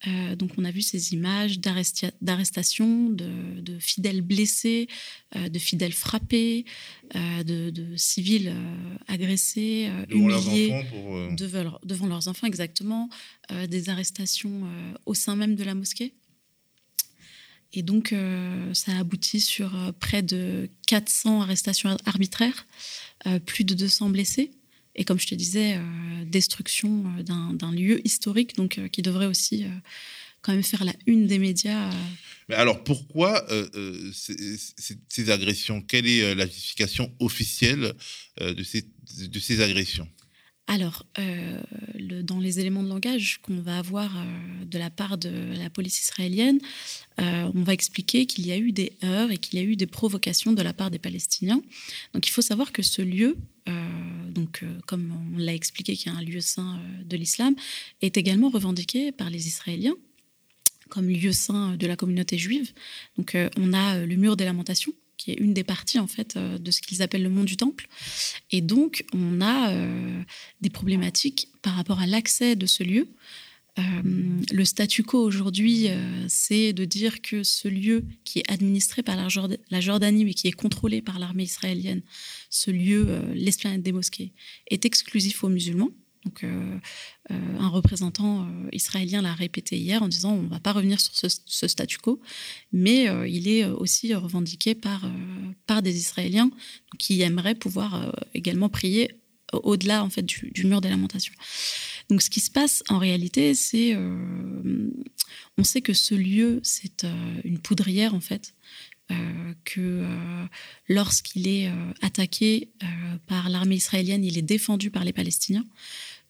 Euh, 0.07 0.37
donc 0.37 0.51
on 0.59 0.65
a 0.65 0.71
vu 0.71 0.83
ces 0.83 1.13
images 1.15 1.59
d'arrestation, 1.61 3.09
de, 3.11 3.79
fidèles 3.79 4.21
blessés, 4.21 4.89
euh, 5.37 5.49
de 5.49 5.59
fidèles 5.59 5.93
frappés, 5.93 6.65
euh, 7.15 7.43
de, 7.43 7.97
civils 7.97 8.55
agressés, 9.09 9.91
humiliés 10.11 10.85
devant, 11.37 12.07
leurs 12.07 12.29
enfants, 12.29 12.47
exactement, 12.47 13.09
des 13.69 13.89
arrestations 13.89 14.63
au 15.07 15.15
sein 15.15 15.37
même 15.37 15.55
de 15.55 15.65
la 15.65 15.75
mosquée. 15.75 16.15
Et 17.75 17.83
donc 17.83 18.15
ça 18.73 18.93
a 18.93 19.01
abouti 19.01 19.41
sur 19.41 19.73
près 19.99 20.23
de 20.23 20.71
400 20.87 21.43
arrestations 21.43 21.97
arbitraires, 22.07 22.67
plus 23.45 23.65
de 23.65 23.75
200 23.75 24.11
blessés. 24.11 24.53
Et 24.97 25.05
comme 25.05 25.19
je 25.19 25.27
te 25.27 25.35
disais, 25.35 25.77
euh, 25.77 26.25
destruction 26.25 27.05
euh, 27.19 27.23
d'un 27.53 27.73
lieu 27.73 28.01
historique, 28.07 28.57
donc 28.57 28.79
euh, 28.79 28.89
qui 28.89 29.03
devrait 29.03 29.27
aussi 29.27 29.67
quand 30.43 30.53
même 30.53 30.63
faire 30.63 30.85
la 30.85 30.93
une 31.07 31.27
des 31.27 31.39
médias. 31.39 31.91
Mais 32.49 32.55
alors 32.55 32.85
pourquoi 32.85 33.47
ces, 34.13 35.31
agressions? 35.31 35.81
Quelle 35.81 36.07
est 36.07 36.35
la 36.35 36.47
justification 36.47 37.11
officielle 37.19 37.95
de 38.41 38.63
ces 38.63 39.61
agressions? 39.63 40.07
Alors, 40.67 41.05
le, 41.17 42.23
dans 42.23 42.41
les 42.41 42.59
éléments 42.59 42.83
de 42.83 42.89
langage 42.89 43.39
qu'on 43.43 43.61
va 43.61 43.79
avoir 43.79 44.11
de 44.65 44.79
la 44.79 44.89
part 44.89 45.19
de 45.19 45.31
la 45.59 45.69
police 45.69 46.01
israélienne, 46.01 46.59
on 47.19 47.63
va 47.63 47.75
expliquer 47.75 48.25
qu'il 48.25 48.47
y 48.47 48.53
a 48.53 48.57
eu 48.57 48.73
des 48.73 48.93
heurts 49.05 49.31
et 49.31 49.37
qu'il 49.39 49.59
y 49.59 49.63
a 49.63 49.65
eu 49.65 49.77
des 49.77 49.87
provocations 49.87 50.53
de 50.53 50.63
la 50.63 50.73
part 50.73 50.91
des 50.91 50.99
Palestiniens. 50.99 51.61
Donc, 52.15 52.27
il 52.27 52.31
faut 52.31 52.43
savoir 52.43 52.73
que 52.73 52.83
ce 52.83 53.03
lieu 53.03 53.37
euh, 53.69 53.73
donc, 54.31 54.61
euh, 54.63 54.67
comme 54.87 55.13
on 55.35 55.39
l'a 55.39 55.55
expliqué, 55.55 55.97
qui 55.97 56.09
est 56.09 56.13
un 56.13 56.23
lieu 56.23 56.41
saint 56.41 56.77
euh, 56.77 57.05
de 57.05 57.17
l'islam, 57.17 57.55
est 58.03 58.17
également 58.17 58.51
revendiqué 58.51 59.13
par 59.13 59.31
les 59.31 59.47
Israéliens 59.47 59.97
comme 60.91 61.09
lieu 61.09 61.33
saint 61.33 61.77
de 61.77 61.87
la 61.87 61.97
communauté 61.97 62.37
juive. 62.39 62.73
Donc, 63.17 63.37
on 63.57 63.73
a 63.73 63.99
le 63.99 64.17
mur 64.17 64.37
des 64.37 64.45
lamentations, 64.45 64.93
qui 65.17 65.33
est 65.33 65.35
une 65.35 65.55
des 65.55 65.65
parties 65.65 65.99
en 65.99 66.07
fait 66.07 66.37
de 66.37 66.71
ce 66.71 66.81
qu'ils 66.81 67.03
appellent 67.03 67.23
le 67.23 67.31
mont 67.31 67.45
du 67.45 67.57
temple. 67.57 67.87
Et 68.51 68.61
donc, 68.61 69.05
on 69.13 69.41
a 69.41 69.73
des 70.61 70.71
problématiques 70.71 71.49
par 71.63 71.75
rapport 71.75 72.01
à 72.01 72.07
l'accès 72.07 72.57
de 72.57 72.67
ce 72.67 72.83
lieu. 72.83 73.09
Euh, 73.79 73.83
le 74.53 74.65
statu 74.65 75.03
quo 75.03 75.19
aujourd'hui, 75.19 75.89
euh, 75.89 76.25
c'est 76.29 76.73
de 76.73 76.85
dire 76.85 77.23
que 77.23 77.43
ce 77.43 77.67
lieu 77.67 78.05
qui 78.25 78.39
est 78.39 78.51
administré 78.51 79.03
par 79.03 79.17
la, 79.17 79.81
Jordanie, 79.81 80.25
mais 80.25 80.35
qui 80.35 80.47
est 80.47 80.53
contrôlé 80.53 81.03
par 81.03 81.19
l'armée 81.19 81.43
israélienne, 81.43 82.03
ce 82.51 82.71
lieu, 82.71 83.07
euh, 83.09 83.35
l'esplanade 83.35 83.83
des 83.83 83.93
mosquées, 83.93 84.33
est 84.69 84.85
exclusif 84.85 85.43
aux 85.43 85.49
musulmans. 85.49 85.91
Donc, 86.25 86.45
un 87.29 87.69
représentant 87.69 88.49
israélien 88.73 89.21
l'a 89.21 89.35
répété 89.35 89.77
hier 89.77 90.03
en 90.03 90.09
disant 90.09 90.33
on 90.33 90.43
ne 90.43 90.49
va 90.49 90.61
pas 90.61 90.73
revenir 90.73 91.01
sur 91.01 91.13
ce, 91.15 91.69
statu 91.69 91.99
quo, 91.99 92.21
mais 92.73 93.09
il 93.29 93.49
est 93.49 93.67
aussi 93.67 94.15
revendiqué 94.15 94.75
par, 94.75 95.05
par 95.67 95.83
des 95.83 95.97
Israéliens 95.99 96.51
qui 96.99 97.21
aimeraient 97.23 97.55
pouvoir 97.55 98.15
également 98.35 98.69
prier 98.69 99.21
au-delà 99.63 100.03
en 100.05 100.11
fait 100.11 100.23
du, 100.23 100.65
mur 100.65 100.81
des 100.81 100.89
lamentations. 100.89 101.35
Donc 102.09 102.23
ce 102.23 102.31
qui 102.31 102.41
se 102.41 102.51
passe 102.51 102.83
en 102.89 102.99
réalité, 102.99 103.55
c'est 103.55 103.95
euh, 103.95 104.91
on 105.59 105.65
sait 105.65 105.81
que 105.81 105.93
ce 105.93 106.15
lieu 106.15 106.61
c'est 106.63 107.05
euh, 107.05 107.41
une 107.45 107.59
poudrière 107.59 108.15
en 108.15 108.21
fait. 108.21 108.55
Euh, 109.11 109.53
que 109.65 110.03
lorsqu'il 110.89 111.47
est 111.47 111.71
attaqué 112.01 112.71
par 113.27 113.51
l'armée 113.51 113.75
israélienne, 113.75 114.25
il 114.25 114.39
est 114.39 114.43
défendu 114.43 114.91
par 114.91 115.05
les 115.05 115.13
Palestiniens. 115.13 115.67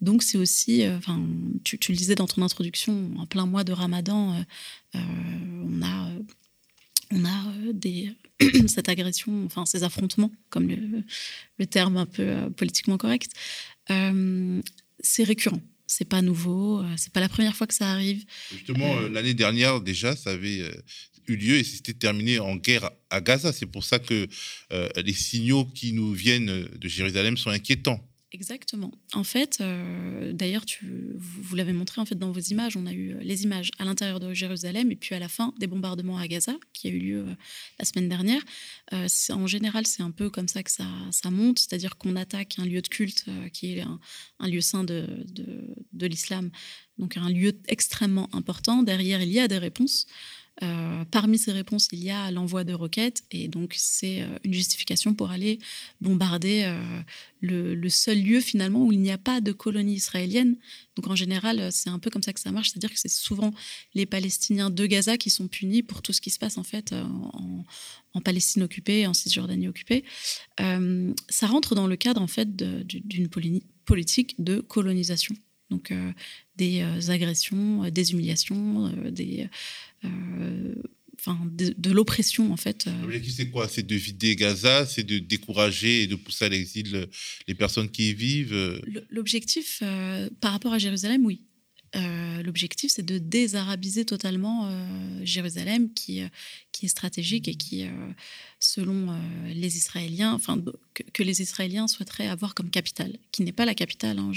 Donc 0.05 0.23
c'est 0.23 0.39
aussi, 0.39 0.87
enfin, 0.89 1.27
tu, 1.65 1.79
tu, 1.79 1.93
le 1.93 1.97
disais 1.97 2.15
dans 2.15 2.27
ton 2.27 2.43
introduction, 2.43 3.11
en 3.19 3.27
plein 3.27 3.47
mois 3.47 3.65
de 3.65 3.73
Ramadan, 3.73 4.45
on 4.95 5.83
a, 5.83 6.11
on 7.11 7.25
a 7.25 7.73
des, 7.73 8.13
cette 8.67 8.89
agression, 8.89 9.45
enfin 9.47 9.67
ces 9.67 9.83
affrontements, 9.83 10.31
comme 10.51 10.69
le, 10.69 11.67
terme 11.67 11.97
un 11.97 12.07
peu 12.07 12.51
politiquement 12.57 12.99
correct, 12.99 13.33
c'est 13.89 15.25
récurrent. 15.25 15.61
C'est 15.87 16.09
pas 16.09 16.23
nouveau, 16.23 16.81
euh, 16.81 16.95
c'est 16.97 17.13
pas 17.13 17.21
la 17.21 17.29
première 17.29 17.55
fois 17.55 17.67
que 17.67 17.75
ça 17.75 17.91
arrive. 17.91 18.25
Justement, 18.51 18.97
euh, 18.97 19.09
l'année 19.09 19.35
dernière 19.35 19.81
déjà, 19.81 20.17
ça 20.17 20.31
avait 20.31 20.61
euh, 20.61 20.73
eu 21.29 21.37
lieu 21.37 21.57
et 21.57 21.65
c'était 21.65 21.93
terminé 21.93 22.39
en 22.39 22.57
guerre 22.57 22.91
à 23.11 23.21
Gaza. 23.21 23.53
C'est 23.53 23.67
pour 23.67 23.85
ça 23.85 23.99
que 23.99 24.27
les 24.71 25.13
signaux 25.13 25.67
qui 25.67 25.93
nous 25.93 26.13
viennent 26.13 26.65
de 26.65 26.89
Jérusalem 26.89 27.37
sont 27.37 27.51
inquiétants. 27.51 28.01
Exactement. 28.35 28.91
En 29.13 29.23
fait, 29.23 29.59
euh, 29.61 30.33
d'ailleurs, 30.33 30.65
vous, 30.83 31.55
l'avez 31.55 31.73
montré 31.73 32.01
en 32.01 32.05
fait 32.05 32.17
dans 32.17 32.33
vos 32.33 32.41
images. 32.41 32.77
On 32.77 32.85
a 32.85 32.93
eu 32.93 33.13
euh, 33.13 33.21
les 33.21 33.45
images 33.45 33.71
à 33.79 33.85
l'intérieur 33.85 34.19
de 34.19 34.35
Jérusalem 34.35 34.91
et 34.91 34.97
puis 34.97 35.15
à 35.15 35.21
la 35.21 35.29
fin 35.29 35.55
des 35.61 35.69
bombardements 35.69 36.19
à 36.19 36.27
Gaza 36.27 36.55
qui 36.73 36.89
a 36.89 36.91
eu 36.91 36.99
lieu 36.99 37.19
euh, 37.21 37.35
la 37.79 37.85
semaine 37.85 38.09
dernière. 38.09 38.43
en 38.91 39.47
général, 39.47 39.87
c'est 39.87 40.03
un 40.03 40.11
peu 40.11 40.31
comme 40.31 40.49
ça 40.49 40.65
que 40.65 40.73
ça, 40.73 40.85
monte, 41.31 41.61
c'est-à-dire 41.61 41.97
qu'on 41.97 42.17
attaque 42.17 42.57
un 42.59 42.65
lieu 42.65 42.83
de 42.83 42.89
culte 42.89 43.27
qui 43.53 43.79
est 43.79 43.83
un, 43.83 44.49
lieu 44.49 44.61
saint 44.61 44.83
de, 44.83 45.25
de 45.93 46.07
l'islam, 46.07 46.51
donc 46.99 47.17
un 47.17 47.29
lieu 47.29 47.53
extrêmement 47.69 48.29
important. 48.35 48.83
Derrière, 48.83 49.23
il 49.23 49.31
y 49.31 49.39
a 49.39 49.47
des 49.47 49.59
réponses. 49.59 50.07
Euh, 50.63 51.05
parmi 51.11 51.37
ces 51.39 51.53
réponses, 51.53 51.89
il 51.91 52.03
y 52.03 52.11
a 52.11 52.31
l'envoi 52.31 52.63
de 52.65 52.73
roquettes, 52.73 53.25
et 53.33 53.49
donc 53.49 53.75
c'est 53.77 54.23
euh, 54.23 54.39
une 54.45 54.53
justification 54.53 55.13
pour 55.15 55.31
aller 55.31 55.59
bombarder 56.01 56.63
euh, 56.65 57.03
le, 57.41 57.89
seul 57.89 58.23
lieu 58.23 58.41
finalement 58.41 58.85
où 58.85 58.93
il 58.93 59.01
n'y 59.01 59.11
a 59.11 59.19
pas 59.19 59.41
de 59.41 59.51
colonie 59.53 59.95
israélienne. 59.95 60.57
Donc 60.97 61.09
en 61.09 61.17
général, 61.17 61.73
c'est 61.73 61.91
un 61.91 61.99
peu 61.99 62.09
comme 62.09 62.23
ça 62.23 62.33
que 62.33 62.41
ça 62.41 62.53
marche, 62.53 62.71
c'est-à-dire 62.71 62.93
que 62.93 62.99
c'est 62.99 63.11
souvent 63.11 63.53
les 63.95 64.07
Palestiniens 64.07 64.71
de 64.71 64.87
Gaza 64.87 65.19
qui 65.19 65.31
sont 65.31 65.49
punis 65.49 65.83
pour 65.83 66.03
tout 66.03 66.13
ce 66.13 66.21
qui 66.21 66.31
se 66.31 66.39
passe 66.39 66.57
en 66.57 66.63
fait 66.63 66.93
en, 66.93 67.65
en 68.13 68.21
Palestine 68.21 68.63
occupée, 68.63 69.07
en 69.07 69.15
Cisjordanie 69.15 69.69
occupée. 69.69 70.05
ça 70.59 71.47
rentre 71.47 71.75
dans 71.75 71.87
le 71.87 71.97
cadre 71.97 72.23
en 72.23 72.29
fait 72.29 72.57
d'une 72.57 73.29
politique 73.85 74.37
de 74.39 74.61
colonisation. 74.61 75.35
Donc 75.71 75.93
des 76.57 76.83
agressions, 77.11 77.89
des 77.91 78.13
humiliations, 78.13 78.93
des 79.11 79.49
enfin, 81.19 81.39
de, 81.51 81.91
l'oppression 81.91 82.53
en 82.53 82.57
fait. 82.57 82.87
Euh. 82.87 83.03
L'objectif 83.03 83.35
c'est 83.35 83.51
quoi? 83.51 83.69
C'est 83.69 83.87
de 83.87 83.95
vider 83.95 84.37
Gaza, 84.37 84.87
c'est 84.87 85.05
de 85.05 85.19
décourager 85.19 86.03
et 86.03 86.07
de 86.07 86.17
pousser 86.17 86.45
à 86.47 86.49
l'exil 86.49 87.07
les 87.47 87.55
personnes 87.55 87.91
qui 87.91 88.11
y 88.11 88.15
vivent. 88.15 88.83
L'objectif 89.11 89.81
euh, 89.83 90.29
par 90.41 90.53
rapport 90.53 90.73
à 90.73 90.79
Jérusalem, 90.79 91.25
oui. 91.25 91.43
Euh, 91.97 92.43
l'objectif, 92.43 92.91
c'est 92.93 93.05
de 93.05 93.19
désarabiser 93.19 94.05
totalement 94.05 94.67
euh, 94.67 95.21
Jérusalem, 95.23 95.93
qui, 95.93 96.23
euh, 96.23 96.29
qui 96.73 96.87
est 96.87 96.89
stratégique 96.89 97.47
et 97.47 97.55
qui, 97.55 97.87
selon 98.59 99.17
les 99.47 99.77
Israéliens, 99.77 100.33
enfin, 100.33 100.63
que, 101.13 101.23
les 101.23 101.41
Israéliens 101.41 101.87
souhaiteraient 101.87 102.27
avoir 102.27 102.55
comme 102.55 102.71
capitale, 102.71 103.17
qui 103.31 103.43
n'est 103.43 103.53
pas 103.53 103.65
la 103.65 103.75
capitale 103.75 104.19
hein, 104.19 104.33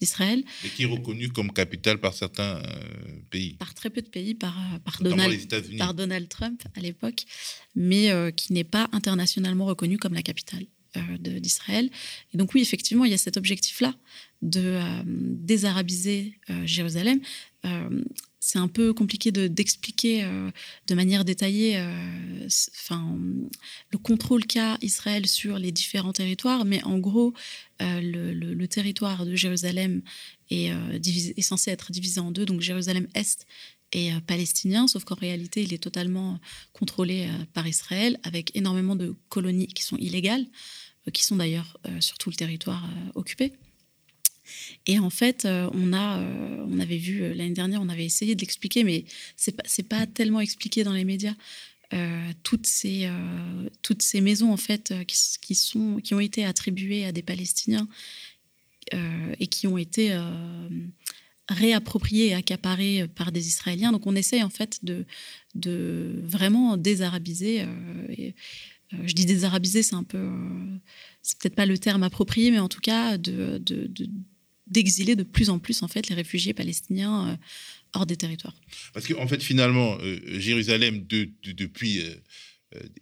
d'Israël. 0.00 0.42
Mais 0.62 0.70
qui 0.70 0.84
est 0.84 0.86
reconnue 0.86 1.28
comme 1.28 1.52
capitale 1.52 1.98
par 1.98 2.14
certains 2.14 2.62
pays. 3.30 3.54
Par 3.54 3.74
très 3.74 3.90
peu 3.90 4.00
de 4.00 4.08
pays, 4.08 4.34
par, 4.34 4.56
par, 4.84 5.02
Donald, 5.02 5.76
par 5.76 5.92
Donald 5.92 6.28
Trump 6.28 6.62
à 6.74 6.80
l'époque, 6.80 7.24
mais 7.74 8.10
qui 8.34 8.52
n'est 8.52 8.64
pas 8.64 8.88
internationalement 8.92 9.66
reconnue 9.66 9.98
comme 9.98 10.14
la 10.14 10.22
capitale 10.22 10.64
d'Israël. 11.20 11.90
Et 12.32 12.38
donc 12.38 12.54
oui, 12.54 12.60
effectivement, 12.60 13.04
il 13.04 13.10
y 13.10 13.14
a 13.14 13.18
cet 13.18 13.36
objectif-là 13.36 13.94
de 14.42 14.60
euh, 14.60 15.02
désarabiser 15.04 16.38
euh, 16.50 16.64
Jérusalem. 16.64 17.20
Euh, 17.64 18.02
c'est 18.40 18.58
un 18.58 18.68
peu 18.68 18.94
compliqué 18.94 19.32
d'expliquer 19.32 20.24
de, 20.86 20.94
manière 20.94 21.24
détaillée 21.24 21.78
le 22.46 23.98
contrôle 23.98 24.46
qu'a 24.46 24.78
Israël 24.80 25.26
sur 25.26 25.58
les 25.58 25.70
différents 25.70 26.12
territoires, 26.12 26.64
mais 26.64 26.82
en 26.84 26.98
gros, 26.98 27.34
le, 27.80 28.32
le, 28.32 28.68
territoire 28.68 29.26
de 29.26 29.34
Jérusalem 29.34 30.02
est, 30.50 30.70
est, 30.70 31.42
censé 31.42 31.72
être 31.72 31.92
divisé 31.92 32.20
en 32.20 32.30
deux, 32.30 32.46
donc 32.46 32.60
Jérusalem-Est 32.62 33.44
et 33.92 34.12
euh, 34.12 34.20
palestinien, 34.20 34.86
sauf 34.86 35.04
qu'en 35.04 35.14
réalité, 35.14 35.62
il 35.62 35.72
est 35.72 35.82
totalement 35.82 36.38
contrôlé 36.72 37.26
euh, 37.26 37.44
par 37.54 37.66
Israël, 37.66 38.18
avec 38.22 38.54
énormément 38.56 38.96
de 38.96 39.14
colonies 39.28 39.68
qui 39.68 39.82
sont 39.82 39.96
illégales, 39.96 40.46
euh, 41.06 41.10
qui 41.10 41.24
sont 41.24 41.36
d'ailleurs 41.36 41.78
sur 42.00 42.18
tout 42.18 42.30
le 42.30 42.36
territoire 42.36 42.88
occupé. 43.14 43.52
Et 44.86 44.98
en 44.98 45.10
fait, 45.10 45.46
on, 45.46 45.92
a, 45.92 46.18
on 46.66 46.80
avait 46.80 46.96
vu 46.96 47.34
l'année 47.34 47.52
dernière, 47.52 47.82
on 47.82 47.88
avait 47.90 48.06
essayé 48.06 48.34
de 48.34 48.40
l'expliquer, 48.40 48.82
mais 48.82 49.04
c'est 49.36 49.52
pas, 49.52 49.64
pas 49.88 50.06
tellement 50.06 50.40
expliqué 50.40 50.84
dans 50.84 50.94
les 50.94 51.04
médias. 51.04 51.34
toutes, 52.42 52.66
ces, 52.66 53.10
toutes 53.82 54.00
ces 54.00 54.22
maisons 54.22 54.50
en 54.50 54.56
fait 54.56 54.94
qui, 55.06 55.54
sont, 55.54 56.00
qui 56.02 56.14
ont 56.14 56.20
été 56.20 56.46
attribuées 56.46 57.04
à 57.04 57.12
des 57.12 57.22
Palestiniens 57.22 57.88
et 58.92 59.46
qui 59.48 59.66
ont 59.66 59.76
été 59.76 60.18
réapproprié 61.48 62.28
et 62.28 62.34
accaparé 62.34 63.06
par 63.08 63.32
des 63.32 63.48
Israéliens. 63.48 63.92
Donc 63.92 64.06
on 64.06 64.14
essaye 64.14 64.42
en 64.42 64.50
fait 64.50 64.84
de, 64.84 65.06
de 65.54 66.20
vraiment 66.24 66.76
désarabiser. 66.76 67.62
Euh, 67.62 67.66
euh, 68.94 68.96
je 69.06 69.12
dis 69.14 69.26
désarabiser, 69.26 69.82
c'est 69.82 69.94
un 69.94 70.04
peu, 70.04 70.18
euh, 70.18 70.78
c'est 71.22 71.38
peut-être 71.38 71.54
pas 71.54 71.66
le 71.66 71.78
terme 71.78 72.02
approprié, 72.02 72.50
mais 72.50 72.58
en 72.58 72.68
tout 72.68 72.80
cas 72.80 73.18
de, 73.18 73.62
d'exiler 74.66 75.16
de, 75.16 75.22
plus 75.22 75.50
en 75.50 75.58
plus 75.58 75.82
en 75.82 75.88
fait 75.88 76.08
les 76.08 76.14
réfugiés 76.14 76.52
palestiniens 76.52 77.38
hors 77.94 78.06
des 78.06 78.16
territoires. 78.16 78.54
Parce 78.92 79.06
qu'en 79.06 79.22
en 79.22 79.28
fait 79.28 79.42
finalement 79.42 79.98
Jérusalem 80.26 81.06
depuis 81.08 82.02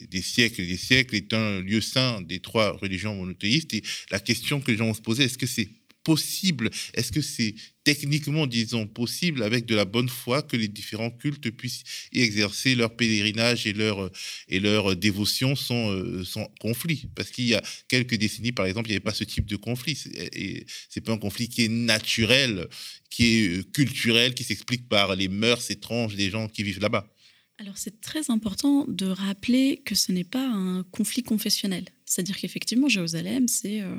des 0.01 0.23
siècles 0.23 0.61
et 0.61 0.67
des 0.67 0.77
siècles 0.77 1.17
est 1.17 1.33
un 1.35 1.61
lieu 1.61 1.81
saint 1.81 2.21
des 2.21 2.39
trois 2.39 2.77
religions 2.77 3.17
monothéistes 3.17 3.75
et 3.75 3.83
la 4.13 4.21
question 4.21 4.61
que 4.61 4.71
les 4.71 4.77
gens 4.77 4.95
se 4.95 5.01
poser 5.01 5.25
est-ce 5.25 5.39
que 5.39 5.47
c'est 5.47 5.69
possible? 6.07 6.71
Est-ce 6.95 7.11
que 7.11 7.21
c'est 7.21 7.57
techniquement, 7.83 8.47
disons, 8.47 8.87
possible 8.87 9.43
avec 9.43 9.67
de 9.67 9.75
la 9.75 9.85
bonne 9.85 10.09
foi 10.09 10.41
que 10.41 10.57
les 10.57 10.69
différents 10.69 11.11
cultes 11.11 11.51
puissent 11.51 11.83
exercer 12.13 12.77
leur 12.77 12.95
pèlerinage 12.95 13.67
et 13.67 13.73
leur, 13.73 14.09
et 14.47 14.61
leur 14.61 14.95
dévotion 14.95 15.57
sans, 15.57 15.91
euh, 15.91 16.23
sans 16.23 16.47
conflit? 16.61 17.09
Parce 17.17 17.31
qu'il 17.31 17.47
y 17.47 17.57
a 17.57 17.63
quelques 17.89 18.15
décennies, 18.15 18.53
par 18.53 18.67
exemple, 18.67 18.89
il 18.89 18.93
n'y 18.93 18.97
avait 18.97 19.11
pas 19.11 19.15
ce 19.15 19.25
type 19.25 19.47
de 19.47 19.57
conflit. 19.57 19.99
Et 20.33 20.65
c'est 20.89 21.01
pas 21.01 21.13
un 21.13 21.19
conflit 21.19 21.49
qui 21.49 21.65
est 21.65 21.69
naturel, 21.69 22.69
qui 23.11 23.25
est 23.27 23.49
euh, 23.49 23.63
culturel, 23.65 24.35
qui 24.35 24.45
s'explique 24.45 24.89
par 24.89 25.17
les 25.17 25.27
mœurs 25.27 25.69
étranges 25.73 26.15
des 26.15 26.31
gens 26.31 26.47
qui 26.47 26.63
vivent 26.63 26.81
là-bas. 26.81 27.13
Alors 27.59 27.79
c'est 27.79 28.01
très 28.01 28.31
important 28.31 28.85
de 28.87 29.07
rappeler 29.07 29.83
que 29.85 29.97
ce 29.97 30.13
n'est 30.13 30.31
pas 30.37 30.47
un 30.47 30.85
conflit 30.85 31.25
confessionnel. 31.25 31.87
C'est-à-dire 32.07 32.39
qu'effectivement, 32.39 32.89
Jérusalem, 32.89 33.49
c'est 33.49 33.81
euh, 33.83 33.95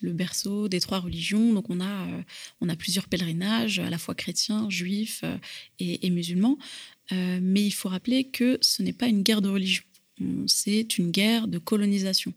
le 0.00 0.12
berceau 0.12 0.68
des 0.68 0.80
trois 0.80 1.00
religions. 1.00 1.52
Donc 1.52 1.68
on 1.68 1.80
a, 1.80 2.06
euh, 2.06 2.22
on 2.60 2.68
a 2.68 2.76
plusieurs 2.76 3.08
pèlerinages, 3.08 3.80
à 3.80 3.90
la 3.90 3.98
fois 3.98 4.14
chrétiens, 4.14 4.70
juifs 4.70 5.22
euh, 5.24 5.36
et, 5.80 6.08
musulmans. 6.08 6.56
mais 7.10 7.66
il 7.66 7.72
faut 7.72 7.88
rappeler 7.88 8.24
que 8.24 8.58
ce 8.60 8.82
n'est 8.82 8.92
pas 8.92 9.08
une 9.08 9.22
guerre 9.22 9.42
de 9.42 9.48
religion. 9.48 9.82
C'est 10.46 10.98
une 10.98 11.10
guerre 11.10 11.46
de 11.46 11.58
colonisation. 11.58 12.32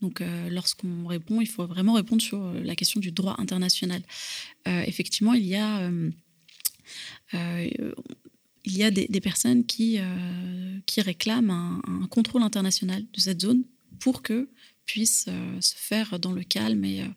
Donc, 0.00 0.22
lorsqu'on 0.50 1.06
répond, 1.06 1.42
il 1.42 1.46
faut 1.46 1.66
vraiment 1.66 1.92
répondre 1.92 2.22
sur 2.22 2.40
la 2.54 2.74
question 2.74 2.98
du 2.98 3.12
droit 3.12 3.36
international. 3.38 4.02
effectivement, 4.64 5.34
il 5.34 5.44
y 5.44 5.54
a 5.54 5.90
il 7.32 8.76
y 8.78 8.84
a 8.84 8.90
des, 8.90 9.20
personnes 9.20 9.66
qui, 9.66 9.98
qui 10.86 11.00
réclament 11.02 11.50
un, 11.50 12.06
contrôle 12.08 12.42
international 12.42 13.04
de 13.12 13.20
cette 13.20 13.42
zone 13.42 13.64
pour 13.98 14.22
que 14.22 14.48
puissent 14.86 15.26
euh, 15.28 15.60
se 15.60 15.74
faire 15.76 16.18
dans 16.18 16.32
le 16.32 16.42
calme 16.42 16.84
et, 16.84 17.02
euh, 17.02 17.08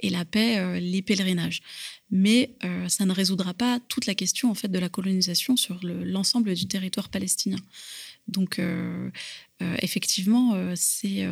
et 0.00 0.10
la 0.10 0.24
paix 0.24 0.80
les 0.80 1.02
pèlerinages. 1.02 1.62
Mais 2.10 2.54
ça 2.88 3.04
ne 3.04 3.12
résoudra 3.12 3.52
pas 3.52 3.80
toute 3.88 4.06
la 4.06 4.14
question 4.14 4.50
en 4.50 4.54
fait 4.54 4.68
de 4.68 4.78
la 4.78 4.88
colonisation 4.88 5.56
sur 5.56 5.78
l'ensemble 5.82 6.54
du 6.54 6.66
territoire 6.66 7.10
palestinien. 7.10 7.58
Donc 8.28 8.60
effectivement, 9.82 10.56
c'est 10.74 11.28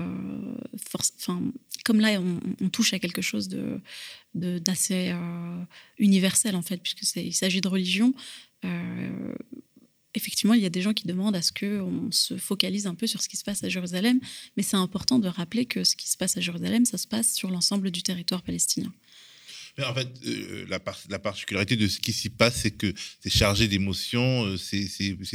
comme 1.82 2.00
là 2.00 2.20
on, 2.60 2.68
touche 2.68 2.92
à 2.92 2.98
quelque 2.98 3.22
chose 3.22 3.48
de 3.48 3.80
d'assez 4.34 5.14
universel 5.98 6.56
en 6.56 6.62
fait 6.62 6.82
puisque 6.82 7.16
il 7.16 7.34
s'agit 7.34 7.62
de 7.62 7.68
religion 7.68 8.12
effectivement, 10.16 10.54
il 10.54 10.62
y 10.62 10.66
a 10.66 10.70
des 10.70 10.82
gens 10.82 10.94
qui 10.94 11.06
demandent 11.06 11.36
à 11.36 11.42
ce 11.42 11.52
qu'on 11.52 12.10
se 12.10 12.36
focalise 12.36 12.86
un 12.86 12.94
peu 12.94 13.06
sur 13.06 13.22
ce 13.22 13.28
qui 13.28 13.36
se 13.36 13.44
passe 13.44 13.62
à 13.62 13.68
Jérusalem, 13.68 14.18
mais 14.56 14.62
c'est 14.62 14.76
important 14.76 15.18
de 15.18 15.28
rappeler 15.28 15.66
que 15.66 15.84
ce 15.84 15.94
qui 15.94 16.08
se 16.08 16.16
passe 16.16 16.36
à 16.36 16.40
Jérusalem, 16.40 16.84
ça 16.84 16.98
se 16.98 17.06
passe 17.06 17.34
sur 17.34 17.50
l'ensemble 17.50 17.90
du 17.90 18.02
territoire 18.02 18.42
palestinien. 18.42 18.92
En 19.84 19.94
fait, 19.94 20.08
euh, 20.26 20.64
la, 20.70 20.80
la, 21.10 21.18
particularité 21.18 21.76
de 21.76 21.86
ce 21.86 21.98
qui 21.98 22.14
s'y 22.14 22.30
passe, 22.30 22.62
c'est 22.62 22.70
que 22.70 22.94
c'est 23.20 23.28
chargé 23.28 23.68
d'émotions, 23.68 24.46
euh, 24.46 24.56
c'est 24.56 24.88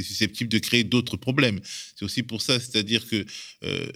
susceptible 0.03 0.49
de 0.49 0.57
créer 0.57 0.83
d'autres 0.83 1.15
problèmes. 1.15 1.59
C'est 1.95 2.05
aussi 2.05 2.23
pour 2.23 2.41
ça, 2.41 2.59
c'est-à-dire 2.59 3.07
que 3.07 3.23
euh, 3.63 3.91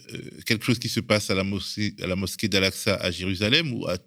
quelque 0.45 0.63
chose 0.63 0.77
qui 0.77 0.89
se 0.89 0.99
passe 0.99 1.31
à 1.31 1.33
la 1.35 1.43
mosquée, 1.43 1.95
à 1.99 2.05
la 2.05 2.15
mosquée 2.15 2.47
d'Al-Aqsa 2.47 2.93
à 2.93 3.09
Jérusalem 3.09 3.73
ou 3.73 3.87
à 3.87 3.97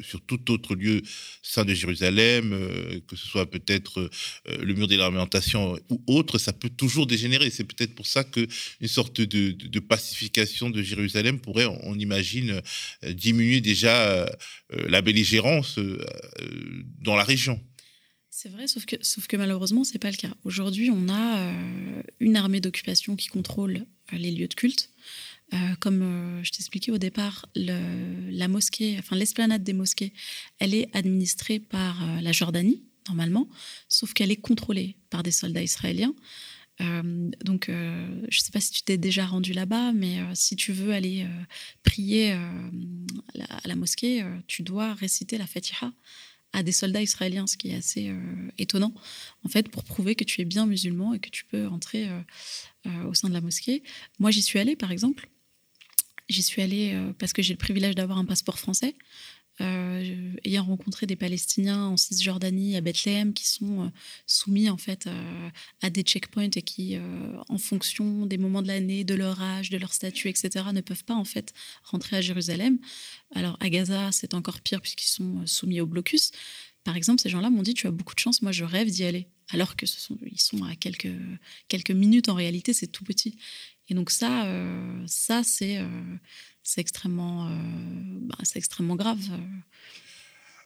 sur 0.00 0.20
tout 0.20 0.50
autre 0.50 0.74
lieu 0.74 1.02
saint 1.42 1.64
de 1.64 1.74
Jérusalem, 1.74 2.52
euh, 2.52 3.00
que 3.06 3.16
ce 3.16 3.26
soit 3.26 3.50
peut-être 3.50 4.00
euh, 4.00 4.58
le 4.62 4.74
mur 4.74 4.88
de 4.88 4.96
l'alimentation 4.96 5.78
ou 5.90 6.02
autre, 6.06 6.38
ça 6.38 6.52
peut 6.52 6.70
toujours 6.70 7.06
dégénérer. 7.06 7.50
C'est 7.50 7.64
peut-être 7.64 7.94
pour 7.94 8.06
ça 8.06 8.24
qu'une 8.24 8.48
sorte 8.86 9.20
de, 9.20 9.78
pacification 9.80 10.70
de 10.70 10.82
Jérusalem 10.82 11.40
pourrait, 11.40 11.66
on, 11.66 11.98
imagine, 11.98 12.62
euh, 13.04 13.12
diminuer 13.12 13.60
déjà 13.60 14.28
la 14.70 15.02
belligérance 15.02 15.78
dans 17.00 17.16
la 17.16 17.24
région. 17.24 17.60
C'est 18.30 18.48
vrai, 18.48 18.66
sauf 18.66 18.86
que, 18.86 18.96
sauf 19.02 19.26
que 19.26 19.36
malheureusement, 19.36 19.84
ce 19.84 19.92
n'est 19.92 19.98
pas 19.98 20.10
le 20.10 20.16
cas. 20.16 20.32
Aujourd'hui, 20.44 20.90
on 20.90 21.08
a 21.08 21.52
une 22.20 22.36
armée 22.36 22.60
d'occupation 22.60 23.16
qui 23.16 23.28
contrôle 23.28 23.84
les 24.12 24.30
lieux 24.30 24.48
de 24.48 24.54
culte. 24.54 24.90
Euh, 25.52 25.56
comme 25.80 26.02
euh, 26.02 26.44
je 26.44 26.50
t'expliquais 26.50 26.92
au 26.92 26.98
départ, 26.98 27.46
la 27.54 28.48
mosquée, 28.48 28.96
enfin 28.98 29.16
l'esplanade 29.16 29.62
des 29.62 29.74
mosquées, 29.74 30.12
elle 30.58 30.74
est 30.74 30.88
administrée 30.94 31.60
par 31.60 32.02
euh, 32.02 32.20
la 32.20 32.32
Jordanie 32.32 32.82
normalement, 33.08 33.48
sauf 33.88 34.14
qu'elle 34.14 34.30
est 34.30 34.40
contrôlée 34.40 34.96
par 35.10 35.22
des 35.22 35.32
soldats 35.32 35.62
israéliens. 35.62 36.14
donc, 37.44 37.66
je 37.66 37.72
ne 37.72 38.42
sais 38.42 38.52
pas 38.52 38.60
si 38.60 38.70
tu 38.70 38.82
t'es 38.84 38.96
déjà 38.96 39.26
rendu 39.26 39.52
là-bas, 39.52 39.92
mais 39.92 40.20
si 40.34 40.54
tu 40.54 40.72
veux 40.72 40.92
aller 40.92 41.26
prier 41.82 42.30
à 42.30 43.66
la, 43.66 43.74
mosquée, 43.74 44.24
tu 44.46 44.62
dois 44.62 44.94
réciter 44.94 45.36
la 45.36 45.48
Fatiha 45.48 45.92
à 46.52 46.62
des 46.62 46.70
soldats 46.70 47.02
israéliens, 47.02 47.48
ce 47.48 47.56
qui 47.56 47.70
est 47.70 47.74
assez 47.74 48.12
étonnant, 48.56 48.94
en 49.44 49.48
fait, 49.48 49.68
pour 49.68 49.82
prouver 49.82 50.14
que 50.14 50.24
tu 50.24 50.40
es 50.40 50.44
bien 50.44 50.66
musulman 50.66 51.12
et 51.12 51.18
que 51.18 51.30
tu 51.30 51.44
peux 51.44 51.66
entrer 51.66 52.08
au 53.04 53.14
sein 53.14 53.28
de 53.28 53.34
la 53.34 53.40
mosquée. 53.40 53.82
Moi, 54.20 54.30
j'y 54.30 54.42
suis 54.42 54.60
allée, 54.60 54.76
par 54.76 54.92
exemple, 54.92 55.28
J'y 56.32 56.42
suis 56.42 56.62
allée 56.62 56.92
euh, 56.94 57.12
parce 57.18 57.32
que 57.34 57.42
j'ai 57.42 57.52
le 57.52 57.58
privilège 57.58 57.94
d'avoir 57.94 58.18
un 58.18 58.24
passeport 58.24 58.58
français. 58.58 58.94
Euh, 59.60 60.32
ayant 60.44 60.64
rencontré 60.64 61.04
des 61.06 61.14
Palestiniens 61.14 61.84
en 61.84 61.98
Cisjordanie, 61.98 62.74
à 62.74 62.80
Bethléem, 62.80 63.34
qui 63.34 63.46
sont 63.46 63.82
euh, 63.82 63.88
soumis 64.26 64.70
en 64.70 64.78
fait 64.78 65.10
à 65.82 65.90
des 65.90 66.02
checkpoints 66.02 66.48
et 66.56 66.62
qui, 66.62 66.96
en 67.48 67.58
fonction 67.58 68.24
des 68.24 68.38
moments 68.38 68.62
de 68.62 68.68
l'année, 68.68 69.04
de 69.04 69.14
leur 69.14 69.42
âge, 69.42 69.68
de 69.68 69.76
leur 69.76 69.92
statut, 69.92 70.30
etc., 70.30 70.64
ne 70.72 70.80
peuvent 70.80 71.04
pas 71.04 71.14
en 71.14 71.26
fait 71.26 71.52
rentrer 71.84 72.16
à 72.16 72.22
Jérusalem. 72.22 72.78
Alors 73.34 73.58
à 73.60 73.68
Gaza, 73.68 74.10
c'est 74.10 74.32
encore 74.32 74.60
pire 74.62 74.80
puisqu'ils 74.80 75.10
sont 75.10 75.46
soumis 75.46 75.82
au 75.82 75.86
blocus. 75.86 76.30
Par 76.82 76.96
exemple, 76.96 77.20
ces 77.20 77.28
gens-là 77.28 77.50
m'ont 77.50 77.62
dit 77.62 77.74
tu 77.74 77.86
as 77.86 77.90
beaucoup 77.90 78.14
de 78.14 78.20
chance, 78.20 78.40
moi 78.40 78.52
je 78.52 78.64
rêve 78.64 78.88
d'y 78.88 79.04
aller. 79.04 79.28
Alors 79.50 79.76
que 79.76 79.84
sont, 79.84 80.16
ils 80.24 80.40
sont 80.40 80.64
à 80.64 80.74
quelques 80.76 81.90
minutes 81.90 82.30
en 82.30 82.34
réalité, 82.34 82.72
c'est 82.72 82.86
tout 82.86 83.04
petit. 83.04 83.36
Et 83.88 83.94
donc 83.94 84.10
ça, 84.10 84.46
euh, 84.46 85.04
ça 85.06 85.42
c'est 85.44 85.78
euh, 85.78 85.86
extrêmement, 86.76 87.48
euh, 87.48 87.50
bah, 88.22 88.36
c'est 88.42 88.58
extrêmement 88.58 88.96
grave. 88.96 89.20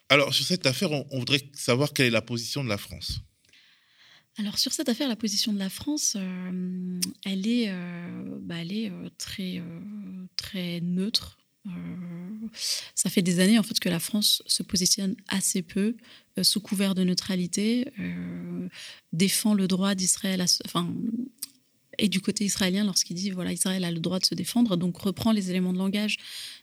Alors 0.08 0.32
sur 0.34 0.44
cette 0.44 0.66
affaire, 0.66 0.92
on, 0.92 1.18
voudrait 1.18 1.42
savoir 1.52 1.92
quelle 1.92 2.06
est 2.06 2.10
la 2.10 2.22
position 2.22 2.62
de 2.62 2.68
la 2.68 2.78
France. 2.78 3.20
Alors 4.38 4.58
sur 4.58 4.72
cette 4.72 4.88
affaire, 4.88 5.08
la 5.08 5.16
position 5.16 5.52
de 5.52 5.58
la 5.58 5.70
France, 5.70 6.16
elle 7.24 7.46
est, 7.46 7.72
bah, 8.42 8.56
elle 8.60 8.72
est 8.72 8.92
très, 9.16 9.62
très 10.36 10.80
neutre. 10.82 11.38
ça 12.94 13.08
fait 13.08 13.22
des 13.22 13.40
années 13.40 13.58
en 13.58 13.62
fait 13.62 13.80
que 13.80 13.88
la 13.88 13.98
France 13.98 14.42
se 14.46 14.62
positionne 14.62 15.16
assez 15.26 15.62
peu 15.62 15.96
sous 16.42 16.60
couvert 16.60 16.94
de 16.94 17.02
neutralité, 17.02 17.90
défend 19.14 19.54
le 19.54 19.66
droit 19.66 19.94
d'Israël, 19.94 20.44
enfin 20.66 20.92
et 21.98 22.08
du 22.08 22.20
côté 22.20 22.44
israélien 22.44 22.84
lorsqu'il 22.84 23.16
dit 23.16 23.30
voilà 23.30 23.52
Israël 23.52 23.84
a 23.84 23.90
le 23.90 24.00
droit 24.00 24.18
de 24.18 24.24
se 24.24 24.34
défendre 24.34 24.76
donc 24.76 24.96
reprend 24.98 25.32
les 25.32 25.50
éléments 25.50 25.72
de 25.72 25.78
langage 25.78 26.18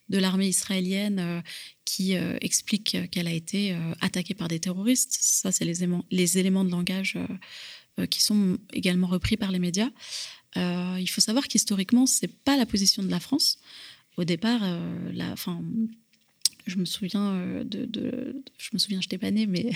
de 0.10 0.18
l'armée 0.18 0.48
israélienne 0.48 1.44
qui 1.86 2.14
explique 2.42 2.98
qu'elle 3.10 3.28
a 3.28 3.32
été 3.32 3.76
attaquée 4.02 4.34
par 4.34 4.48
des 4.48 4.60
terroristes. 4.60 5.18
Ça, 5.20 5.52
c'est 5.52 5.66
les, 5.66 5.88
les, 6.12 6.38
éléments 6.38 6.66
de 6.66 6.72
langage 6.72 7.18
qui 8.10 8.22
sont 8.22 8.58
également 8.74 9.08
repris 9.08 9.38
par 9.38 9.52
les 9.52 9.60
médias. 9.60 9.90
il 10.56 11.08
faut 11.08 11.22
savoir 11.22 11.48
qu'historiquement, 11.48 12.06
c'est 12.06 12.28
pas 12.28 12.58
la 12.58 12.66
position 12.66 13.02
de 13.04 13.10
la 13.10 13.20
France. 13.20 13.60
Au 14.18 14.24
départ, 14.24 14.62
la, 15.14 15.36
fin, 15.36 15.64
je 16.68 16.78
me 16.78 16.86
souviens 16.86 17.64
de, 17.64 17.86
de, 17.86 18.44
je 18.58 18.70
me 18.74 18.80
souviens, 18.80 19.02
je 19.02 19.08
n'étais 19.08 19.18
pas 19.18 19.32
née, 19.32 19.48
mais 19.48 19.72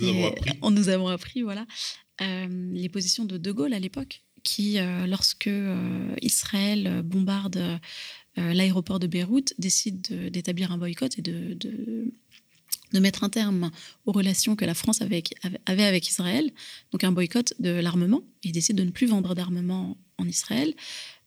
on 0.62 0.70
nous 0.70 0.88
avons 0.88 1.08
appris, 1.08 1.42
voilà, 1.42 1.66
les 2.20 2.88
positions 2.88 3.24
de 3.24 3.38
De 3.38 3.52
Gaulle 3.52 3.74
à 3.74 3.78
l'époque, 3.78 4.23
qui, 4.44 4.78
euh, 4.78 5.06
lorsque 5.06 5.48
euh, 5.48 6.14
Israël 6.22 7.02
bombarde 7.02 7.56
euh, 8.38 8.52
l'aéroport 8.52 9.00
de 9.00 9.08
Beyrouth, 9.08 9.54
décide 9.58 10.30
d'établir 10.30 10.70
un 10.70 10.78
boycott 10.78 11.18
et 11.18 11.22
de, 11.22 11.54
de, 11.54 12.12
mettre 13.00 13.24
un 13.24 13.28
terme 13.28 13.72
aux 14.06 14.12
relations 14.12 14.54
que 14.54 14.64
la 14.64 14.74
France 14.74 15.02
avait, 15.02 15.24
avait 15.66 15.84
avec 15.84 16.08
Israël, 16.08 16.52
donc 16.92 17.02
un 17.02 17.10
boycott 17.10 17.52
de 17.58 17.70
l'armement. 17.70 18.22
Il 18.44 18.52
décide 18.52 18.76
de 18.76 18.84
ne 18.84 18.90
plus 18.90 19.08
vendre 19.08 19.34
d'armement 19.34 19.98
en 20.16 20.28
Israël. 20.28 20.74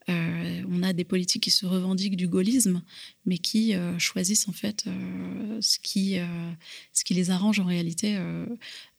Euh, 0.09 0.63
on 0.69 0.83
a 0.83 0.93
des 0.93 1.03
politiques 1.03 1.43
qui 1.43 1.51
se 1.51 1.65
revendiquent 1.65 2.15
du 2.15 2.27
gaullisme, 2.27 2.81
mais 3.25 3.37
qui 3.37 3.75
euh, 3.75 3.99
choisissent 3.99 4.47
en 4.47 4.53
fait 4.53 4.85
euh, 4.87 5.57
ce, 5.61 5.79
qui, 5.79 6.17
ce 6.93 7.03
qui 7.03 7.13
les 7.13 7.29
arrange 7.29 7.59
en 7.59 7.65
réalité, 7.65 8.17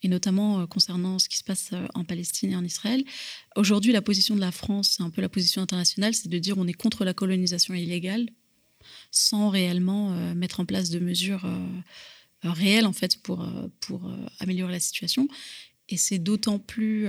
et 0.03 0.09
notamment 0.09 0.67
concernant 0.67 1.19
ce 1.19 1.29
qui 1.29 1.39
se 1.39 1.45
passe 1.45 1.71
en 1.95 2.05
Palestine 2.05 2.53
et 2.53 2.57
en 2.57 2.65
Israël. 2.65 3.05
Aujourd'hui, 3.57 3.93
la 3.93 4.03
position 4.03 4.35
de 4.35 4.41
la 4.41 4.53
France, 4.53 4.97
c'est 4.97 5.03
un 5.03 5.11
peu 5.11 5.23
la 5.23 5.29
position 5.29 5.63
internationale, 5.63 6.15
c'est 6.15 6.29
de 6.29 6.39
dire 6.39 6.59
on 6.59 6.67
est 6.67 6.75
contre 6.75 7.05
la 7.05 7.15
colonisation 7.15 7.75
illégale, 7.75 8.29
sans 9.11 9.49
réellement 9.49 10.11
mettre 10.35 10.61
en 10.61 10.67
place 10.67 10.91
de 10.91 10.99
mesures 10.99 11.47
réelles 12.43 12.87
en 12.87 12.93
fait 12.93 13.21
pour, 13.23 13.47
pour 13.81 14.11
améliorer 14.41 14.73
la 14.73 14.81
situation. 14.81 15.29
Et 15.89 15.97
c'est 15.97 16.19
d'autant 16.19 16.59
plus 16.59 17.09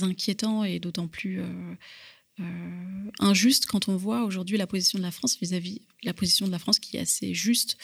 inquiétant 0.00 0.64
et 0.64 0.80
d'autant 0.80 1.06
plus 1.06 1.40
euh, 2.40 3.10
injuste 3.18 3.66
quand 3.66 3.88
on 3.88 3.96
voit 3.96 4.24
aujourd'hui 4.24 4.56
la 4.56 4.66
position 4.66 4.98
de 4.98 5.02
la 5.02 5.10
France 5.10 5.38
vis-à-vis 5.40 5.82
la 6.02 6.14
position 6.14 6.46
de 6.46 6.52
la 6.52 6.58
France 6.58 6.78
qui 6.78 6.96
est 6.96 7.00
assez 7.00 7.34
juste 7.34 7.76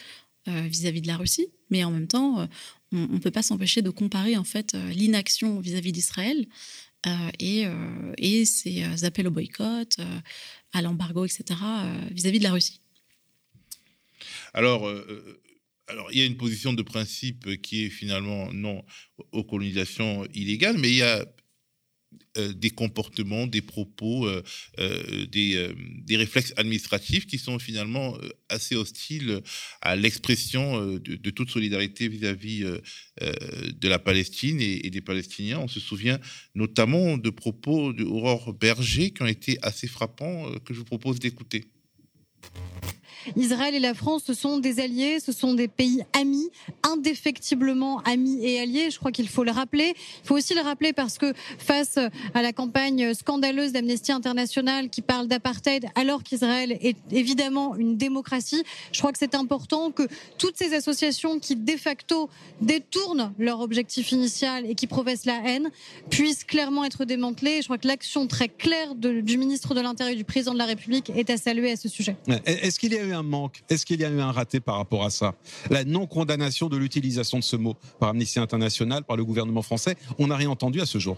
euh, 0.49 0.63
vis-à-vis 0.63 1.01
de 1.01 1.07
la 1.07 1.17
Russie, 1.17 1.49
mais 1.71 1.83
en 1.85 1.91
même 1.91 2.07
temps, 2.07 2.41
euh, 2.41 2.47
on 2.93 3.09
ne 3.09 3.19
peut 3.19 3.31
pas 3.31 3.43
s'empêcher 3.43 3.83
de 3.83 3.91
comparer 3.91 4.37
en 4.37 4.45
fait 4.45 4.75
l'inaction 4.75 5.59
vis-à-vis 5.61 5.93
d'Israël 5.93 6.47
et, 7.41 7.65
et 8.17 8.45
ces 8.47 9.05
appels 9.05 9.27
au 9.27 9.31
boycott, 9.31 9.99
à 10.73 10.81
l'embargo, 10.81 11.27
etc. 11.27 11.61
vis-à-vis 12.13 12.39
de 12.39 12.45
la 12.45 12.53
Russie. 12.53 12.81
Alors, 14.55 14.89
alors, 15.89 16.11
il 16.13 16.19
y 16.19 16.23
a 16.23 16.25
une 16.25 16.37
position 16.37 16.73
de 16.73 16.83
principe 16.83 17.61
qui 17.61 17.85
est 17.85 17.91
finalement 17.91 18.53
non 18.53 18.85
aux 19.33 19.45
colonisations 19.45 20.25
illégales, 20.33 20.79
mais 20.79 20.89
il 20.89 20.97
y 20.97 21.03
a 21.03 21.27
euh, 22.37 22.53
des 22.53 22.71
comportements, 22.71 23.47
des 23.47 23.62
propos, 23.62 24.27
euh, 24.27 24.43
euh, 24.81 25.27
des, 25.27 25.69
des, 26.05 26.17
réflexes 26.17 26.53
administratifs 26.57 27.27
qui 27.27 27.39
sont 27.39 27.59
finalement 27.59 28.19
assez 28.49 28.75
hostiles 28.75 29.41
à 29.81 29.95
l'expression 29.95 30.97
de, 30.97 31.31
toute 31.31 31.51
solidarité 31.51 32.09
vis-à-vis 32.09 32.65
de 33.21 33.89
la 33.89 33.99
Palestine 33.99 34.61
et, 34.61 34.91
des 34.91 35.01
Palestiniens. 35.01 35.61
On 35.61 35.69
se 35.69 35.81
souvient 35.81 36.19
notamment 36.55 37.19
de 37.19 37.31
propos 37.31 37.93
d'Aurore 37.93 38.53
Berger 38.53 39.11
qui 39.12 39.23
ont 39.23 39.27
été 39.27 39.59
assez 39.62 39.87
frappants, 39.87 40.53
que 40.65 40.75
je 40.75 40.81
vous 40.81 40.85
propose 40.85 41.19
d'écouter. 41.21 41.67
Israël 43.37 43.75
et 43.75 43.81
la 43.81 43.95
France, 43.95 44.25
ce 44.27 44.35
sont 44.35 44.59
des 44.59 44.81
alliés, 44.81 45.18
ce 45.20 45.33
sont 45.33 45.55
des 45.55 45.68
pays 45.68 46.03
amis, 46.12 46.51
indéfectiblement 46.83 48.01
amis 48.01 48.45
et 48.45 48.61
alliés. 48.61 48.91
Je 48.91 48.99
crois 48.99 49.12
qu'il 49.12 49.29
faut 49.29 49.45
le 49.45 49.51
rappeler. 49.51 49.95
Il 50.22 50.27
faut 50.27 50.37
aussi 50.37 50.55
le 50.55 50.61
rappeler 50.61 50.93
parce 50.93 51.18
que 51.18 51.33
face 51.59 51.99
à 52.35 52.43
la 52.43 52.53
campagne 52.53 53.14
scandaleuse 53.14 53.72
d'Amnesty 53.72 54.12
International 54.12 54.89
qui 54.89 55.03
parle 55.03 55.29
d'apartheid 55.29 55.87
alors 55.95 56.22
qu'Israël 56.22 56.79
est 56.81 56.97
évidemment 57.11 57.77
une 57.77 57.97
démocratie, 57.97 58.62
je 58.93 58.99
crois 58.99 59.12
que 59.12 59.18
c'est 59.18 59.35
important 59.35 59.91
que 59.91 60.03
toutes 60.39 60.57
ces 60.57 60.75
associations 60.75 61.39
qui 61.39 61.57
de 61.57 61.77
facto 61.77 62.29
détournent 62.61 63.33
leur 63.39 63.61
objectif 63.61 64.12
initial 64.12 64.68
et 64.68 64.75
qui 64.75 64.87
professent 64.87 65.25
la 65.25 65.41
haine 65.45 65.70
puissent 66.11 66.45
clairement 66.45 66.85
être 66.85 67.05
démantelées. 67.05 67.61
Je 67.61 67.64
crois 67.64 67.79
que 67.79 67.89
l'action 67.89 68.27
très 68.27 68.49
claire 68.49 68.95
du 68.95 69.39
ministre 69.39 69.75
de 69.75 69.81
l'Intérieur 69.81 70.14
et 70.14 70.16
du 70.16 70.25
président 70.25 70.53
de 70.53 70.59
la 70.59 70.66
République 70.66 71.11
est 71.11 71.31
à 71.31 71.37
saluer 71.37 71.72
à 71.72 71.77
ce 71.77 71.89
sujet. 71.89 72.16
Est-ce 72.45 72.79
qu'il 72.79 72.93
y 72.93 73.14
un 73.15 73.23
manque 73.23 73.62
Est-ce 73.69 73.87
qu'il 73.87 74.01
y 74.01 74.05
a 74.05 74.11
eu 74.11 74.21
un 74.21 74.33
raté 74.33 74.61
par 74.61 74.77
rapport 74.77 75.05
à 75.05 75.11
ça? 75.11 75.35
La 75.71 75.85
non-condamnation 75.85 76.69
de 76.69 76.77
l'utilisation 76.77 77.39
de 77.39 77.45
ce 77.45 77.57
mot 77.57 77.75
par 77.99 78.11
Amnesty 78.11 78.39
International, 78.39 79.05
par 79.05 79.17
le 79.17 79.25
gouvernement 79.25 79.62
français, 79.62 79.97
on 80.19 80.27
n'a 80.27 80.37
rien 80.37 80.51
entendu 80.51 80.81
à 80.81 80.87
ce 80.87 80.99
jour. 80.99 81.17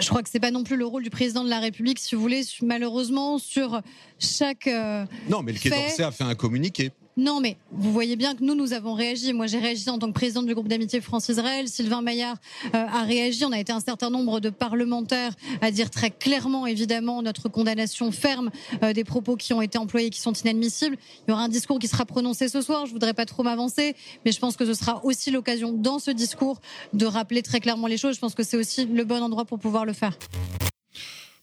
Je 0.00 0.08
crois 0.08 0.22
que 0.22 0.28
c'est 0.30 0.40
pas 0.40 0.50
non 0.50 0.64
plus 0.64 0.76
le 0.76 0.86
rôle 0.86 1.02
du 1.02 1.10
président 1.10 1.44
de 1.44 1.50
la 1.50 1.60
République, 1.60 1.98
si 1.98 2.14
vous 2.14 2.20
voulez, 2.20 2.42
malheureusement, 2.62 3.38
sur 3.38 3.80
chaque. 4.18 4.66
Euh, 4.66 5.04
non, 5.28 5.42
mais 5.42 5.52
le 5.52 5.58
Quai 5.58 5.70
d'Orsay 5.70 6.02
a 6.02 6.10
fait 6.10 6.24
un 6.24 6.34
communiqué. 6.34 6.92
Non, 7.16 7.40
mais 7.40 7.58
vous 7.70 7.92
voyez 7.92 8.16
bien 8.16 8.34
que 8.34 8.42
nous, 8.42 8.54
nous 8.54 8.72
avons 8.72 8.94
réagi. 8.94 9.34
Moi, 9.34 9.46
j'ai 9.46 9.58
réagi 9.58 9.90
en 9.90 9.98
tant 9.98 10.08
que 10.08 10.14
présidente 10.14 10.46
du 10.46 10.54
groupe 10.54 10.68
d'amitié 10.68 11.02
France-Israël. 11.02 11.68
Sylvain 11.68 12.00
Maillard 12.00 12.38
euh, 12.66 12.70
a 12.72 13.02
réagi. 13.02 13.44
On 13.44 13.52
a 13.52 13.60
été 13.60 13.70
un 13.70 13.80
certain 13.80 14.08
nombre 14.08 14.40
de 14.40 14.48
parlementaires 14.48 15.34
à 15.60 15.70
dire 15.70 15.90
très 15.90 16.10
clairement, 16.10 16.66
évidemment, 16.66 17.20
notre 17.20 17.50
condamnation 17.50 18.12
ferme 18.12 18.50
euh, 18.82 18.94
des 18.94 19.04
propos 19.04 19.36
qui 19.36 19.52
ont 19.52 19.60
été 19.60 19.76
employés, 19.76 20.08
qui 20.08 20.20
sont 20.20 20.32
inadmissibles. 20.32 20.96
Il 21.26 21.30
y 21.30 21.32
aura 21.34 21.42
un 21.42 21.50
discours 21.50 21.78
qui 21.78 21.86
sera 21.86 22.06
prononcé 22.06 22.48
ce 22.48 22.62
soir. 22.62 22.86
Je 22.86 22.92
voudrais 22.92 23.14
pas 23.14 23.26
trop 23.26 23.42
m'avancer, 23.42 23.94
mais 24.24 24.32
je 24.32 24.38
pense 24.38 24.56
que 24.56 24.64
ce 24.64 24.72
sera 24.72 25.04
aussi 25.04 25.30
l'occasion, 25.30 25.70
dans 25.70 25.98
ce 25.98 26.10
discours, 26.10 26.62
de 26.94 27.04
rappeler 27.04 27.42
très 27.42 27.60
clairement 27.60 27.88
les 27.88 27.98
choses. 27.98 28.14
Je 28.14 28.20
pense 28.20 28.34
que 28.34 28.42
c'est 28.42 28.56
aussi 28.56 28.86
le 28.86 29.04
bon 29.04 29.22
endroit 29.22 29.44
pour 29.44 29.58
pouvoir 29.58 29.84
le 29.84 29.92
faire. 29.92 30.18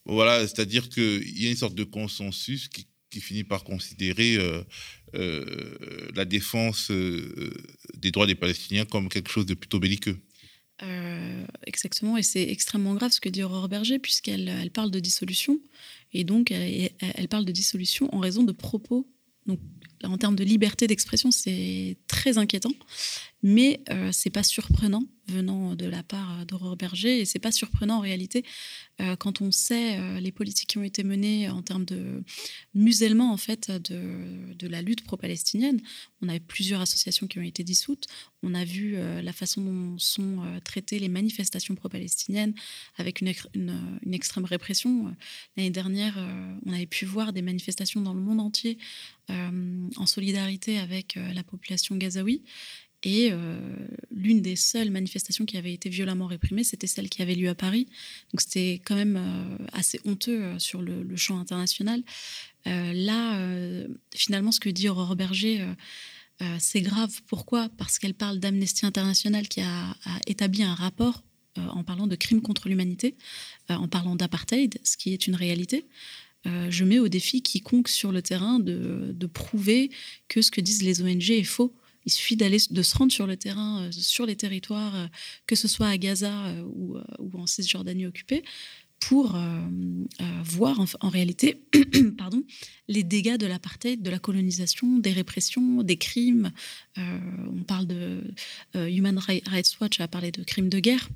Voilà, 0.07 0.39
c'est-à-dire 0.41 0.89
qu'il 0.89 1.39
y 1.39 1.45
a 1.45 1.51
une 1.51 1.57
sorte 1.57 1.76
de 1.76 1.84
consensus 1.84 2.70
qui 3.09 3.22
finit 3.22 3.43
par 3.43 3.63
considérer 3.63 4.36
euh, 4.36 4.63
la 5.14 6.26
défense 6.26 6.91
euh, 6.91 7.53
des 7.95 8.12
droits 8.12 8.28
des 8.28 8.36
Palestiniens 8.36 8.86
comme 8.86 9.10
quelque 9.10 9.30
chose 9.30 9.45
de 9.45 9.53
plutôt 9.53 9.80
belliqueux. 9.80 10.18
exactement, 11.66 12.18
et 12.18 12.24
c'est 12.24 12.43
extrêmement 12.49 12.95
grave 12.95 13.12
ce 13.12 13.20
que 13.20 13.30
dit 13.30 13.43
Aurore 13.43 13.70
Berger, 13.70 13.99
puisqu'elle 13.99 14.47
elle 14.47 14.72
parle 14.72 14.91
de 14.91 14.99
dissolution, 14.99 15.60
et 16.14 16.24
donc 16.24 16.51
elle, 16.51 16.91
elle, 16.99 17.28
parle 17.28 17.45
de 17.45 17.51
dissolution 17.51 18.14
en 18.14 18.20
raison 18.20 18.43
de 18.43 18.51
propos. 18.51 19.07
Donc, 19.45 19.60
en 20.03 20.18
termes 20.18 20.36
de 20.36 20.43
liberté 20.43 20.88
d'expression, 20.88 21.32
c'est 21.32 21.97
très 22.20 22.38
inquiétant, 22.38 22.74
mais 23.43 23.80
euh, 23.89 24.09
c'est 24.11 24.30
pas 24.30 24.43
surprenant 24.43 25.03
venant 25.30 25.76
de 25.76 25.86
la 25.86 26.03
part 26.03 26.45
d'Aurore 26.45 26.76
Berger, 26.76 27.20
et 27.20 27.26
c'est 27.26 27.39
pas 27.39 27.51
surprenant 27.51 27.97
en 27.97 28.01
réalité 28.01 28.43
euh, 29.01 29.15
quand 29.15 29.41
on 29.41 29.51
sait 29.51 29.97
euh, 29.97 30.20
les 30.20 30.32
politiques 30.32 30.70
qui 30.70 30.78
ont 30.78 30.84
été 30.84 31.03
menées 31.03 31.49
en 31.49 31.61
termes 31.61 31.86
de 31.86 32.24
musellement 32.74 33.32
en 33.32 33.38
fait 33.38 33.72
de, 33.72 34.53
de 34.53 34.67
la 34.67 34.82
lutte 34.82 35.03
pro-palestinienne. 35.03 35.80
On 36.22 36.28
a 36.28 36.39
plusieurs 36.39 36.82
associations 36.82 37.28
qui 37.28 37.39
ont 37.39 37.43
été 37.43 37.63
dissoutes. 37.63 38.07
On 38.43 38.53
a 38.53 38.65
vu 38.65 38.95
euh, 38.95 39.22
la 39.22 39.32
façon 39.32 39.61
dont 39.61 39.97
sont 39.97 40.39
traitées 40.63 40.99
les 40.99 41.09
manifestations 41.09 41.76
pro-palestiniennes 41.76 42.53
avec 42.97 43.22
une, 43.22 43.34
une, 43.53 44.13
extrême 44.13 44.45
répression. 44.45 45.13
L'année 45.55 45.70
dernière, 45.70 46.17
on 46.65 46.74
avait 46.74 46.86
pu 46.88 47.05
voir 47.05 47.32
des 47.32 47.41
manifestations 47.41 48.01
dans 48.01 48.13
le 48.13 48.20
monde 48.20 48.39
entier 48.39 48.78
en 49.30 50.05
solidarité 50.05 50.80
avec 50.80 51.17
la 51.34 51.43
population 51.43 51.95
Et 53.03 53.30
euh, 53.32 53.57
l'une 54.12 54.41
des 54.41 54.57
seules 54.57 54.91
manifestations 54.91 55.45
qui 55.45 55.57
avait 55.57 55.74
été 55.74 55.89
violemment 55.89 56.26
réprimée, 56.26 56.66
c'était 56.66 56.88
celle 56.88 57.10
qui 57.10 57.22
avait 57.22 57.36
lieu 57.36 57.47
à 57.47 57.55
Paris. 57.55 57.88
Donc 58.34 58.41
c'était 58.41 58.82
quand 58.84 58.95
même 58.95 59.16
euh, 59.18 59.57
assez 59.72 60.01
honteux 60.03 60.43
euh, 60.43 60.60
sur 60.60 60.82
le, 60.82 61.16
champ 61.16 61.39
international. 61.39 62.03
là, 62.66 63.39
finalement, 64.14 64.51
ce 64.51 64.60
que 64.60 64.70
dit 64.70 64.89
Aurore 64.89 65.16
Berger, 65.16 65.66
c'est 66.60 66.82
grave. 66.82 67.22
Pourquoi? 67.28 67.68
Parce 67.78 67.99
qu'elle 67.99 68.14
parle 68.14 68.39
d'Amnesty 68.39 68.86
International 68.86 69.47
qui 69.47 69.62
a, 69.62 69.95
établi 70.28 70.64
un 70.64 70.76
rapport 70.76 71.24
en 71.57 71.84
parlant 71.84 72.07
de 72.07 72.16
crimes 72.16 72.41
contre 72.41 72.70
l'humanité, 72.70 73.16
en 73.68 73.89
parlant 73.89 74.16
d'apartheid, 74.16 74.80
ce 74.84 74.95
qui 74.95 75.14
est 75.14 75.28
une 75.28 75.36
réalité. 75.36 75.88
je 76.45 76.84
mets 76.86 76.99
au 76.99 77.10
défi 77.10 77.41
quiconque 77.41 77.89
sur 77.89 78.14
le 78.14 78.22
terrain 78.22 78.60
de, 78.60 79.28
prouver 79.34 79.89
que 80.30 80.41
ce 80.41 80.51
que 80.51 80.62
disent 80.62 80.84
les 80.84 81.01
ONG 81.01 81.32
est 81.32 81.43
faux. 81.43 81.76
Il 82.06 82.12
suffit 82.12 82.36
d'aller, 82.36 82.58
de 82.70 82.82
se 82.82 82.97
rendre 82.97 83.12
sur 83.12 83.28
le 83.28 83.38
terrain, 83.38 83.84
euh, 83.84 83.91
sur 83.91 84.26
les 84.26 84.36
territoires, 84.36 84.95
euh, 84.95 85.08
que 85.47 85.56
ce 85.56 85.68
soit 85.68 85.88
à 85.88 85.97
Gaza 85.97 86.45
euh, 86.47 86.64
ou, 86.64 86.97
en 87.34 87.47
Cisjordanie 87.47 88.06
occupée, 88.06 88.43
pour 89.00 89.39
voir 90.43 90.78
en, 91.00 91.08
réalité 91.08 91.64
pardon, 92.18 92.43
les 92.89 93.04
dégâts 93.04 93.38
de 93.38 93.45
l'apartheid, 93.47 94.02
de 94.02 94.10
la 94.10 94.20
colonisation, 94.20 94.97
des 94.97 95.14
répressions, 95.14 95.84
des 95.84 95.95
crimes. 95.95 96.52
on 96.97 97.64
parle 97.66 97.88
de 97.88 98.22
Human 98.74 99.18
Rights 99.18 99.78
Watch 99.80 100.02
a 100.02 100.10
parlé 100.10 100.34
de 100.34 100.43
crimes 100.43 100.68
de 100.68 100.80
guerre 100.80 101.08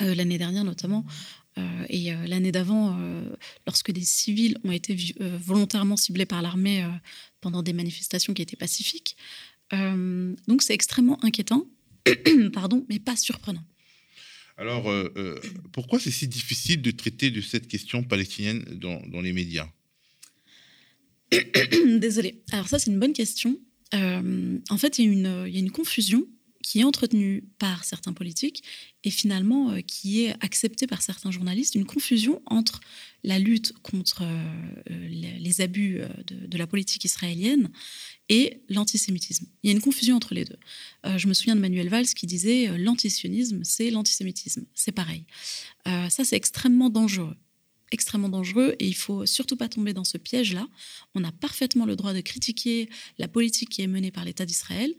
l'année 0.00 0.38
dernière 0.38 0.64
notamment 0.64 1.04
et 1.90 2.14
l'année 2.26 2.52
d'avant, 2.52 2.98
lorsque 3.66 3.92
des 3.92 4.00
civils 4.00 4.56
ont 4.64 4.72
été 4.72 4.96
volontairement 5.20 5.98
ciblés 5.98 6.24
par 6.24 6.40
l'armée 6.40 6.88
pendant 7.42 7.62
des 7.62 7.74
manifestations 7.74 8.32
qui 8.32 8.40
étaient 8.40 8.56
pacifiques. 8.56 9.14
Donc 9.72 10.62
c'est 10.62 10.74
extrêmement 10.74 11.22
inquiétant, 11.24 11.66
pardon, 12.52 12.84
mais 12.88 12.98
pas 12.98 13.16
surprenant. 13.16 13.64
Alors, 14.56 14.92
pourquoi 15.72 15.98
c'est 15.98 16.12
si 16.12 16.28
difficile 16.28 16.80
de 16.80 16.92
traiter 16.92 17.30
de 17.30 17.40
cette 17.40 17.66
question 17.66 18.04
palestinienne 18.04 18.62
dans, 18.74 19.20
les 19.20 19.32
médias? 19.32 19.68
Désolée. 21.98 22.42
Alors 22.52 22.68
ça, 22.68 22.78
c'est 22.78 22.90
une 22.90 23.00
bonne 23.00 23.14
question. 23.14 23.58
en 23.92 24.78
fait, 24.78 24.98
il 24.98 25.12
y, 25.12 25.26
a 25.26 25.58
une 25.58 25.70
confusion 25.72 26.24
qui 26.64 26.80
est 26.80 26.84
entretenu 26.84 27.44
par 27.58 27.84
certains 27.84 28.14
politiques 28.14 28.64
et 29.04 29.10
finalement 29.10 29.72
euh, 29.72 29.80
qui 29.82 30.24
est 30.24 30.34
accepté 30.42 30.86
par 30.86 31.02
certains 31.02 31.30
journalistes, 31.30 31.74
une 31.74 31.84
confusion 31.84 32.40
entre 32.46 32.80
la 33.22 33.38
lutte 33.38 33.74
contre 33.82 34.22
euh, 34.22 35.08
les, 35.10 35.60
abus 35.60 36.00
euh, 36.00 36.08
de, 36.26 36.56
la 36.56 36.66
politique 36.66 37.04
israélienne 37.04 37.70
et 38.30 38.62
l'antisémitisme. 38.70 39.46
Il 39.62 39.66
y 39.68 39.72
a 39.74 39.76
une 39.76 39.82
confusion 39.82 40.16
entre 40.16 40.32
les 40.32 40.46
deux. 40.46 40.56
je 41.18 41.28
me 41.28 41.34
souviens 41.34 41.54
de 41.54 41.60
Manuel 41.60 41.90
Valls 41.90 42.06
qui 42.06 42.26
disait 42.26 42.78
l'antisionisme, 42.78 43.60
c'est 43.62 43.90
l'antisémitisme. 43.90 44.64
C'est 44.72 44.92
pareil. 44.92 45.26
ça, 45.84 46.24
c'est 46.24 46.36
extrêmement 46.36 46.88
dangereux 46.88 47.36
extrêmement 47.90 48.30
dangereux 48.30 48.74
et 48.80 48.88
il 48.88 48.96
faut 48.96 49.24
surtout 49.26 49.56
pas 49.56 49.68
tomber 49.68 49.92
dans 49.92 50.04
ce 50.04 50.18
piège-là. 50.18 50.66
On 51.14 51.22
a 51.22 51.30
parfaitement 51.30 51.84
le 51.84 51.96
droit 51.96 52.12
de 52.14 52.22
critiquer 52.22 52.88
la 53.18 53.28
politique 53.28 53.68
qui 53.68 53.82
est 53.82 53.86
menée 53.86 54.10
par 54.10 54.24
l'État 54.24 54.46
d'Israël. 54.46 54.92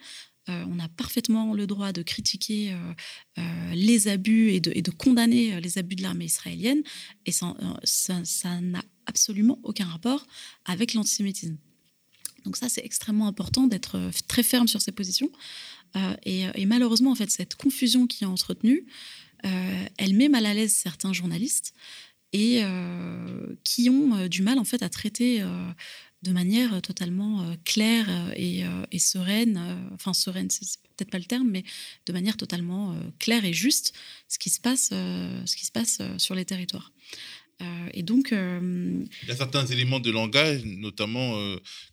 Euh, 0.50 0.64
on 0.70 0.80
a 0.80 0.88
parfaitement 0.89 1.54
le 1.54 1.66
droit 1.66 1.91
de 1.91 2.04
critiquer 2.04 2.72
euh, 2.72 2.93
euh, 3.39 3.74
les 3.74 4.08
abus 4.08 4.52
et 4.52 4.60
de, 4.60 4.91
condamner 4.91 5.60
les 5.60 5.78
abus 5.78 5.96
de 5.96 6.04
l'armée 6.04 6.26
israélienne, 6.26 6.84
et 7.26 7.32
ça 7.32 8.62
n'a 8.62 8.84
absolument 9.06 9.60
aucun 9.64 9.86
rapport 9.86 10.26
avec 10.66 10.93
l'antisémitisme. 10.93 11.58
Donc 12.46 12.58
ça, 12.58 12.70
c'est 12.70 12.86
extrêmement 12.86 13.28
important 13.28 13.66
d'être 13.66 14.12
très 14.28 14.43
ferme 14.43 14.68
sur 14.68 14.82
ses 14.82 14.91
positions. 14.91 15.32
et, 16.24 16.66
malheureusement, 16.66 17.12
en 17.12 17.16
fait, 17.16 17.32
cette 17.32 17.56
confusion 17.56 18.06
qui 18.06 18.24
est 18.24 18.28
entretenue, 18.28 18.86
elle 19.43 20.14
met 20.14 20.30
mal 20.30 20.46
à 20.46 20.54
l'aise 20.54 20.74
certains 20.74 21.12
journalistes 21.12 21.74
et 22.34 22.62
qui 23.64 23.89
ont 23.89 24.28
du 24.28 24.43
mal 24.43 24.60
en 24.60 24.64
fait 24.64 24.84
à 24.84 24.89
traiter 24.89 25.43
de 26.26 26.32
manière 26.32 26.82
totalement 26.82 27.43
euh, 27.43 27.53
claire 27.63 28.07
euh, 28.09 28.34
euh, 28.38 28.86
et, 28.91 28.99
sereine, 28.99 29.61
enfin 29.93 30.13
sereine, 30.13 30.49
c'est 30.49 30.65
peut-être 30.97 31.11
pas 31.11 31.19
le 31.19 31.26
terme, 31.26 31.49
mais 31.49 31.63
de 32.05 32.13
manière 32.13 32.38
totalement 32.38 32.97
claire 33.19 33.45
et 33.45 33.53
juste 33.53 33.93
ce 34.28 34.39
qui 34.39 34.49
se 34.49 34.59
passe, 34.59 34.89
ce 34.89 35.55
qui 35.55 35.65
se 35.65 35.71
passe 35.71 36.01
sur 36.17 36.36
les 36.36 36.45
territoires. 36.45 36.91
et 37.93 38.01
donc, 38.01 38.30
il 38.32 39.28
y 39.28 39.32
a 39.32 39.36
certains 39.36 39.65
éléments 39.65 39.99
de 39.99 40.09
langage, 40.09 40.63
notamment 40.63 41.34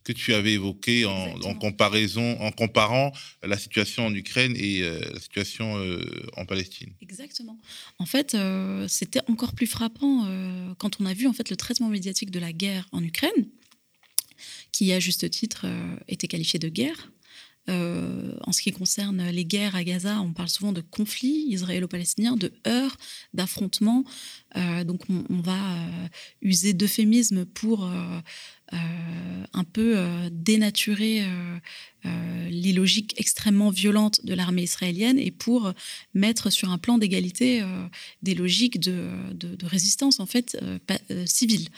que 0.04 0.12
tu 0.12 0.34
avais 0.34 0.52
évoqués 0.52 1.04
en, 1.04 1.54
comparaison, 1.56 2.40
en 2.40 2.52
comparant 2.52 3.12
la 3.42 3.58
situation 3.58 4.06
en 4.06 4.14
Ukraine 4.14 4.54
et 4.56 4.80
la 4.82 5.20
situation 5.20 5.74
en 6.36 6.46
Palestine. 6.46 6.92
Exactement. 7.00 7.58
En 7.98 8.06
fait, 8.06 8.36
c'était 8.86 9.20
encore 9.26 9.54
plus 9.54 9.66
frappant 9.66 10.26
quand 10.78 11.00
on 11.00 11.06
a 11.06 11.14
vu 11.14 11.26
en 11.26 11.32
fait 11.32 11.50
le 11.50 11.56
traitement 11.56 11.88
médiatique 11.88 12.30
de 12.30 12.38
la 12.38 12.52
guerre 12.52 12.86
en 12.92 13.02
Ukraine 13.02 13.48
qui, 14.72 14.92
à 14.92 15.00
juste 15.00 15.28
titre, 15.30 15.62
euh, 15.66 15.96
était 16.08 16.28
qualifié 16.28 16.58
de 16.58 16.68
guerre. 16.68 17.12
Euh, 17.68 18.34
en 18.40 18.50
ce 18.50 18.60
qui 18.60 18.72
concerne 18.72 19.28
les 19.28 19.44
guerres 19.44 19.76
à 19.76 19.84
Gaza, 19.84 20.20
on 20.20 20.32
parle 20.32 20.48
souvent 20.48 20.72
de 20.72 20.80
conflits 20.80 21.46
israélo-palestiniens, 21.50 22.34
de 22.34 22.52
heurts, 22.66 22.96
d'affrontements. 23.34 24.04
Euh, 24.56 24.82
donc 24.82 25.02
on, 25.08 25.40
va 25.40 25.76
user 26.40 26.72
d'euphémismes 26.72 27.44
pour 27.44 27.88
un 29.54 29.64
peu 29.64 29.94
euh, 29.96 30.28
dénaturer 30.30 31.24
euh, 31.24 32.48
les 32.50 32.72
logiques 32.72 33.14
extrêmement 33.18 33.70
violentes 33.70 34.24
de 34.24 34.34
l'armée 34.34 34.62
israélienne 34.62 35.18
et 35.18 35.30
pour 35.30 35.72
mettre 36.14 36.50
sur 36.50 36.70
un 36.70 36.78
plan 36.78 36.98
d'égalité 36.98 37.62
des 38.22 38.34
logiques 38.34 38.80
de, 38.80 39.08
résistance 39.62 40.18
en 40.20 40.26
fait 40.26 40.58
civile. 41.26 41.68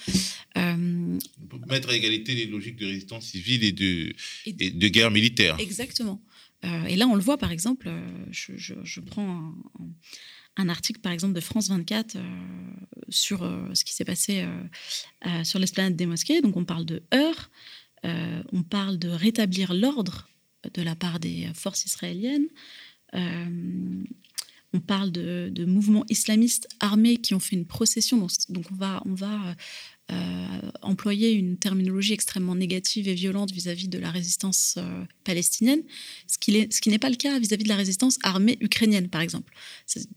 pour 0.54 1.66
mettre 1.68 1.90
à 1.90 1.96
égalité 1.96 2.34
les 2.34 2.46
logiques 2.46 2.76
de 2.76 2.86
résistance 2.86 3.26
civile 3.26 3.64
et 3.64 3.72
de, 3.72 4.14
de 4.46 4.88
guerre 4.88 5.10
militaire. 5.10 5.56
Exactement. 5.60 6.22
et 6.88 6.96
là, 6.96 7.06
on 7.06 7.14
le 7.14 7.20
voit, 7.20 7.36
par 7.36 7.52
exemple, 7.52 7.90
je, 8.30 9.00
prends 9.00 9.28
un, 9.28 9.54
un 9.80 9.88
article, 10.68 11.00
par 11.00 11.12
exemple, 11.12 11.34
de 11.34 11.40
France 11.40 11.68
24 11.68 12.16
euh, 12.16 12.20
sur 13.08 13.42
euh, 13.42 13.68
ce 13.74 13.84
qui 13.84 13.94
s'est 13.94 14.04
passé 14.04 14.46
euh, 15.26 15.44
sur 15.44 15.58
l'esplanade 15.58 15.96
des 15.96 16.06
mosquées. 16.06 16.40
Donc, 16.40 16.56
on 16.56 16.64
parle 16.64 16.84
de 16.84 17.02
heurts, 17.12 17.50
on 18.52 18.62
parle 18.62 18.98
de 18.98 19.08
rétablir 19.08 19.72
l'ordre 19.72 20.28
de 20.74 20.82
la 20.82 20.94
part 20.94 21.20
des 21.20 21.48
forces 21.54 21.86
israéliennes. 21.86 22.48
on 23.14 24.80
parle 24.80 25.10
de, 25.10 25.64
mouvements 25.64 26.04
islamistes 26.10 26.68
armés 26.80 27.16
qui 27.16 27.32
ont 27.32 27.40
fait 27.40 27.56
une 27.56 27.64
procession. 27.64 28.26
Donc 28.50 28.66
on 28.70 28.74
va, 28.74 29.02
on 29.06 29.14
va 29.14 29.56
euh, 30.12 30.70
employer 30.82 31.32
une 31.32 31.56
terminologie 31.56 32.12
extrêmement 32.12 32.54
négative 32.54 33.08
et 33.08 33.14
violente 33.14 33.52
vis-à-vis 33.52 33.88
de 33.88 33.98
la 33.98 34.10
résistance 34.10 34.74
euh, 34.76 35.04
palestinienne, 35.24 35.82
ce 36.26 36.36
qui 36.38 36.90
n'est 36.90 36.98
pas 36.98 37.08
le 37.08 37.16
cas 37.16 37.38
vis-à-vis 37.38 37.64
de 37.64 37.70
la 37.70 37.76
résistance 37.76 38.18
armée 38.22 38.58
ukrainienne, 38.60 39.08
par 39.08 39.22
exemple. 39.22 39.54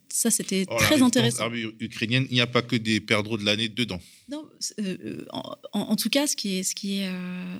Ça, 0.10 0.30
c'était 0.30 0.66
oh, 0.70 0.76
très 0.78 1.02
intéressant. 1.02 1.46
Armée 1.46 1.64
ukrainienne, 1.80 2.28
il 2.30 2.34
n'y 2.34 2.42
a 2.42 2.48
pas 2.48 2.62
que 2.62 2.76
des 2.76 3.00
perdreaux 3.00 3.38
de 3.38 3.46
l'année 3.46 3.70
dedans. 3.70 4.02
Non, 4.30 4.46
euh, 4.82 5.26
en, 5.72 5.96
tout 5.96 6.10
cas, 6.10 6.28
ce 6.28 6.36
qui 6.36 6.58
est, 6.58 6.64
ce 6.64 6.76
qui 6.76 7.00
est 7.00 7.10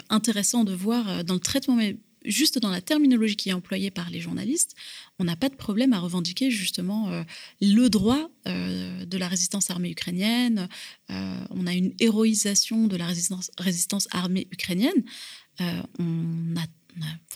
intéressant 0.10 0.66
de 0.66 0.74
voir 0.74 1.24
dans 1.24 1.36
le 1.36 1.40
traitement 1.40 1.80
juste 2.28 2.60
dans 2.60 2.70
la 2.70 2.82
terminologie 2.82 3.36
qui 3.36 3.50
est 3.50 3.54
employée 3.54 3.92
par 3.92 4.10
les 4.10 4.20
journalistes, 4.20 4.76
on 5.20 5.24
n'a 5.24 5.36
pas 5.36 5.50
de 5.50 5.56
problème 5.56 5.94
à 5.94 6.00
revendiquer 6.00 6.52
justement 6.52 7.10
euh, 7.10 7.24
le 7.62 7.90
droit 7.90 8.30
euh, 8.48 9.06
de 9.06 9.18
la 9.18 9.28
résistance 9.28 9.72
armée 9.72 9.90
ukrainienne. 9.90 10.68
Euh, 11.10 11.40
on 11.50 11.66
a 11.66 11.74
une 11.74 11.94
héroïsation 12.00 12.88
de 12.88 12.96
la 12.96 13.08
résistance, 13.08 14.08
armée 14.12 14.48
ukrainienne. 14.52 15.04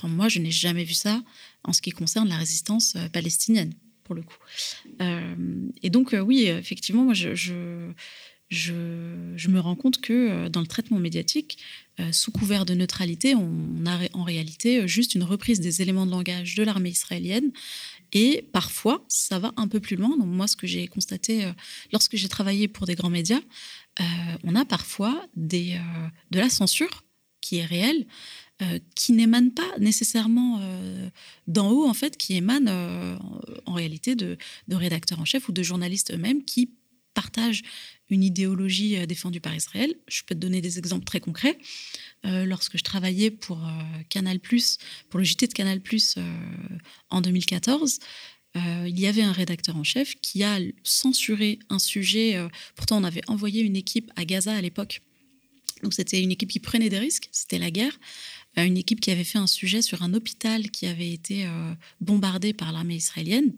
Moi, 0.03 0.29
je 0.29 0.39
n'ai 0.39 0.51
jamais 0.51 0.83
vu 0.83 0.93
ça 0.93 1.23
en 1.63 1.73
ce 1.73 1.81
qui 1.81 1.91
concerne 1.91 2.27
la 2.27 2.37
résistance 2.37 2.95
palestinienne, 3.13 3.73
pour 4.03 4.15
le 4.15 4.23
coup. 4.23 4.37
et 5.81 5.89
donc, 5.89 6.15
oui, 6.19 6.45
effectivement, 6.45 7.03
moi, 7.03 7.13
je 7.13 7.91
je, 8.51 9.47
me 9.47 9.59
rends 9.59 9.75
compte 9.75 10.01
que 10.01 10.13
euh, 10.13 10.49
dans 10.49 10.59
le 10.59 10.67
traitement 10.67 10.99
médiatique, 10.99 11.57
euh, 11.99 12.11
sous 12.11 12.31
couvert 12.31 12.65
de 12.65 12.73
neutralité, 12.73 13.33
on 13.33 13.85
a 13.85 13.97
en 14.13 14.23
réalité 14.23 14.81
euh, 14.81 14.87
juste 14.87 15.15
une 15.15 15.23
reprise 15.23 15.61
des 15.61 15.81
éléments 15.81 16.05
de 16.05 16.11
langage 16.11 16.55
de 16.55 16.63
l'armée 16.63 16.89
israélienne. 16.89 17.51
Et 18.11 18.45
parfois, 18.51 19.05
ça 19.07 19.39
va 19.39 19.53
un 19.55 19.69
peu 19.69 19.79
plus 19.79 19.95
loin. 19.95 20.17
Donc 20.17 20.27
moi, 20.27 20.47
ce 20.47 20.57
que 20.57 20.67
j'ai 20.67 20.85
constaté 20.87 21.49
lorsque 21.93 22.17
j'ai 22.17 22.27
travaillé 22.27 22.67
pour 22.67 22.85
des 22.85 22.95
grands 22.95 23.09
médias, 23.09 23.39
on 24.43 24.53
a 24.55 24.65
parfois 24.65 25.25
de 25.37 25.79
la 26.33 26.49
censure 26.49 27.05
qui 27.39 27.59
est 27.59 27.65
réelle, 27.65 28.05
qui 28.95 29.13
n'émane 29.13 29.51
pas 29.51 29.77
nécessairement 29.79 30.59
d'en 31.47 31.71
haut, 31.71 31.87
en 31.87 31.93
fait, 31.93 32.17
qui 32.17 32.35
émane 32.35 32.67
en 33.65 33.73
réalité 33.73 34.15
de, 34.15 34.37
de, 34.67 34.75
rédacteurs 34.75 35.21
en 35.21 35.25
chef 35.25 35.47
ou 35.47 35.53
de 35.53 35.63
journalistes 35.63 36.11
eux-mêmes 36.11 36.43
qui 36.43 36.71
partagent 37.13 37.63
une 38.11 38.23
idéologie 38.23 38.97
euh, 38.97 39.05
défendue 39.05 39.41
par 39.41 39.55
Israël. 39.55 39.95
Je 40.07 40.21
peux 40.23 40.35
te 40.35 40.39
donner 40.39 40.61
des 40.61 40.77
exemples 40.77 41.05
très 41.05 41.19
concrets. 41.19 41.57
Euh, 42.25 42.45
lorsque 42.45 42.77
je 42.77 42.83
travaillais 42.83 43.31
pour 43.31 43.57
euh, 43.65 43.71
Canal+, 44.09 44.39
pour 45.09 45.17
le 45.17 45.23
JT 45.23 45.47
de 45.47 45.53
Canal+, 45.53 45.81
en 47.09 47.21
2014, 47.21 47.99
il 48.53 48.99
y 48.99 49.07
avait 49.07 49.21
un 49.21 49.31
rédacteur 49.31 49.77
en 49.77 49.83
chef 49.85 50.15
qui 50.21 50.43
a 50.43 50.59
censuré 50.83 51.59
un 51.69 51.79
sujet. 51.79 52.37
pourtant, 52.75 52.97
on 52.97 53.05
avait 53.05 53.21
envoyé 53.27 53.61
une 53.61 53.77
équipe 53.77 54.11
à 54.17 54.25
Gaza 54.25 54.53
à 54.53 54.59
l'époque. 54.59 55.01
Donc, 55.83 55.93
c'était 55.93 56.21
une 56.21 56.31
équipe 56.31 56.49
qui 56.49 56.59
prenait 56.59 56.89
des 56.89 56.99
risques. 56.99 57.29
C'était 57.31 57.59
la 57.59 57.71
guerre. 57.71 57.97
une 58.57 58.77
équipe 58.77 58.99
qui 58.99 59.09
avait 59.09 59.23
fait 59.23 59.37
un 59.37 59.47
sujet 59.47 59.81
sur 59.81 60.03
un 60.03 60.13
hôpital 60.13 60.69
qui 60.69 60.85
avait 60.85 61.11
été 61.11 61.47
bombardé 62.01 62.51
par 62.51 62.73
l'armée 62.73 62.95
israélienne. 62.95 63.53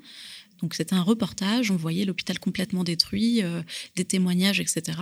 Donc 0.62 0.74
c'était 0.74 0.96
un 0.96 1.02
reportage, 1.02 1.72
on 1.72 1.76
voyait 1.76 2.06
l'hôpital 2.06 2.40
complètement 2.40 2.84
détruit, 2.84 3.44
euh, 3.44 3.62
des 3.96 4.06
témoignages, 4.06 4.60
etc. 4.60 4.98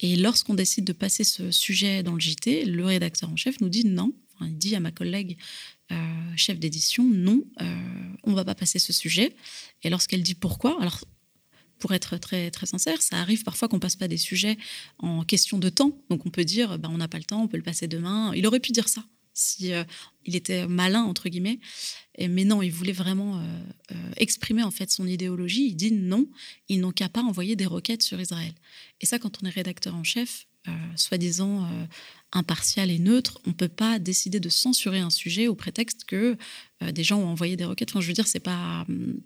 Et 0.00 0.16
lorsqu'on 0.16 0.54
décide 0.54 0.84
de 0.84 0.92
passer 0.92 1.24
ce 1.24 1.50
sujet 1.50 2.02
dans 2.02 2.14
le 2.14 2.20
JT, 2.20 2.64
le 2.64 2.84
rédacteur 2.84 3.30
en 3.30 3.36
chef 3.36 3.60
nous 3.60 3.68
dit 3.68 3.86
non. 3.86 4.12
il 4.40 4.58
dit 4.58 4.74
à 4.74 4.80
ma 4.80 4.90
collègue 4.90 5.38
euh, 5.92 5.96
chef 6.36 6.58
d'édition 6.58 7.04
non, 7.04 7.44
euh, 7.60 7.76
on 8.24 8.32
va 8.32 8.44
pas 8.44 8.54
passer 8.54 8.78
ce 8.78 8.92
sujet. 8.92 9.34
Et 9.82 9.90
lorsqu'elle 9.90 10.22
dit 10.22 10.34
pourquoi, 10.34 10.80
alors 10.80 11.04
pour 11.78 11.92
être 11.92 12.16
très 12.16 12.50
très 12.50 12.66
sincère, 12.66 13.02
ça 13.02 13.16
arrive 13.16 13.42
parfois 13.42 13.68
qu'on 13.68 13.80
passe 13.80 13.96
pas 13.96 14.08
des 14.08 14.16
sujets 14.16 14.56
en 14.98 15.24
question 15.24 15.58
de 15.58 15.68
temps. 15.68 15.98
Donc 16.10 16.26
on 16.26 16.30
peut 16.30 16.44
dire, 16.44 16.78
bah, 16.78 16.88
on 16.92 16.98
n'a 16.98 17.08
pas 17.08 17.18
le 17.18 17.24
temps, 17.24 17.42
on 17.42 17.48
peut 17.48 17.56
le 17.56 17.62
passer 17.62 17.88
demain. 17.88 18.32
Il 18.34 18.46
aurait 18.46 18.60
pu 18.60 18.72
dire 18.72 18.88
ça 18.88 19.04
si 19.34 19.72
il 20.24 20.36
était 20.36 20.66
malin 20.66 21.02
entre 21.02 21.28
guillemets. 21.28 21.58
mais 22.18 22.44
non, 22.44 22.62
il 22.62 22.70
voulait 22.70 22.92
vraiment 22.92 23.42
exprimer 24.16 24.62
en 24.62 24.70
fait 24.70 24.90
son 24.90 25.06
idéologie. 25.06 25.66
Il 25.68 25.74
dit 25.74 25.92
non, 25.92 26.26
ils 26.68 26.80
n'ont 26.80 26.92
qu'à 26.92 27.08
pas 27.08 27.22
envoyer 27.22 27.56
des 27.56 27.66
roquettes 27.66 28.02
sur 28.02 28.20
Israël. 28.20 28.52
Et 29.00 29.06
ça, 29.06 29.18
quand 29.18 29.42
on 29.42 29.46
est 29.46 29.50
rédacteur 29.50 29.94
en 29.94 30.04
chef, 30.04 30.46
soi-disant 30.96 31.68
impartial 32.32 32.90
et 32.90 32.98
neutre, 32.98 33.40
on 33.46 33.52
peut 33.52 33.68
pas 33.68 33.98
décider 33.98 34.40
de 34.40 34.48
censurer 34.48 35.00
un 35.00 35.10
sujet 35.10 35.48
au 35.48 35.54
prétexte 35.54 36.04
que 36.04 36.36
des 36.80 37.04
gens 37.04 37.18
ont 37.18 37.28
envoyé 37.28 37.56
des 37.56 37.64
roquettes. 37.64 37.90
Enfin, 37.90 38.00
je 38.00 38.08
veux 38.08 38.12
dire, 38.12 38.26
c'est 38.28 38.40
pas 38.40 38.84
hum, 38.88 39.20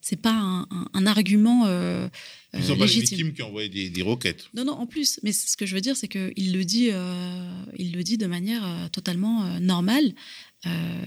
c'est 0.00 0.16
pas 0.16 0.66
un, 0.94 1.06
argument 1.06 1.66
euh, 1.66 2.08
Ils 2.54 2.64
sont 2.64 2.76
pas 2.76 2.86
les 2.86 2.92
victimes 2.92 3.32
qui 3.32 3.42
ont 3.42 3.48
envoyé 3.48 3.90
des, 3.90 4.02
roquettes. 4.02 4.48
Non, 4.54 4.64
non, 4.64 4.72
en 4.72 4.86
plus. 4.86 5.20
Mais 5.22 5.32
ce 5.32 5.56
que 5.56 5.66
je 5.66 5.74
veux 5.74 5.80
dire, 5.80 5.96
c'est 5.96 6.08
qu'il 6.08 6.52
le 6.52 6.64
dit, 6.64 6.90
euh, 6.92 7.64
il 7.76 7.92
le 7.92 8.02
dit 8.02 8.16
de 8.16 8.26
manière 8.26 8.64
euh, 8.64 8.88
totalement 8.88 9.44
euh, 9.44 9.58
normale. 9.58 10.14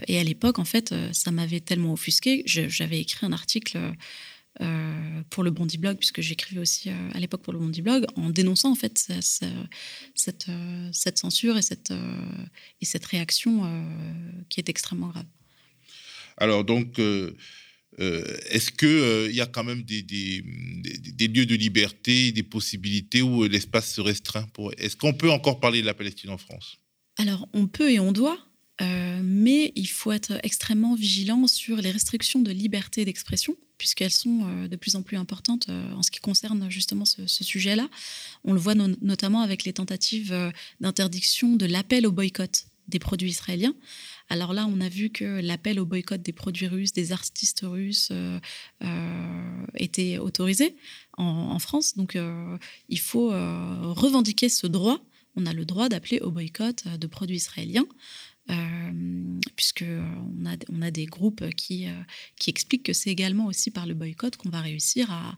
et 0.08 0.18
à 0.20 0.24
l'époque, 0.24 0.60
en 0.60 0.66
fait, 0.66 0.94
ça 1.14 1.32
m'avait 1.32 1.62
tellement 1.62 1.94
offusqué. 1.94 2.44
J'avais 2.46 3.00
écrit 3.00 3.26
un 3.26 3.34
article 3.34 3.78
pour 5.30 5.44
le 5.44 5.52
Bondi 5.52 5.78
Blog, 5.78 5.98
puisque 5.98 6.22
j'écrivais 6.22 6.62
aussi 6.62 6.90
à 6.90 7.20
l'époque 7.20 7.42
pour 7.42 7.54
le 7.54 7.60
Bondi 7.60 7.82
Blog, 7.82 8.06
en 8.16 8.30
dénonçant 8.30 8.72
en 8.72 8.76
fait 8.76 8.98
cette, 9.20 10.48
cette 10.94 11.18
censure 11.18 11.58
et 11.58 11.62
cette, 11.62 11.92
et 12.82 12.86
cette 12.86 13.06
réaction 13.06 13.52
qui 14.50 14.62
est 14.62 14.70
extrêmement 14.70 15.10
grave. 15.10 15.26
Alors 16.38 16.64
donc 16.64 17.00
euh, 18.00 18.24
est-ce 18.50 18.72
qu'il 18.72 18.88
euh, 18.88 19.32
y 19.32 19.42
a 19.42 19.46
quand 19.46 19.64
même 19.64 19.84
des, 19.84 20.02
lieux 21.28 21.46
de 21.46 21.56
liberté, 21.56 22.32
des 22.32 22.44
possibilités 22.44 23.22
où 23.22 23.44
l'espace 23.44 23.94
se 23.94 24.02
restreint. 24.02 24.48
Est-ce 24.78 24.96
qu'on 24.96 25.14
peut 25.14 25.30
encore 25.30 25.60
parler 25.60 25.82
de 25.82 25.86
la 25.86 25.94
Palestine 25.94 26.30
en 26.30 26.38
France? 26.38 26.78
Alors, 27.18 27.48
on 27.54 27.68
peut 27.68 27.92
et 27.92 28.00
on 28.00 28.12
doit, 28.12 28.40
euh, 28.82 29.22
mais 29.24 29.74
il 29.76 29.88
faut 29.88 30.12
être 30.12 30.40
extrêmement 30.44 30.96
vigilant 30.96 31.46
sur 31.48 31.78
les 31.78 31.92
restrictions 31.92 32.42
de 32.42 32.52
liberté 32.52 33.04
d'expression, 33.04 33.58
puisqu'elles 33.78 34.12
sont 34.12 34.68
de 34.68 34.76
plus 34.78 34.96
en 34.96 35.02
plus 35.02 35.18
importantes 35.18 35.70
en 35.70 36.02
ce 36.02 36.12
qui 36.12 36.20
concerne 36.20 36.70
justement 36.72 37.04
ce, 37.04 37.26
sujet-là. 37.28 37.90
On 38.46 38.54
le 38.54 38.60
voit 38.60 38.76
notamment 38.76 39.42
avec 39.42 39.66
les 39.66 39.74
tentatives 39.74 40.34
d'interdiction 40.80 41.56
de 41.56 41.66
l'appel 41.66 42.08
au 42.08 42.12
boycott 42.12 42.66
des 42.88 43.00
produits 43.00 43.30
israéliens. 43.30 43.74
Alors 44.32 44.54
là, 44.54 44.66
on 44.66 44.80
a 44.80 44.88
vu 44.88 45.10
que 45.10 45.42
l'appel 45.42 45.78
au 45.78 45.86
boycott 45.86 46.22
des 46.22 46.32
produits 46.32 46.68
russes, 46.68 46.94
des 46.94 47.12
artistes 47.12 47.64
russes, 47.66 48.08
euh, 48.14 48.40
euh, 48.82 49.66
était 49.76 50.20
autorisé 50.20 50.78
en, 51.18 51.60
France. 51.60 51.98
Donc, 51.98 52.16
euh, 52.16 52.58
il 52.88 53.02
faut 53.02 53.28
revendiquer 53.28 54.48
ce 54.48 54.68
droit. 54.68 55.02
On 55.36 55.46
a 55.46 55.52
le 55.52 55.66
droit 55.66 55.90
d'appeler 55.90 56.22
au 56.22 56.32
boycott 56.32 56.88
de 56.88 57.08
produits 57.08 57.36
israéliens. 57.36 57.86
puisque 59.58 59.84
on 59.84 60.46
a, 60.46 60.56
on 60.70 60.82
a 60.82 60.92
des 60.92 61.08
groupes 61.08 61.50
qui, 61.56 61.88
qui 62.38 62.50
expliquent 62.50 62.84
que 62.84 62.94
c'est 62.94 63.10
également 63.10 63.48
aussi 63.48 63.70
par 63.70 63.86
le 63.86 63.94
boycott 63.94 64.38
qu'on 64.38 64.50
va 64.50 64.62
réussir 64.62 65.12
à, 65.12 65.36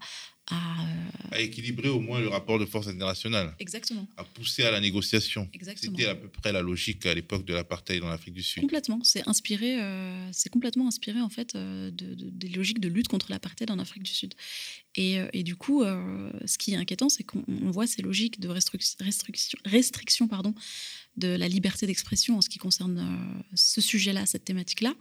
à, 0.51 1.39
équilibrer 1.39 1.89
au 1.89 1.99
moins 1.99 2.19
le 2.19 2.27
rapport 2.27 2.59
de 2.59 2.65
force 2.65 2.87
internationale. 2.87 3.55
Exactement. 3.59 4.07
À 4.17 4.23
pousser 4.23 4.63
à 4.63 4.71
la 4.71 4.79
négociation. 4.79 5.49
C'était 5.75 6.05
à 6.05 6.15
peu 6.15 6.27
près 6.27 6.51
la 6.51 6.61
logique 6.61 7.05
à 7.05 7.13
l'époque 7.13 7.45
de 7.45 7.53
l'apartheid 7.53 8.01
dans 8.01 8.09
l'Afrique 8.09 8.33
du 8.33 8.43
Sud. 8.43 8.61
Complètement. 8.61 8.99
C'est 9.03 9.27
inspiré, 9.27 9.81
euh, 9.81 10.29
c'est 10.31 10.49
complètement 10.49 10.87
inspiré 10.87 11.21
en 11.21 11.29
fait 11.29 11.55
euh, 11.55 11.89
de, 11.91 12.13
des 12.13 12.49
logiques 12.49 12.79
de 12.79 12.87
lutte 12.87 13.07
contre 13.07 13.31
l'apartheid 13.31 13.71
en 13.71 13.79
Afrique 13.79 14.03
du 14.03 14.11
Sud. 14.11 14.35
Et, 14.95 15.19
euh, 15.19 15.27
et 15.33 15.43
du 15.43 15.55
coup, 15.55 15.83
ce 15.83 16.57
qui 16.57 16.73
est 16.73 16.77
inquiétant, 16.77 17.09
c'est 17.09 17.23
qu'on 17.23 17.43
voit 17.71 17.87
ces 17.87 18.01
logiques 18.01 18.39
de 18.39 18.49
restriction, 18.49 18.95
restriction, 18.99 19.57
restriction 19.65 20.27
pardon, 20.27 20.53
de 21.17 21.29
la 21.29 21.47
liberté 21.47 21.87
d'expression 21.87 22.37
en 22.37 22.41
ce 22.41 22.49
qui 22.49 22.59
concerne 22.59 23.43
ce 23.55 23.81
sujet-là, 23.81 24.25
cette 24.25 24.45
thématique-là. 24.45 24.93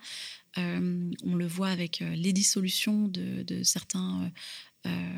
on 0.56 1.34
le 1.34 1.46
voit 1.46 1.68
avec 1.68 2.00
les 2.00 2.32
dissolutions 2.32 3.08
de, 3.08 3.42
de 3.42 3.62
certains 3.62 4.32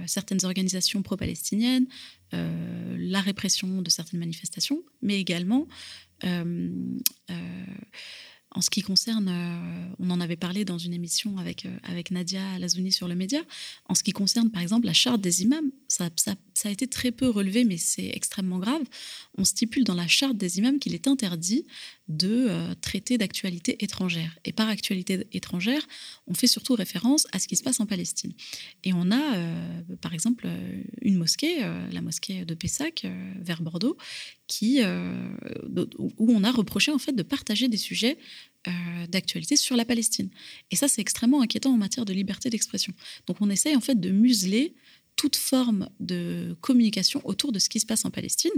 certaines 0.06 0.44
organisations 0.44 1.02
pro-palestiniennes, 1.02 1.86
euh, 2.32 2.96
la 2.98 3.20
répression 3.20 3.82
de 3.82 3.90
certaines 3.90 4.20
manifestations, 4.20 4.82
mais 5.02 5.20
également 5.20 5.66
euh, 6.24 6.98
en 8.56 8.60
ce 8.60 8.70
qui 8.70 8.82
concerne, 8.82 9.28
on 9.98 10.10
en 10.10 10.20
avait 10.20 10.36
parlé 10.36 10.64
dans 10.64 10.78
une 10.78 10.94
émission 10.94 11.38
avec, 11.38 11.66
avec 11.82 12.12
Nadia 12.12 12.56
Lazouni 12.60 12.92
sur 12.92 13.08
le 13.08 13.16
média, 13.16 13.40
en 13.88 13.96
ce 13.96 14.04
qui 14.04 14.12
concerne 14.12 14.50
par 14.52 14.62
exemple 14.62 14.86
la 14.86 14.92
charte 14.92 15.20
des 15.20 15.42
imams, 15.42 15.72
ça, 15.88 16.08
ça, 16.14 16.36
ça 16.54 16.68
a 16.68 16.72
été 16.72 16.86
très 16.86 17.10
peu 17.10 17.28
relevé, 17.28 17.64
mais 17.64 17.76
c'est 17.76 18.10
extrêmement 18.14 18.58
grave. 18.60 18.82
On 19.36 19.44
stipule 19.44 19.82
dans 19.82 19.94
la 19.94 20.06
charte 20.06 20.36
des 20.36 20.58
imams 20.58 20.78
qu'il 20.78 20.94
est 20.94 21.08
interdit 21.08 21.66
de 22.06 22.46
euh, 22.48 22.74
traiter 22.80 23.18
d'actualité 23.18 23.82
étrangère. 23.82 24.38
Et 24.44 24.52
par 24.52 24.68
actualité 24.68 25.26
étrangère, 25.32 25.84
on 26.28 26.34
fait 26.34 26.46
surtout 26.46 26.74
référence 26.74 27.26
à 27.32 27.40
ce 27.40 27.48
qui 27.48 27.56
se 27.56 27.64
passe 27.64 27.80
en 27.80 27.86
Palestine. 27.86 28.32
Et 28.84 28.92
on 28.92 29.10
a, 29.10 29.36
euh, 29.36 29.82
par 30.00 30.14
exemple, 30.14 30.44
euh, 30.46 30.82
une 31.02 31.16
mosquée, 31.16 31.60
la 31.90 32.00
mosquée 32.00 32.44
de 32.44 32.54
Pessac, 32.54 33.06
vers 33.40 33.60
Bordeaux, 33.60 33.96
qui, 34.46 34.80
où 34.82 36.32
on 36.32 36.44
a 36.44 36.52
reproché 36.52 36.92
en 36.92 36.98
fait 36.98 37.12
de 37.12 37.22
partager 37.22 37.68
des 37.68 37.76
sujets 37.76 38.18
d'actualité 39.08 39.56
sur 39.56 39.76
la 39.76 39.84
Palestine. 39.84 40.30
Et 40.70 40.76
ça, 40.76 40.88
c'est 40.88 41.00
extrêmement 41.00 41.42
inquiétant 41.42 41.72
en 41.72 41.76
matière 41.76 42.04
de 42.04 42.12
liberté 42.12 42.50
d'expression. 42.50 42.92
Donc 43.26 43.38
on 43.40 43.50
essaye 43.50 43.76
en 43.76 43.80
fait 43.80 43.98
de 43.98 44.10
museler 44.10 44.74
toute 45.24 45.36
forme 45.36 45.88
de 46.00 46.54
communication 46.60 47.22
autour 47.24 47.50
de 47.50 47.58
ce 47.58 47.70
qui 47.70 47.80
se 47.80 47.86
passe 47.86 48.04
en 48.04 48.10
Palestine 48.10 48.52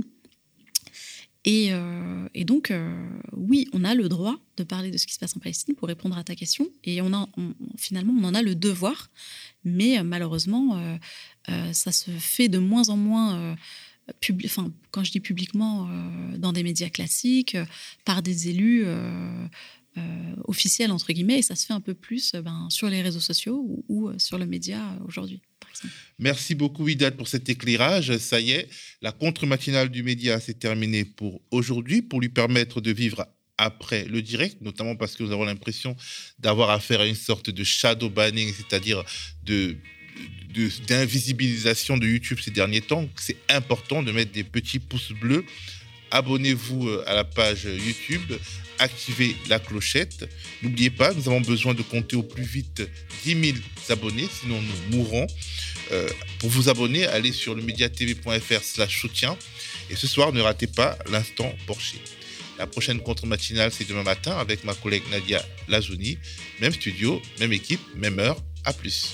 euh, 1.47 2.29
et, 2.35 2.45
donc, 2.45 2.73
euh, 2.73 3.09
oui, 3.37 3.69
on 3.73 3.85
a 3.85 3.95
le 3.95 4.09
droit 4.09 4.37
de 4.57 4.65
parler 4.65 4.91
de 4.91 4.97
ce 4.97 5.07
qui 5.07 5.15
se 5.15 5.21
passe 5.21 5.37
en 5.37 5.39
Palestine 5.39 5.77
pour 5.77 5.87
répondre 5.87 6.19
à 6.19 6.25
ta 6.25 6.35
question. 6.35 6.67
Et 6.83 7.01
on 7.03 7.13
a, 7.13 7.29
finalement, 7.77 8.13
on 8.19 8.25
en 8.25 8.35
a 8.35 8.43
le 8.43 8.57
devoir. 8.57 9.11
Mais 9.63 9.97
euh, 9.97 10.03
malheureusement, 10.03 10.99
ça 11.73 11.93
se 11.93 12.11
fait 12.11 12.49
de 12.49 12.59
moins 12.59 12.89
en 12.89 12.97
moins. 12.97 13.57
enfin, 14.45 14.73
quand 14.91 15.05
je 15.05 15.13
dis 15.13 15.21
publiquement, 15.21 15.89
dans 16.37 16.53
des 16.53 16.65
médias 16.65 16.91
classiques, 16.91 17.57
par 18.05 18.23
des 18.23 18.49
élus 18.49 18.85
officiels, 20.49 20.91
entre 20.91 21.13
guillemets, 21.13 21.39
et 21.39 21.43
ça 21.43 21.55
se 21.55 21.65
fait 21.65 21.75
un 21.75 21.81
peu 21.81 21.95
plus 21.95 22.33
ben, 22.35 22.67
sur 22.71 22.89
les 22.89 23.03
réseaux 23.03 23.21
sociaux 23.21 23.85
ou 23.89 24.11
sur 24.19 24.37
le 24.37 24.47
média 24.47 24.99
aujourd'hui. 25.07 25.41
Merci 26.19 26.55
beaucoup, 26.55 26.85
Widat, 26.85 27.13
pour 27.13 27.29
cet 27.29 27.49
éclairage. 27.49 28.17
Ça 28.19 28.41
y 28.41 28.53
est, 28.53 28.69
la 29.03 29.13
contre-matinale 29.13 29.89
du 29.89 30.03
média 30.03 30.41
s'est 30.41 30.55
terminée 30.55 31.05
pour 31.05 31.41
aujourd'hui, 31.51 32.03
pour 32.03 32.21
lui 32.21 32.29
permettre 32.29 32.81
de 32.81 32.93
vivre 32.93 33.27
après 33.59 34.05
le 34.05 34.23
direct, 34.23 34.61
notamment 34.61 34.97
parce 34.97 35.17
que 35.17 35.23
nous 35.23 35.33
avons 35.33 35.45
l'impression 35.45 35.97
d'avoir 36.39 36.71
affaire 36.71 37.01
à 37.01 37.07
une 37.07 37.15
sorte 37.15 37.51
de 37.51 37.65
shadow 37.65 38.11
banning, 38.11 38.53
c'est-à-dire 38.53 39.03
d'invisibilisation 40.89 41.97
de, 41.97 42.07
YouTube 42.07 42.39
ces 42.43 42.51
derniers 42.51 42.83
temps. 42.83 43.09
C'est 43.17 43.39
important 43.49 44.03
de 44.03 44.13
mettre 44.13 44.33
des 44.33 44.45
petits 44.45 44.79
pouces 44.79 45.13
bleus. 45.13 45.45
Abonnez-vous 46.17 46.89
euh, 46.89 47.05
à 47.07 47.13
la 47.13 47.25
page 47.25 47.65
YouTube, 47.65 48.33
activez 48.79 49.37
la 49.51 49.59
clochette. 49.59 50.27
N'oubliez 50.63 50.89
pas, 50.89 51.13
nous 51.13 51.29
avons 51.29 51.43
besoin 51.43 51.75
de 51.75 51.83
compter 51.83 52.17
au 52.17 52.23
plus 52.23 52.43
vite 52.43 52.81
10 53.25 53.53
000 53.53 53.59
abonnés, 53.91 54.27
sinon 54.41 54.59
nous 54.63 54.97
mourrons. 54.97 55.27
Euh, 55.93 56.09
pour 56.39 56.49
vous 56.49 56.71
abonner, 56.71 57.07
allez 57.07 57.33
sur 57.33 57.55
le 57.55 57.61
mediatv.fr 57.61 58.63
slash 58.63 58.99
soutien. 58.99 59.37
Et 59.91 59.95
ce 59.95 60.07
soir, 60.07 60.33
ne 60.33 60.41
ratez 60.41 60.69
pas 60.69 60.97
l'instant 61.11 61.55
Porsche. 61.67 61.97
La 62.59 62.67
prochaine 62.67 63.01
contre-matinale, 63.01 63.71
c'est 63.71 63.87
demain 63.87 64.03
matin 64.03 64.39
avec 64.39 64.65
ma 64.65 64.73
collègue 64.73 65.03
Nadia 65.11 65.45
Lazouni. 65.69 66.17
Même 66.63 66.73
studio, 66.73 67.21
même 67.41 67.53
équipe, 67.53 67.83
même 67.95 68.19
heure. 68.19 68.39
À 68.65 68.73
plus. 68.73 69.13